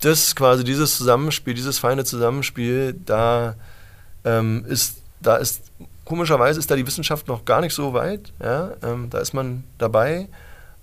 das 0.01 0.37
quasi 0.37 0.65
dieses 0.65 0.97
Zusammenspiel, 0.97 1.55
dieses 1.55 1.79
feine 1.79 2.05
Zusammenspiel, 2.05 2.95
da 3.05 3.55
ähm, 4.25 4.65
ist, 4.69 4.99
da 5.21 5.37
ist 5.37 5.63
komischerweise 6.05 6.59
ist 6.59 6.71
da 6.71 6.77
die 6.77 6.87
Wissenschaft 6.87 7.29
noch 7.29 7.45
gar 7.45 7.61
nicht 7.61 7.75
so 7.75 7.93
weit. 7.93 8.33
Ja, 8.43 8.73
ähm, 8.83 9.09
da 9.11 9.19
ist 9.19 9.33
man 9.33 9.65
dabei, 9.79 10.29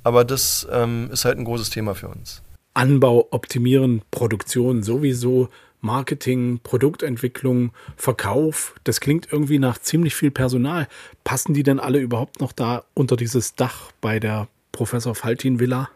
aber 0.03 0.25
das 0.25 0.67
ähm, 0.71 1.10
ist 1.12 1.25
halt 1.25 1.38
ein 1.38 1.45
großes 1.45 1.69
Thema 1.69 1.93
für 1.95 2.08
uns. 2.08 2.41
Anbau 2.73 3.27
optimieren, 3.32 4.01
Produktion 4.10 4.82
sowieso, 4.82 5.49
Marketing, 5.83 6.61
Produktentwicklung, 6.63 7.71
Verkauf, 7.97 8.73
das 8.85 9.01
klingt 9.01 9.27
irgendwie 9.31 9.59
nach 9.59 9.77
ziemlich 9.77 10.15
viel 10.15 10.31
Personal. 10.31 10.87
Passen 11.25 11.53
die 11.53 11.63
denn 11.63 11.79
alle 11.79 11.99
überhaupt 11.99 12.39
noch 12.39 12.53
da 12.53 12.85
unter 12.93 13.17
dieses 13.17 13.55
Dach 13.55 13.91
bei 13.99 14.19
der 14.19 14.47
Professor 14.71 15.13
Faltin 15.13 15.59
Villa? 15.59 15.89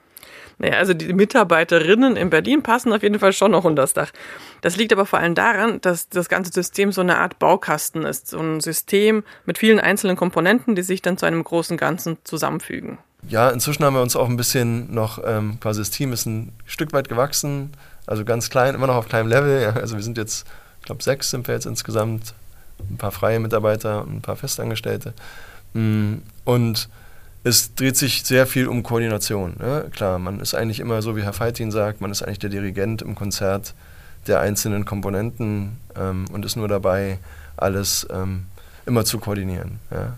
Naja, 0.59 0.73
also 0.77 0.93
die 0.93 1.13
Mitarbeiterinnen 1.13 2.17
in 2.17 2.29
Berlin 2.29 2.63
passen 2.63 2.91
auf 2.91 3.03
jeden 3.03 3.19
Fall 3.19 3.31
schon 3.31 3.51
noch 3.51 3.63
unter 3.63 3.83
das 3.83 3.93
Dach. 3.93 4.11
Das 4.61 4.75
liegt 4.75 4.91
aber 4.91 5.05
vor 5.05 5.19
allem 5.19 5.35
daran, 5.35 5.79
dass 5.81 6.09
das 6.09 6.29
ganze 6.29 6.51
System 6.51 6.91
so 6.91 7.01
eine 7.01 7.17
Art 7.19 7.39
Baukasten 7.39 8.03
ist. 8.03 8.27
So 8.27 8.39
ein 8.39 8.59
System 8.59 9.23
mit 9.45 9.57
vielen 9.57 9.79
einzelnen 9.79 10.17
Komponenten, 10.17 10.75
die 10.75 10.81
sich 10.81 11.01
dann 11.01 11.17
zu 11.17 11.25
einem 11.25 11.43
großen 11.43 11.77
Ganzen 11.77 12.17
zusammenfügen. 12.23 12.97
Ja, 13.29 13.49
inzwischen 13.49 13.83
haben 13.83 13.95
wir 13.95 14.01
uns 14.01 14.15
auch 14.15 14.29
ein 14.29 14.37
bisschen 14.37 14.93
noch, 14.93 15.21
ähm, 15.25 15.59
quasi 15.59 15.81
das 15.81 15.91
Team 15.91 16.11
ist 16.11 16.25
ein 16.25 16.53
Stück 16.65 16.91
weit 16.93 17.07
gewachsen. 17.07 17.71
Also 18.07 18.25
ganz 18.25 18.49
klein, 18.49 18.73
immer 18.73 18.87
noch 18.87 18.95
auf 18.95 19.07
kleinem 19.07 19.27
Level. 19.27 19.73
Also 19.75 19.95
wir 19.95 20.03
sind 20.03 20.17
jetzt, 20.17 20.47
ich 20.79 20.85
glaube, 20.85 21.03
sechs 21.03 21.29
sind 21.29 21.47
wir 21.47 21.53
jetzt 21.53 21.65
insgesamt. 21.65 22.33
Ein 22.89 22.97
paar 22.97 23.11
freie 23.11 23.39
Mitarbeiter 23.39 24.03
und 24.03 24.15
ein 24.17 24.21
paar 24.21 24.35
Festangestellte. 24.35 25.13
Mm, 25.73 26.15
und 26.45 26.89
es 27.43 27.75
dreht 27.75 27.97
sich 27.97 28.23
sehr 28.23 28.45
viel 28.45 28.67
um 28.67 28.83
Koordination. 28.83 29.55
Ne? 29.59 29.85
Klar, 29.91 30.19
man 30.19 30.39
ist 30.39 30.53
eigentlich 30.53 30.79
immer 30.79 31.01
so, 31.01 31.15
wie 31.15 31.23
Herr 31.23 31.33
Feitin 31.33 31.71
sagt, 31.71 32.01
man 32.01 32.11
ist 32.11 32.21
eigentlich 32.21 32.39
der 32.39 32.49
Dirigent 32.49 33.01
im 33.01 33.15
Konzert 33.15 33.73
der 34.27 34.41
einzelnen 34.41 34.85
Komponenten 34.85 35.77
ähm, 35.95 36.25
und 36.31 36.45
ist 36.45 36.55
nur 36.55 36.67
dabei, 36.67 37.19
alles 37.55 38.05
ähm, 38.11 38.45
immer 38.85 39.05
zu 39.05 39.19
koordinieren. 39.19 39.79
Ja? 39.91 40.17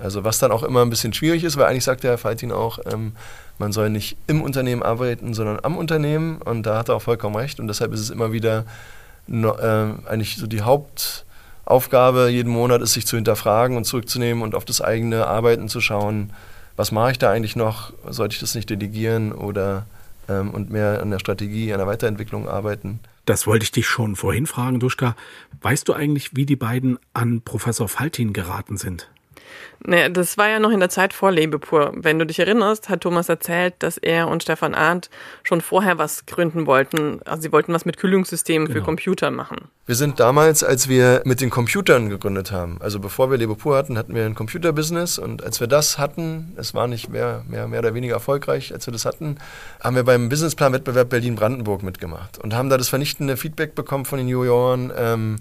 Also 0.00 0.24
was 0.24 0.38
dann 0.38 0.52
auch 0.52 0.62
immer 0.62 0.82
ein 0.82 0.90
bisschen 0.90 1.12
schwierig 1.12 1.44
ist, 1.44 1.56
weil 1.56 1.66
eigentlich 1.66 1.84
sagt 1.84 2.04
der 2.04 2.12
Herr 2.12 2.18
Feitin 2.18 2.52
auch, 2.52 2.78
ähm, 2.92 3.12
man 3.58 3.72
soll 3.72 3.90
nicht 3.90 4.16
im 4.26 4.42
Unternehmen 4.42 4.82
arbeiten, 4.82 5.34
sondern 5.34 5.58
am 5.62 5.76
Unternehmen. 5.76 6.40
Und 6.42 6.64
da 6.64 6.78
hat 6.78 6.88
er 6.88 6.96
auch 6.96 7.02
vollkommen 7.02 7.36
recht. 7.36 7.60
Und 7.60 7.68
deshalb 7.68 7.92
ist 7.92 8.00
es 8.00 8.10
immer 8.10 8.32
wieder 8.32 8.64
no, 9.26 9.54
äh, 9.56 9.94
eigentlich 10.06 10.36
so 10.36 10.46
die 10.46 10.62
Hauptaufgabe 10.62 12.28
jeden 12.28 12.52
Monat 12.52 12.82
ist, 12.82 12.92
sich 12.92 13.06
zu 13.06 13.16
hinterfragen 13.16 13.76
und 13.76 13.84
zurückzunehmen 13.84 14.42
und 14.42 14.54
auf 14.54 14.64
das 14.64 14.80
eigene 14.80 15.26
Arbeiten 15.26 15.68
zu 15.68 15.80
schauen. 15.80 16.32
Was 16.76 16.92
mache 16.92 17.12
ich 17.12 17.18
da 17.18 17.30
eigentlich 17.32 17.56
noch? 17.56 17.92
Sollte 18.08 18.34
ich 18.34 18.40
das 18.40 18.54
nicht 18.54 18.68
delegieren 18.68 19.32
oder 19.32 19.86
ähm, 20.28 20.50
und 20.50 20.70
mehr 20.70 21.00
an 21.00 21.10
der 21.10 21.18
Strategie, 21.18 21.72
an 21.72 21.78
der 21.78 21.86
Weiterentwicklung 21.86 22.48
arbeiten? 22.48 23.00
Das 23.24 23.46
wollte 23.46 23.64
ich 23.64 23.72
dich 23.72 23.88
schon 23.88 24.14
vorhin 24.14 24.46
fragen, 24.46 24.78
Duschka. 24.78 25.16
Weißt 25.62 25.88
du 25.88 25.94
eigentlich, 25.94 26.36
wie 26.36 26.46
die 26.46 26.56
beiden 26.56 26.98
an 27.12 27.40
Professor 27.40 27.88
Faltin 27.88 28.32
geraten 28.32 28.76
sind? 28.76 29.08
Naja, 29.84 30.08
das 30.08 30.38
war 30.38 30.48
ja 30.48 30.58
noch 30.58 30.70
in 30.70 30.80
der 30.80 30.88
Zeit 30.88 31.12
vor 31.12 31.30
Lebepur. 31.30 31.92
Wenn 31.94 32.18
du 32.18 32.26
dich 32.26 32.38
erinnerst, 32.38 32.88
hat 32.88 33.02
Thomas 33.02 33.28
erzählt, 33.28 33.74
dass 33.80 33.98
er 33.98 34.28
und 34.28 34.42
Stefan 34.42 34.74
Arndt 34.74 35.10
schon 35.42 35.60
vorher 35.60 35.98
was 35.98 36.26
gründen 36.26 36.66
wollten. 36.66 37.20
Also 37.24 37.42
sie 37.42 37.52
wollten 37.52 37.72
was 37.72 37.84
mit 37.84 37.96
Kühlungssystemen 37.96 38.68
genau. 38.68 38.80
für 38.80 38.84
Computer 38.84 39.30
machen. 39.30 39.68
Wir 39.86 39.94
sind 39.94 40.18
damals, 40.18 40.64
als 40.64 40.88
wir 40.88 41.22
mit 41.24 41.40
den 41.40 41.50
Computern 41.50 42.08
gegründet 42.08 42.50
haben, 42.50 42.78
also 42.80 42.98
bevor 42.98 43.30
wir 43.30 43.38
Lebepur 43.38 43.76
hatten, 43.76 43.96
hatten 43.96 44.14
wir 44.14 44.24
ein 44.24 44.34
Computerbusiness 44.34 45.18
und 45.18 45.44
als 45.44 45.60
wir 45.60 45.68
das 45.68 45.96
hatten, 45.96 46.54
es 46.56 46.74
war 46.74 46.88
nicht 46.88 47.08
mehr, 47.08 47.44
mehr, 47.48 47.68
mehr 47.68 47.78
oder 47.78 47.94
weniger 47.94 48.14
erfolgreich, 48.14 48.74
als 48.74 48.86
wir 48.86 48.92
das 48.92 49.04
hatten, 49.04 49.38
haben 49.80 49.94
wir 49.94 50.02
beim 50.02 50.28
Businessplan-Wettbewerb 50.28 51.08
Berlin-Brandenburg 51.08 51.84
mitgemacht 51.84 52.38
und 52.38 52.52
haben 52.52 52.68
da 52.68 52.78
das 52.78 52.88
vernichtende 52.88 53.36
Feedback 53.36 53.76
bekommen 53.76 54.06
von 54.06 54.18
den 54.18 54.26
Junioren, 54.26 54.92
ähm, 54.96 55.36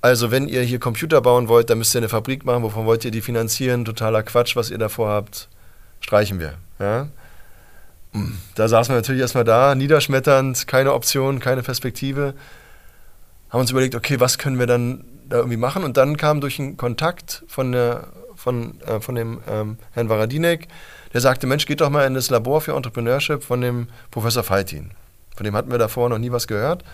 also 0.00 0.30
wenn 0.30 0.48
ihr 0.48 0.62
hier 0.62 0.78
Computer 0.78 1.20
bauen 1.20 1.48
wollt, 1.48 1.70
dann 1.70 1.78
müsst 1.78 1.94
ihr 1.94 1.98
eine 1.98 2.08
Fabrik 2.08 2.44
machen, 2.44 2.62
wovon 2.62 2.86
wollt 2.86 3.04
ihr 3.04 3.10
die 3.10 3.20
finanzieren? 3.20 3.84
Totaler 3.84 4.22
Quatsch, 4.22 4.54
was 4.54 4.70
ihr 4.70 4.78
davor 4.78 5.10
habt, 5.10 5.48
streichen 6.00 6.38
wir. 6.38 6.54
Ja? 6.78 7.08
Da 8.54 8.68
saßen 8.68 8.92
wir 8.92 8.96
natürlich 8.96 9.20
erstmal 9.20 9.44
da, 9.44 9.74
niederschmetternd, 9.74 10.66
keine 10.66 10.92
Option, 10.92 11.40
keine 11.40 11.62
Perspektive. 11.62 12.34
Haben 13.50 13.60
uns 13.60 13.70
überlegt, 13.70 13.94
okay, 13.94 14.20
was 14.20 14.38
können 14.38 14.58
wir 14.58 14.66
dann 14.66 15.04
da 15.28 15.38
irgendwie 15.38 15.56
machen? 15.56 15.84
Und 15.84 15.96
dann 15.96 16.16
kam 16.16 16.40
durch 16.40 16.58
einen 16.58 16.76
Kontakt 16.76 17.44
von, 17.48 17.72
der, 17.72 18.08
von, 18.34 18.80
äh, 18.82 19.00
von 19.00 19.14
dem 19.14 19.40
ähm, 19.48 19.78
Herrn 19.92 20.08
Varadinek, 20.08 20.68
der 21.12 21.20
sagte, 21.20 21.46
Mensch, 21.46 21.66
geht 21.66 21.80
doch 21.80 21.90
mal 21.90 22.06
in 22.06 22.14
das 22.14 22.30
Labor 22.30 22.60
für 22.60 22.74
Entrepreneurship 22.74 23.42
von 23.42 23.60
dem 23.60 23.88
Professor 24.10 24.42
Faltin. 24.42 24.92
Von 25.36 25.44
dem 25.44 25.56
hatten 25.56 25.70
wir 25.70 25.78
davor 25.78 26.08
noch 26.08 26.18
nie 26.18 26.32
was 26.32 26.46
gehört. 26.46 26.84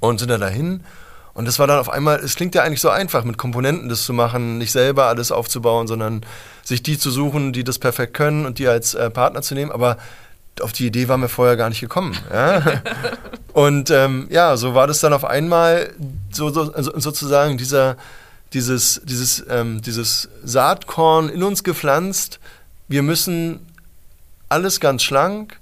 Und 0.00 0.18
sind 0.18 0.30
da 0.30 0.38
dahin. 0.38 0.82
Und 1.34 1.46
das 1.46 1.58
war 1.58 1.66
dann 1.66 1.78
auf 1.78 1.88
einmal, 1.88 2.18
es 2.20 2.36
klingt 2.36 2.54
ja 2.54 2.62
eigentlich 2.62 2.80
so 2.80 2.90
einfach, 2.90 3.24
mit 3.24 3.38
Komponenten 3.38 3.88
das 3.88 4.04
zu 4.04 4.12
machen, 4.12 4.58
nicht 4.58 4.72
selber 4.72 5.06
alles 5.06 5.32
aufzubauen, 5.32 5.86
sondern 5.86 6.24
sich 6.62 6.82
die 6.82 6.98
zu 6.98 7.10
suchen, 7.10 7.52
die 7.52 7.64
das 7.64 7.78
perfekt 7.78 8.14
können 8.14 8.44
und 8.44 8.58
die 8.58 8.68
als 8.68 8.94
äh, 8.94 9.08
Partner 9.10 9.40
zu 9.40 9.54
nehmen. 9.54 9.72
Aber 9.72 9.96
auf 10.60 10.72
die 10.72 10.86
Idee 10.86 11.08
waren 11.08 11.20
wir 11.20 11.30
vorher 11.30 11.56
gar 11.56 11.70
nicht 11.70 11.80
gekommen. 11.80 12.16
Ja? 12.30 12.62
und 13.54 13.90
ähm, 13.90 14.26
ja, 14.30 14.56
so 14.56 14.74
war 14.74 14.86
das 14.86 15.00
dann 15.00 15.14
auf 15.14 15.24
einmal 15.24 15.90
so, 16.30 16.50
so 16.50 16.72
also 16.72 16.92
sozusagen 16.98 17.56
dieser, 17.56 17.96
dieses, 18.52 19.00
dieses, 19.04 19.44
ähm, 19.48 19.80
dieses 19.80 20.28
Saatkorn 20.44 21.30
in 21.30 21.42
uns 21.42 21.64
gepflanzt. 21.64 22.40
Wir 22.88 23.02
müssen 23.02 23.66
alles 24.50 24.80
ganz 24.80 25.02
schlank 25.02 25.56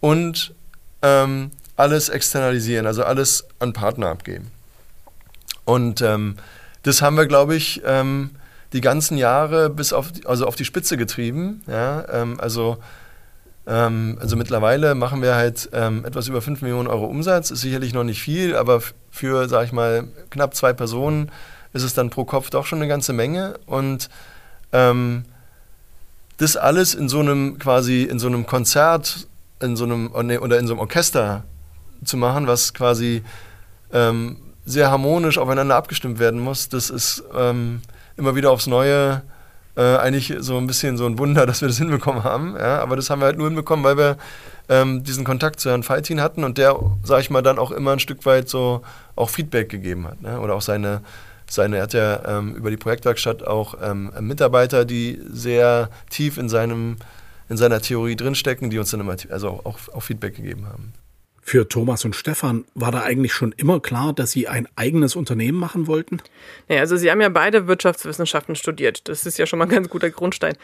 und 0.00 0.54
ähm, 1.02 1.50
alles 1.76 2.08
externalisieren, 2.08 2.86
also 2.86 3.04
alles 3.04 3.44
an 3.58 3.74
Partner 3.74 4.08
abgeben. 4.08 4.50
Und 5.72 6.02
ähm, 6.02 6.36
das 6.82 7.00
haben 7.00 7.16
wir, 7.16 7.26
glaube 7.26 7.54
ich, 7.56 7.80
ähm, 7.86 8.30
die 8.74 8.82
ganzen 8.82 9.16
Jahre 9.16 9.70
bis 9.70 9.94
auf 9.94 10.12
die, 10.12 10.26
also 10.26 10.46
auf 10.46 10.54
die 10.54 10.66
Spitze 10.66 10.98
getrieben. 10.98 11.62
Ja? 11.66 12.04
Ähm, 12.12 12.38
also, 12.38 12.76
ähm, 13.66 14.18
also 14.20 14.36
mittlerweile 14.36 14.94
machen 14.94 15.22
wir 15.22 15.34
halt 15.34 15.70
ähm, 15.72 16.04
etwas 16.04 16.28
über 16.28 16.42
5 16.42 16.60
Millionen 16.60 16.88
Euro 16.88 17.06
Umsatz. 17.06 17.50
Ist 17.50 17.62
sicherlich 17.62 17.94
noch 17.94 18.04
nicht 18.04 18.20
viel, 18.20 18.54
aber 18.54 18.82
für, 19.10 19.48
sag 19.48 19.64
ich 19.64 19.72
mal, 19.72 20.08
knapp 20.28 20.54
zwei 20.54 20.74
Personen 20.74 21.30
ist 21.72 21.84
es 21.84 21.94
dann 21.94 22.10
pro 22.10 22.26
Kopf 22.26 22.50
doch 22.50 22.66
schon 22.66 22.80
eine 22.80 22.88
ganze 22.88 23.14
Menge. 23.14 23.54
Und 23.64 24.10
ähm, 24.72 25.24
das 26.36 26.58
alles 26.58 26.94
in 26.94 27.08
so 27.08 27.20
einem 27.20 27.58
quasi, 27.58 28.02
in 28.02 28.18
so 28.18 28.26
einem 28.26 28.44
Konzert, 28.44 29.26
in 29.60 29.76
so 29.76 29.84
einem, 29.84 30.12
oder 30.12 30.58
in 30.58 30.66
so 30.66 30.74
einem 30.74 30.80
Orchester 30.80 31.44
zu 32.04 32.18
machen, 32.18 32.46
was 32.46 32.74
quasi 32.74 33.22
ähm, 33.90 34.36
sehr 34.64 34.90
harmonisch 34.90 35.38
aufeinander 35.38 35.76
abgestimmt 35.76 36.18
werden 36.18 36.40
muss, 36.40 36.68
das 36.68 36.90
ist 36.90 37.24
ähm, 37.36 37.82
immer 38.16 38.34
wieder 38.36 38.50
aufs 38.50 38.66
Neue 38.66 39.22
äh, 39.76 39.96
eigentlich 39.96 40.34
so 40.38 40.58
ein 40.58 40.66
bisschen 40.66 40.96
so 40.96 41.06
ein 41.06 41.18
Wunder, 41.18 41.46
dass 41.46 41.60
wir 41.60 41.68
das 41.68 41.78
hinbekommen 41.78 42.24
haben. 42.24 42.56
Ja? 42.56 42.80
Aber 42.80 42.96
das 42.96 43.10
haben 43.10 43.20
wir 43.20 43.26
halt 43.26 43.38
nur 43.38 43.46
hinbekommen, 43.46 43.84
weil 43.84 43.96
wir 43.96 44.16
ähm, 44.68 45.02
diesen 45.02 45.24
Kontakt 45.24 45.60
zu 45.60 45.70
Herrn 45.70 45.82
Faltin 45.82 46.20
hatten 46.20 46.44
und 46.44 46.58
der, 46.58 46.78
sag 47.02 47.20
ich 47.20 47.30
mal, 47.30 47.42
dann 47.42 47.58
auch 47.58 47.70
immer 47.70 47.92
ein 47.92 47.98
Stück 47.98 48.24
weit 48.26 48.48
so 48.48 48.82
auch 49.16 49.30
Feedback 49.30 49.68
gegeben 49.68 50.06
hat. 50.06 50.22
Ne? 50.22 50.40
Oder 50.40 50.54
auch 50.54 50.62
seine, 50.62 51.00
seine, 51.48 51.76
er 51.78 51.82
hat 51.84 51.92
ja 51.94 52.38
ähm, 52.38 52.54
über 52.54 52.70
die 52.70 52.76
Projektwerkstatt 52.76 53.46
auch 53.46 53.76
ähm, 53.82 54.12
Mitarbeiter, 54.20 54.84
die 54.84 55.20
sehr 55.30 55.90
tief 56.10 56.38
in 56.38 56.48
seinem 56.48 56.96
in 57.48 57.58
seiner 57.58 57.82
Theorie 57.82 58.16
drinstecken, 58.16 58.70
die 58.70 58.78
uns 58.78 58.92
dann 58.92 59.00
immer 59.00 59.14
also 59.28 59.60
auch, 59.64 59.78
auch 59.92 60.00
Feedback 60.00 60.36
gegeben 60.36 60.66
haben. 60.66 60.94
Für 61.44 61.68
Thomas 61.68 62.04
und 62.04 62.14
Stefan 62.14 62.64
war 62.74 62.92
da 62.92 63.02
eigentlich 63.02 63.34
schon 63.34 63.52
immer 63.56 63.80
klar, 63.80 64.12
dass 64.12 64.30
sie 64.30 64.46
ein 64.46 64.68
eigenes 64.76 65.16
Unternehmen 65.16 65.58
machen 65.58 65.88
wollten? 65.88 66.20
Ja, 66.68 66.78
also 66.78 66.96
sie 66.96 67.10
haben 67.10 67.20
ja 67.20 67.28
beide 67.30 67.66
Wirtschaftswissenschaften 67.66 68.54
studiert. 68.54 69.08
Das 69.08 69.26
ist 69.26 69.38
ja 69.38 69.46
schon 69.46 69.58
mal 69.58 69.64
ein 69.64 69.70
ganz 69.70 69.88
guter 69.88 70.08
Grundstein. 70.08 70.54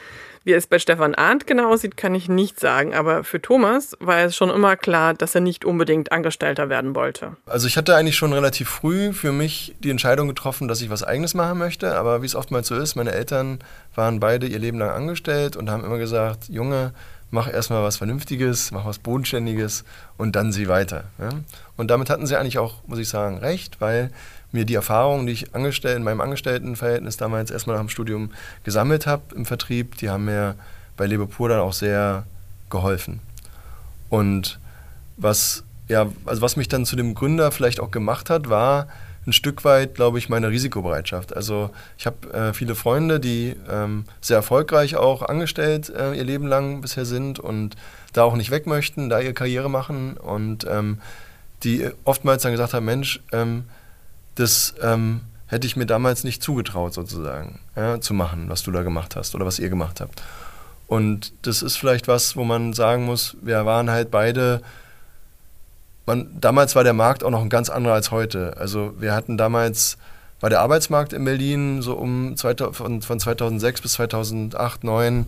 Wie 0.45 0.53
es 0.53 0.69
bei 0.69 0.79
Stefan 0.79 1.17
Arndt 1.17 1.49
genau 1.49 1.73
aussieht, 1.73 1.97
kann 1.97 2.15
ich 2.15 2.29
nicht 2.29 2.61
sagen. 2.61 2.95
Aber 2.95 3.25
für 3.25 3.43
Thomas 3.43 3.97
war 3.99 4.21
es 4.21 4.37
schon 4.37 4.51
immer 4.51 4.77
klar, 4.77 5.15
dass 5.15 5.35
er 5.35 5.41
nicht 5.41 5.65
unbedingt 5.65 6.13
Angestellter 6.13 6.69
werden 6.69 6.95
wollte. 6.95 7.37
Also 7.45 7.67
ich 7.67 7.77
hatte 7.77 7.97
eigentlich 7.97 8.17
schon 8.17 8.33
relativ 8.33 8.69
früh 8.69 9.13
für 9.13 9.33
mich 9.33 9.75
die 9.81 9.91
Entscheidung 9.91 10.29
getroffen, 10.29 10.69
dass 10.69 10.81
ich 10.81 10.91
was 10.91 11.03
Eigenes 11.03 11.35
machen 11.35 11.59
möchte. 11.59 11.97
Aber 11.97 12.23
wie 12.23 12.27
es 12.27 12.37
oftmals 12.37 12.69
so 12.69 12.77
ist, 12.77 12.95
meine 12.95 13.13
Eltern 13.13 13.59
waren 13.97 14.21
beide 14.21 14.47
ihr 14.47 14.61
Leben 14.61 14.79
lang 14.79 14.91
angestellt 14.91 15.57
und 15.57 15.71
haben 15.71 15.85
immer 15.85 15.99
gesagt, 15.99 16.49
Junge, 16.49 16.95
mach 17.31 17.53
erstmal 17.53 17.83
was 17.83 17.97
Vernünftiges, 17.97 18.71
mach 18.71 18.85
was 18.85 18.99
Bodenständiges 18.99 19.85
und 20.17 20.37
dann 20.37 20.53
sieh 20.53 20.69
weiter. 20.69 21.05
Ja? 21.19 21.31
Und 21.77 21.91
damit 21.91 22.11
hatten 22.11 22.27
sie 22.27 22.37
eigentlich 22.37 22.59
auch, 22.59 22.77
muss 22.87 22.99
ich 22.99 23.09
sagen, 23.09 23.39
recht, 23.39 23.81
weil 23.81 24.11
mir 24.51 24.65
die 24.65 24.75
Erfahrungen, 24.75 25.27
die 25.27 25.33
ich 25.33 25.55
angestellt, 25.55 25.97
in 25.97 26.05
meinem 26.05 26.21
Angestelltenverhältnis 26.21 27.17
damals 27.17 27.51
erstmal 27.51 27.77
nach 27.77 27.83
dem 27.83 27.91
Studium 27.91 28.31
gesammelt 28.65 29.07
habe 29.07 29.35
im 29.35 29.45
Vertrieb, 29.45 29.97
die 29.99 30.09
haben 30.09 30.25
mir 30.25 30.55
bei 30.97 31.07
Lebepur 31.07 31.49
dann 31.49 31.61
auch 31.61 31.75
sehr 31.75 32.25
geholfen. 32.71 33.21
Und 34.09 34.59
was, 35.17 35.65
ja, 35.89 36.07
also 36.25 36.41
was 36.41 36.57
mich 36.57 36.69
dann 36.69 36.87
zu 36.87 36.97
dem 36.97 37.15
Gründer 37.15 37.53
vielleicht 37.53 37.81
auch 37.81 37.91
gemacht 37.91 38.31
hat, 38.31 38.49
war, 38.49 38.89
ein 39.29 39.33
Stück 39.33 39.65
weit, 39.65 39.95
glaube 39.95 40.19
ich, 40.19 40.29
meine 40.29 40.49
Risikobereitschaft. 40.49 41.37
Also 41.37 41.71
ich 41.99 42.07
habe 42.07 42.33
äh, 42.33 42.53
viele 42.55 42.75
Freunde, 42.75 43.21
die 43.21 43.55
ähm, 43.71 44.05
sehr 44.21 44.39
erfolgreich 44.39 44.97
auch 44.97 45.23
angestellt 45.23 45.91
äh, 45.91 46.15
ihr 46.15 46.25
Leben 46.25 46.47
lang 46.47 46.81
bisher 46.81 47.05
sind 47.05 47.39
und 47.39 47.77
da 48.15 48.25
auch 48.25 48.35
nicht 48.35 48.51
weg 48.51 48.67
möchten, 48.67 49.09
da 49.09 49.21
ihre 49.21 49.35
Karriere 49.35 49.69
machen 49.69 50.17
und 50.17 50.67
ähm, 50.69 50.99
die 51.63 51.89
oftmals 52.05 52.43
dann 52.43 52.53
gesagt 52.53 52.73
haben, 52.73 52.87
Mensch, 52.87 53.21
ähm, 53.33 53.65
das 54.35 54.75
ähm, 54.83 55.21
hätte 55.47 55.67
ich 55.67 55.77
mir 55.77 55.87
damals 55.87 56.25
nicht 56.25 56.43
zugetraut 56.43 56.95
sozusagen 56.95 57.61
ja, 57.77 58.01
zu 58.01 58.15
machen, 58.15 58.49
was 58.49 58.63
du 58.63 58.71
da 58.71 58.83
gemacht 58.83 59.15
hast 59.15 59.35
oder 59.35 59.45
was 59.45 59.59
ihr 59.59 59.69
gemacht 59.69 60.01
habt. 60.01 60.23
Und 60.87 61.33
das 61.43 61.63
ist 61.63 61.77
vielleicht 61.77 62.09
was, 62.09 62.35
wo 62.35 62.45
man 62.45 62.73
sagen 62.73 63.05
muss, 63.05 63.37
wir 63.43 63.67
waren 63.67 63.91
halt 63.91 64.11
beide 64.11 64.63
man, 66.09 66.41
damals 66.41 66.75
war 66.75 66.85
der 66.85 66.95
Markt 66.95 67.23
auch 67.23 67.31
noch 67.31 67.43
ein 67.43 67.51
ganz 67.51 67.69
anderer 67.69 67.95
als 67.95 68.11
heute. 68.11 68.57
Also 68.57 68.95
wir 68.99 69.13
hatten 69.13 69.37
damals, 69.37 69.99
war 70.41 70.49
der 70.49 70.61
Arbeitsmarkt 70.61 71.13
in 71.13 71.23
Berlin 71.25 71.83
so 71.83 71.95
um 71.95 72.35
von, 72.37 73.03
von 73.03 73.21
2006 73.21 73.83
bis 73.83 73.93
2008, 73.93 74.81
2009, 74.81 75.27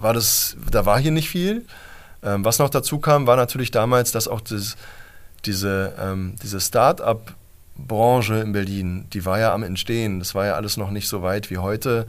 war 0.00 0.14
das, 0.14 0.56
da 0.70 0.86
war 0.86 0.98
hier 0.98 1.12
nicht 1.12 1.28
viel. 1.28 1.66
Ähm, 2.22 2.44
was 2.44 2.58
noch 2.58 2.70
dazu 2.70 2.98
kam, 2.98 3.26
war 3.26 3.36
natürlich 3.36 3.70
damals, 3.70 4.10
dass 4.10 4.26
auch 4.26 4.40
das, 4.40 4.76
diese, 5.44 5.92
ähm, 6.00 6.34
diese 6.42 6.60
Start-up-Branche 6.60 8.36
in 8.36 8.52
Berlin, 8.52 9.06
die 9.12 9.26
war 9.26 9.38
ja 9.38 9.52
am 9.52 9.62
Entstehen. 9.62 10.18
Das 10.18 10.34
war 10.34 10.46
ja 10.46 10.54
alles 10.54 10.78
noch 10.78 10.90
nicht 10.90 11.08
so 11.08 11.22
weit 11.22 11.50
wie 11.50 11.58
heute 11.58 12.06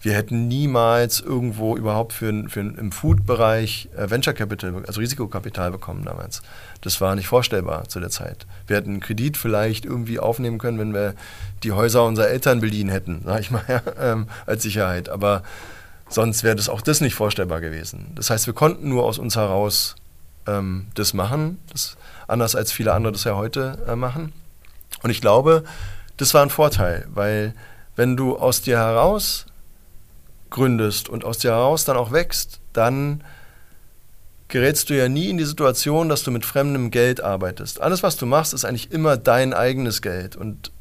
wir 0.00 0.14
hätten 0.14 0.46
niemals 0.46 1.20
irgendwo 1.20 1.76
überhaupt 1.76 2.12
für, 2.12 2.48
für 2.48 2.60
im 2.60 2.92
Food-Bereich 2.92 3.88
äh, 3.96 4.08
Venture 4.08 4.32
Capital, 4.32 4.84
also 4.86 5.00
Risikokapital 5.00 5.72
bekommen 5.72 6.04
damals. 6.04 6.42
Das 6.82 7.00
war 7.00 7.14
nicht 7.16 7.26
vorstellbar 7.26 7.88
zu 7.88 7.98
der 7.98 8.10
Zeit. 8.10 8.46
Wir 8.66 8.76
hätten 8.76 8.90
einen 8.90 9.00
Kredit 9.00 9.36
vielleicht 9.36 9.84
irgendwie 9.84 10.20
aufnehmen 10.20 10.58
können, 10.58 10.78
wenn 10.78 10.94
wir 10.94 11.14
die 11.64 11.72
Häuser 11.72 12.04
unserer 12.04 12.28
Eltern 12.28 12.60
beliehen 12.60 12.88
hätten, 12.88 13.22
sag 13.26 13.40
ich 13.40 13.50
mal, 13.50 13.64
ja, 13.66 13.82
ähm, 14.00 14.28
als 14.46 14.62
Sicherheit. 14.62 15.08
Aber 15.08 15.42
sonst 16.08 16.44
wäre 16.44 16.56
das 16.56 16.68
auch 16.68 16.80
das 16.80 17.00
nicht 17.00 17.14
vorstellbar 17.14 17.60
gewesen. 17.60 18.12
Das 18.14 18.30
heißt, 18.30 18.46
wir 18.46 18.54
konnten 18.54 18.88
nur 18.88 19.04
aus 19.04 19.18
uns 19.18 19.34
heraus 19.34 19.96
ähm, 20.46 20.86
das 20.94 21.12
machen, 21.12 21.58
das, 21.72 21.96
anders 22.28 22.54
als 22.54 22.70
viele 22.70 22.92
andere 22.92 23.12
das 23.12 23.24
ja 23.24 23.34
heute 23.34 23.78
äh, 23.88 23.96
machen. 23.96 24.32
Und 25.02 25.10
ich 25.10 25.20
glaube, 25.20 25.64
das 26.16 26.34
war 26.34 26.42
ein 26.42 26.50
Vorteil, 26.50 27.06
weil 27.12 27.54
wenn 27.96 28.16
du 28.16 28.36
aus 28.36 28.62
dir 28.62 28.78
heraus 28.78 29.46
gründest 30.50 31.08
und 31.08 31.24
aus 31.24 31.38
dir 31.38 31.50
heraus 31.50 31.84
dann 31.84 31.96
auch 31.96 32.12
wächst, 32.12 32.60
dann 32.72 33.22
gerätst 34.48 34.88
du 34.90 34.96
ja 34.96 35.08
nie 35.08 35.28
in 35.28 35.38
die 35.38 35.44
Situation, 35.44 36.08
dass 36.08 36.22
du 36.22 36.30
mit 36.30 36.44
fremdem 36.44 36.90
Geld 36.90 37.22
arbeitest. 37.22 37.80
Alles, 37.80 38.02
was 38.02 38.16
du 38.16 38.26
machst, 38.26 38.54
ist 38.54 38.64
eigentlich 38.64 38.90
immer 38.90 39.16
dein 39.16 39.52
eigenes 39.52 40.00
Geld. 40.00 40.36
Und 40.36 40.72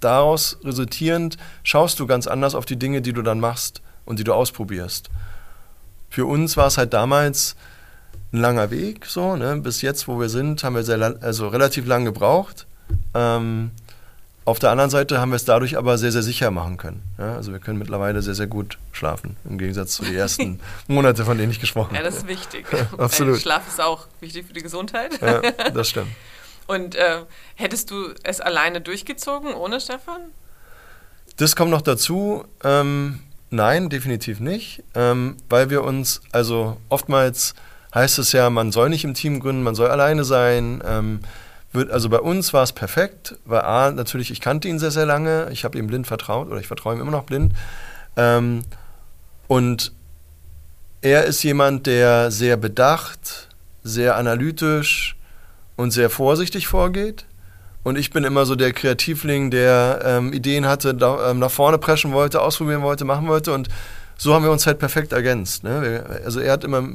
daraus 0.00 0.58
resultierend 0.64 1.36
schaust 1.64 1.98
du 1.98 2.06
ganz 2.06 2.26
anders 2.26 2.54
auf 2.54 2.64
die 2.64 2.78
Dinge, 2.78 3.02
die 3.02 3.12
du 3.12 3.22
dann 3.22 3.40
machst 3.40 3.82
und 4.04 4.18
die 4.18 4.24
du 4.24 4.32
ausprobierst. 4.32 5.10
Für 6.08 6.26
uns 6.26 6.56
war 6.56 6.68
es 6.68 6.78
halt 6.78 6.92
damals 6.94 7.56
ein 8.32 8.40
langer 8.40 8.70
Weg, 8.70 9.06
so, 9.06 9.36
ne? 9.36 9.56
bis 9.56 9.82
jetzt, 9.82 10.06
wo 10.06 10.20
wir 10.20 10.28
sind, 10.28 10.62
haben 10.62 10.76
wir 10.76 10.84
sehr, 10.84 11.16
also 11.20 11.48
relativ 11.48 11.86
lang 11.86 12.04
gebraucht. 12.04 12.66
Ähm, 13.14 13.70
auf 14.48 14.58
der 14.58 14.70
anderen 14.70 14.88
Seite 14.88 15.20
haben 15.20 15.30
wir 15.30 15.36
es 15.36 15.44
dadurch 15.44 15.76
aber 15.76 15.98
sehr, 15.98 16.10
sehr 16.10 16.22
sicher 16.22 16.50
machen 16.50 16.78
können. 16.78 17.02
Ja, 17.18 17.36
also 17.36 17.52
wir 17.52 17.58
können 17.58 17.78
mittlerweile 17.78 18.22
sehr, 18.22 18.34
sehr 18.34 18.46
gut 18.46 18.78
schlafen, 18.92 19.36
im 19.44 19.58
Gegensatz 19.58 19.92
zu 19.92 20.04
den 20.04 20.14
ersten 20.16 20.58
Monaten, 20.86 21.24
von 21.24 21.36
denen 21.36 21.52
ich 21.52 21.60
gesprochen 21.60 21.90
habe. 21.90 21.98
Ja, 21.98 22.02
das 22.02 22.16
ist 22.16 22.28
wichtig. 22.28 22.66
Absolut. 22.98 23.38
Schlaf 23.40 23.68
ist 23.68 23.78
auch 23.78 24.06
wichtig 24.20 24.46
für 24.46 24.54
die 24.54 24.62
Gesundheit. 24.62 25.20
Ja, 25.20 25.42
das 25.70 25.90
stimmt. 25.90 26.08
Und 26.66 26.94
äh, 26.94 27.24
hättest 27.56 27.90
du 27.90 28.14
es 28.24 28.40
alleine 28.40 28.80
durchgezogen 28.80 29.52
ohne 29.52 29.80
Stefan? 29.80 30.20
Das 31.36 31.54
kommt 31.54 31.70
noch 31.70 31.82
dazu. 31.82 32.44
Ähm, 32.64 33.20
nein, 33.50 33.90
definitiv 33.90 34.40
nicht, 34.40 34.82
ähm, 34.94 35.36
weil 35.50 35.68
wir 35.68 35.84
uns, 35.84 36.22
also 36.32 36.78
oftmals 36.88 37.54
heißt 37.94 38.18
es 38.18 38.32
ja, 38.32 38.48
man 38.48 38.72
soll 38.72 38.88
nicht 38.88 39.04
im 39.04 39.14
Team 39.14 39.40
gründen, 39.40 39.62
man 39.62 39.74
soll 39.74 39.90
alleine 39.90 40.24
sein. 40.24 40.82
Ähm, 40.86 41.20
wird, 41.72 41.90
also 41.90 42.08
bei 42.08 42.20
uns 42.20 42.52
war 42.52 42.62
es 42.62 42.72
perfekt, 42.72 43.36
weil 43.44 43.60
A, 43.60 43.90
natürlich, 43.90 44.30
ich 44.30 44.40
kannte 44.40 44.68
ihn 44.68 44.78
sehr, 44.78 44.90
sehr 44.90 45.06
lange, 45.06 45.48
ich 45.52 45.64
habe 45.64 45.78
ihm 45.78 45.86
blind 45.86 46.06
vertraut 46.06 46.48
oder 46.48 46.60
ich 46.60 46.66
vertraue 46.66 46.94
ihm 46.94 47.00
immer 47.00 47.10
noch 47.10 47.24
blind. 47.24 47.52
Ähm, 48.16 48.64
und 49.46 49.92
er 51.00 51.24
ist 51.24 51.42
jemand, 51.42 51.86
der 51.86 52.30
sehr 52.30 52.56
bedacht, 52.56 53.48
sehr 53.82 54.16
analytisch 54.16 55.16
und 55.76 55.90
sehr 55.90 56.10
vorsichtig 56.10 56.66
vorgeht. 56.66 57.24
Und 57.84 57.96
ich 57.96 58.10
bin 58.10 58.24
immer 58.24 58.44
so 58.44 58.56
der 58.56 58.72
Kreativling, 58.72 59.50
der 59.50 60.00
ähm, 60.04 60.32
Ideen 60.32 60.66
hatte, 60.66 60.94
da, 60.94 61.30
ähm, 61.30 61.38
nach 61.38 61.50
vorne 61.50 61.78
preschen 61.78 62.12
wollte, 62.12 62.40
ausprobieren 62.40 62.82
wollte, 62.82 63.04
machen 63.04 63.28
wollte. 63.28 63.52
Und 63.52 63.68
so 64.16 64.34
haben 64.34 64.44
wir 64.44 64.50
uns 64.50 64.66
halt 64.66 64.78
perfekt 64.78 65.12
ergänzt. 65.12 65.62
Ne? 65.62 65.82
Wir, 65.82 66.24
also 66.24 66.40
er 66.40 66.52
hat 66.52 66.64
immer, 66.64 66.86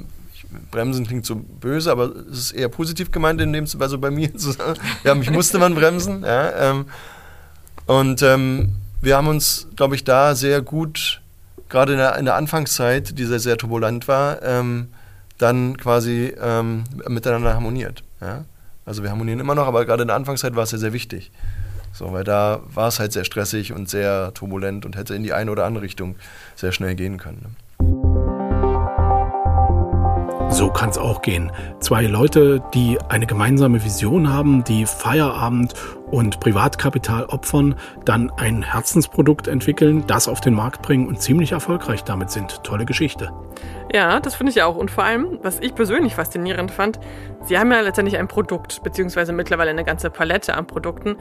Bremsen 0.71 1.05
klingt 1.05 1.25
so 1.25 1.35
böse, 1.35 1.91
aber 1.91 2.11
es 2.31 2.37
ist 2.39 2.51
eher 2.51 2.69
positiv 2.69 3.11
gemeint 3.11 3.39
in 3.41 3.53
dem 3.53 3.65
also 3.79 3.97
bei 3.97 4.11
mir. 4.11 4.29
ja, 5.03 5.15
mich 5.15 5.31
musste 5.31 5.59
man 5.59 5.75
bremsen. 5.75 6.23
Ja, 6.23 6.71
ähm, 6.71 6.85
und 7.85 8.21
ähm, 8.21 8.73
wir 9.01 9.17
haben 9.17 9.27
uns, 9.27 9.67
glaube 9.75 9.95
ich, 9.95 10.03
da 10.03 10.35
sehr 10.35 10.61
gut, 10.61 11.21
gerade 11.69 11.93
in 11.93 11.97
der, 11.97 12.17
in 12.17 12.25
der 12.25 12.35
Anfangszeit, 12.35 13.17
die 13.17 13.25
sehr, 13.25 13.39
sehr 13.39 13.57
turbulent 13.57 14.07
war, 14.07 14.41
ähm, 14.41 14.89
dann 15.37 15.77
quasi 15.77 16.33
ähm, 16.41 16.85
miteinander 17.07 17.53
harmoniert. 17.53 18.03
Ja? 18.21 18.45
Also 18.85 19.03
wir 19.03 19.09
harmonieren 19.09 19.39
immer 19.39 19.55
noch, 19.55 19.67
aber 19.67 19.85
gerade 19.85 20.03
in 20.03 20.07
der 20.07 20.15
Anfangszeit 20.15 20.55
war 20.55 20.63
es 20.63 20.71
ja 20.71 20.77
sehr 20.77 20.93
wichtig. 20.93 21.31
So, 21.91 22.11
weil 22.11 22.23
da 22.23 22.61
war 22.73 22.87
es 22.87 22.99
halt 22.99 23.13
sehr 23.13 23.23
stressig 23.23 23.71
und 23.71 23.89
sehr 23.89 24.33
turbulent 24.33 24.85
und 24.85 24.95
hätte 24.95 25.13
in 25.13 25.23
die 25.23 25.33
eine 25.33 25.51
oder 25.51 25.65
andere 25.65 25.83
Richtung 25.83 26.15
sehr 26.55 26.71
schnell 26.71 26.95
gehen 26.95 27.17
können. 27.17 27.41
Ne? 27.41 27.49
So 30.53 30.69
kann 30.69 30.91
es 30.91 30.99
auch 30.99 31.23
gehen. 31.23 31.51
Zwei 31.79 32.03
Leute, 32.03 32.63
die 32.75 32.99
eine 33.09 33.25
gemeinsame 33.25 33.83
Vision 33.83 34.31
haben, 34.31 34.63
die 34.63 34.85
Feierabend 34.85 35.73
und 36.11 36.39
Privatkapital 36.39 37.25
opfern, 37.25 37.73
dann 38.05 38.29
ein 38.37 38.61
Herzensprodukt 38.61 39.47
entwickeln, 39.47 40.03
das 40.05 40.27
auf 40.27 40.41
den 40.41 40.53
Markt 40.53 40.83
bringen 40.83 41.07
und 41.07 41.19
ziemlich 41.19 41.53
erfolgreich 41.53 42.03
damit 42.03 42.29
sind. 42.29 42.63
Tolle 42.63 42.85
Geschichte. 42.85 43.31
Ja, 43.93 44.19
das 44.19 44.33
finde 44.33 44.51
ich 44.51 44.63
auch. 44.63 44.75
Und 44.75 44.89
vor 44.89 45.03
allem, 45.03 45.37
was 45.43 45.59
ich 45.59 45.75
persönlich 45.75 46.15
faszinierend 46.15 46.71
fand, 46.71 46.99
sie 47.43 47.59
haben 47.59 47.71
ja 47.71 47.79
letztendlich 47.81 48.17
ein 48.17 48.27
Produkt, 48.27 48.81
beziehungsweise 48.81 49.33
mittlerweile 49.33 49.69
eine 49.69 49.83
ganze 49.83 50.09
Palette 50.09 50.55
an 50.55 50.65
Produkten, 50.65 51.15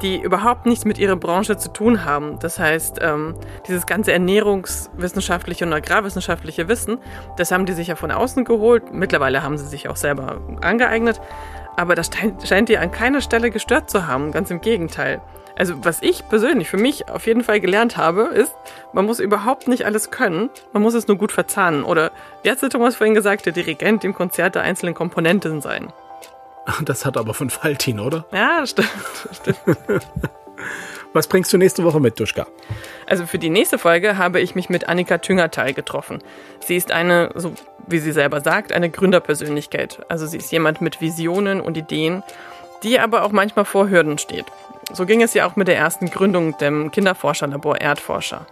die 0.00 0.22
überhaupt 0.22 0.64
nichts 0.64 0.86
mit 0.86 0.96
ihrer 0.96 1.16
Branche 1.16 1.58
zu 1.58 1.70
tun 1.70 2.06
haben. 2.06 2.38
Das 2.38 2.58
heißt, 2.58 3.00
ähm, 3.02 3.34
dieses 3.68 3.84
ganze 3.84 4.12
ernährungswissenschaftliche 4.12 5.66
und 5.66 5.74
agrarwissenschaftliche 5.74 6.66
Wissen, 6.66 6.96
das 7.36 7.52
haben 7.52 7.66
die 7.66 7.74
sich 7.74 7.88
ja 7.88 7.94
von 7.94 8.10
außen 8.10 8.46
geholt. 8.46 8.90
Mittlerweile 8.90 9.42
haben 9.42 9.58
sie 9.58 9.66
sich 9.66 9.90
auch 9.90 9.96
selber 9.96 10.40
angeeignet. 10.62 11.20
Aber 11.76 11.94
das 11.94 12.08
scheint 12.42 12.70
die 12.70 12.78
an 12.78 12.90
keiner 12.90 13.20
Stelle 13.20 13.50
gestört 13.50 13.90
zu 13.90 14.06
haben, 14.06 14.32
ganz 14.32 14.50
im 14.50 14.62
Gegenteil. 14.62 15.20
Also 15.56 15.84
was 15.84 16.02
ich 16.02 16.28
persönlich 16.28 16.68
für 16.68 16.76
mich 16.76 17.08
auf 17.08 17.26
jeden 17.26 17.44
Fall 17.44 17.60
gelernt 17.60 17.96
habe, 17.96 18.22
ist, 18.22 18.52
man 18.92 19.04
muss 19.04 19.20
überhaupt 19.20 19.68
nicht 19.68 19.86
alles 19.86 20.10
können, 20.10 20.50
man 20.72 20.82
muss 20.82 20.94
es 20.94 21.06
nur 21.06 21.16
gut 21.16 21.32
verzahnen. 21.32 21.84
Oder 21.84 22.10
wie 22.42 22.50
hat 22.50 22.60
Thomas 22.60 22.96
vorhin 22.96 23.14
gesagt, 23.14 23.46
der 23.46 23.52
Dirigent 23.52 24.04
im 24.04 24.14
Konzert 24.14 24.54
der 24.54 24.62
einzelnen 24.62 24.94
Komponenten 24.94 25.60
sein. 25.60 25.92
Das 26.82 27.04
hat 27.04 27.18
aber 27.18 27.34
von 27.34 27.50
Faltin, 27.50 28.00
oder? 28.00 28.24
Ja, 28.32 28.66
stimmt. 28.66 28.88
stimmt. 29.32 29.58
Was 31.12 31.28
bringst 31.28 31.52
du 31.52 31.58
nächste 31.58 31.84
Woche 31.84 32.00
mit, 32.00 32.18
Duschka? 32.18 32.46
Also 33.06 33.26
für 33.26 33.38
die 33.38 33.50
nächste 33.50 33.78
Folge 33.78 34.18
habe 34.18 34.40
ich 34.40 34.54
mich 34.54 34.68
mit 34.68 34.88
Annika 34.88 35.18
Tüngertal 35.18 35.72
getroffen. 35.72 36.18
Sie 36.60 36.74
ist 36.74 36.90
eine, 36.90 37.30
so 37.34 37.52
wie 37.86 37.98
sie 37.98 38.12
selber 38.12 38.40
sagt, 38.40 38.72
eine 38.72 38.90
Gründerpersönlichkeit. 38.90 40.04
Also 40.08 40.26
sie 40.26 40.38
ist 40.38 40.50
jemand 40.50 40.80
mit 40.80 41.00
Visionen 41.00 41.60
und 41.60 41.76
Ideen, 41.76 42.24
die 42.82 42.98
aber 42.98 43.22
auch 43.22 43.30
manchmal 43.30 43.64
vor 43.64 43.90
Hürden 43.90 44.18
steht. 44.18 44.46
So 44.92 45.06
ging 45.06 45.22
es 45.22 45.34
ja 45.34 45.46
auch 45.46 45.56
mit 45.56 45.68
der 45.68 45.76
ersten 45.76 46.10
Gründung 46.10 46.56
dem 46.58 46.90
Kinderforscherlabor 46.90 47.80
Erdforscher. 47.80 48.46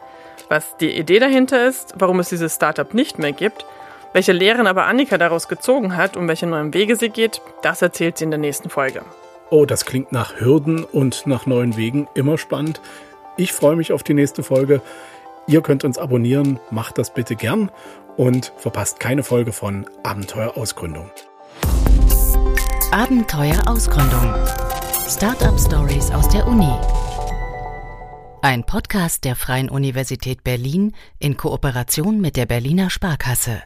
Was 0.49 0.77
die 0.77 0.97
Idee 0.97 1.19
dahinter 1.19 1.67
ist, 1.67 1.95
warum 1.97 2.21
es 2.21 2.29
dieses 2.29 2.55
Startup 2.55 2.93
nicht 2.95 3.19
mehr 3.19 3.33
gibt, 3.33 3.65
welche 4.13 4.33
Lehren 4.33 4.67
aber 4.67 4.87
Annika 4.87 5.19
daraus 5.19 5.49
gezogen 5.49 5.97
hat 5.97 6.17
und 6.17 6.29
welche 6.29 6.47
neuen 6.47 6.75
Wege 6.75 6.97
sie 6.97 7.09
geht, 7.09 7.41
das 7.63 7.83
erzählt 7.83 8.19
sie 8.19 8.25
in 8.25 8.31
der 8.31 8.39
nächsten 8.39 8.69
Folge. 8.69 9.03
Oh, 9.51 9.67
das 9.67 9.85
klingt 9.85 10.13
nach 10.13 10.41
Hürden 10.41 10.85
und 10.85 11.27
nach 11.27 11.47
neuen 11.47 11.77
Wegen. 11.77 12.09
Immer 12.15 12.39
spannend. 12.39 12.81
Ich 13.37 13.53
freue 13.53 13.77
mich 13.77 13.93
auf 13.93 14.03
die 14.03 14.15
nächste 14.15 14.43
Folge. 14.43 14.81
Ihr 15.47 15.63
könnt 15.63 15.85
uns 15.85 15.99
abonnieren, 15.99 16.61
macht 16.71 16.99
das 16.99 17.13
bitte 17.13 17.37
gern 17.37 17.71
und 18.17 18.53
verpasst 18.57 19.01
keine 19.01 19.23
Folge 19.23 19.53
von 19.53 19.87
Abenteuer 20.03 20.57
Ausgründung. 20.57 21.11
Abenteuer 22.93 23.61
Ausgründung. 23.67 24.35
Startup 25.09 25.59
Stories 25.59 26.11
aus 26.11 26.29
der 26.29 26.47
Uni. 26.47 26.73
Ein 28.41 28.65
Podcast 28.65 29.25
der 29.25 29.37
Freien 29.37 29.69
Universität 29.69 30.45
Berlin 30.45 30.95
in 31.19 31.37
Kooperation 31.37 32.21
mit 32.21 32.37
der 32.37 32.47
Berliner 32.47 32.89
Sparkasse. 32.89 33.63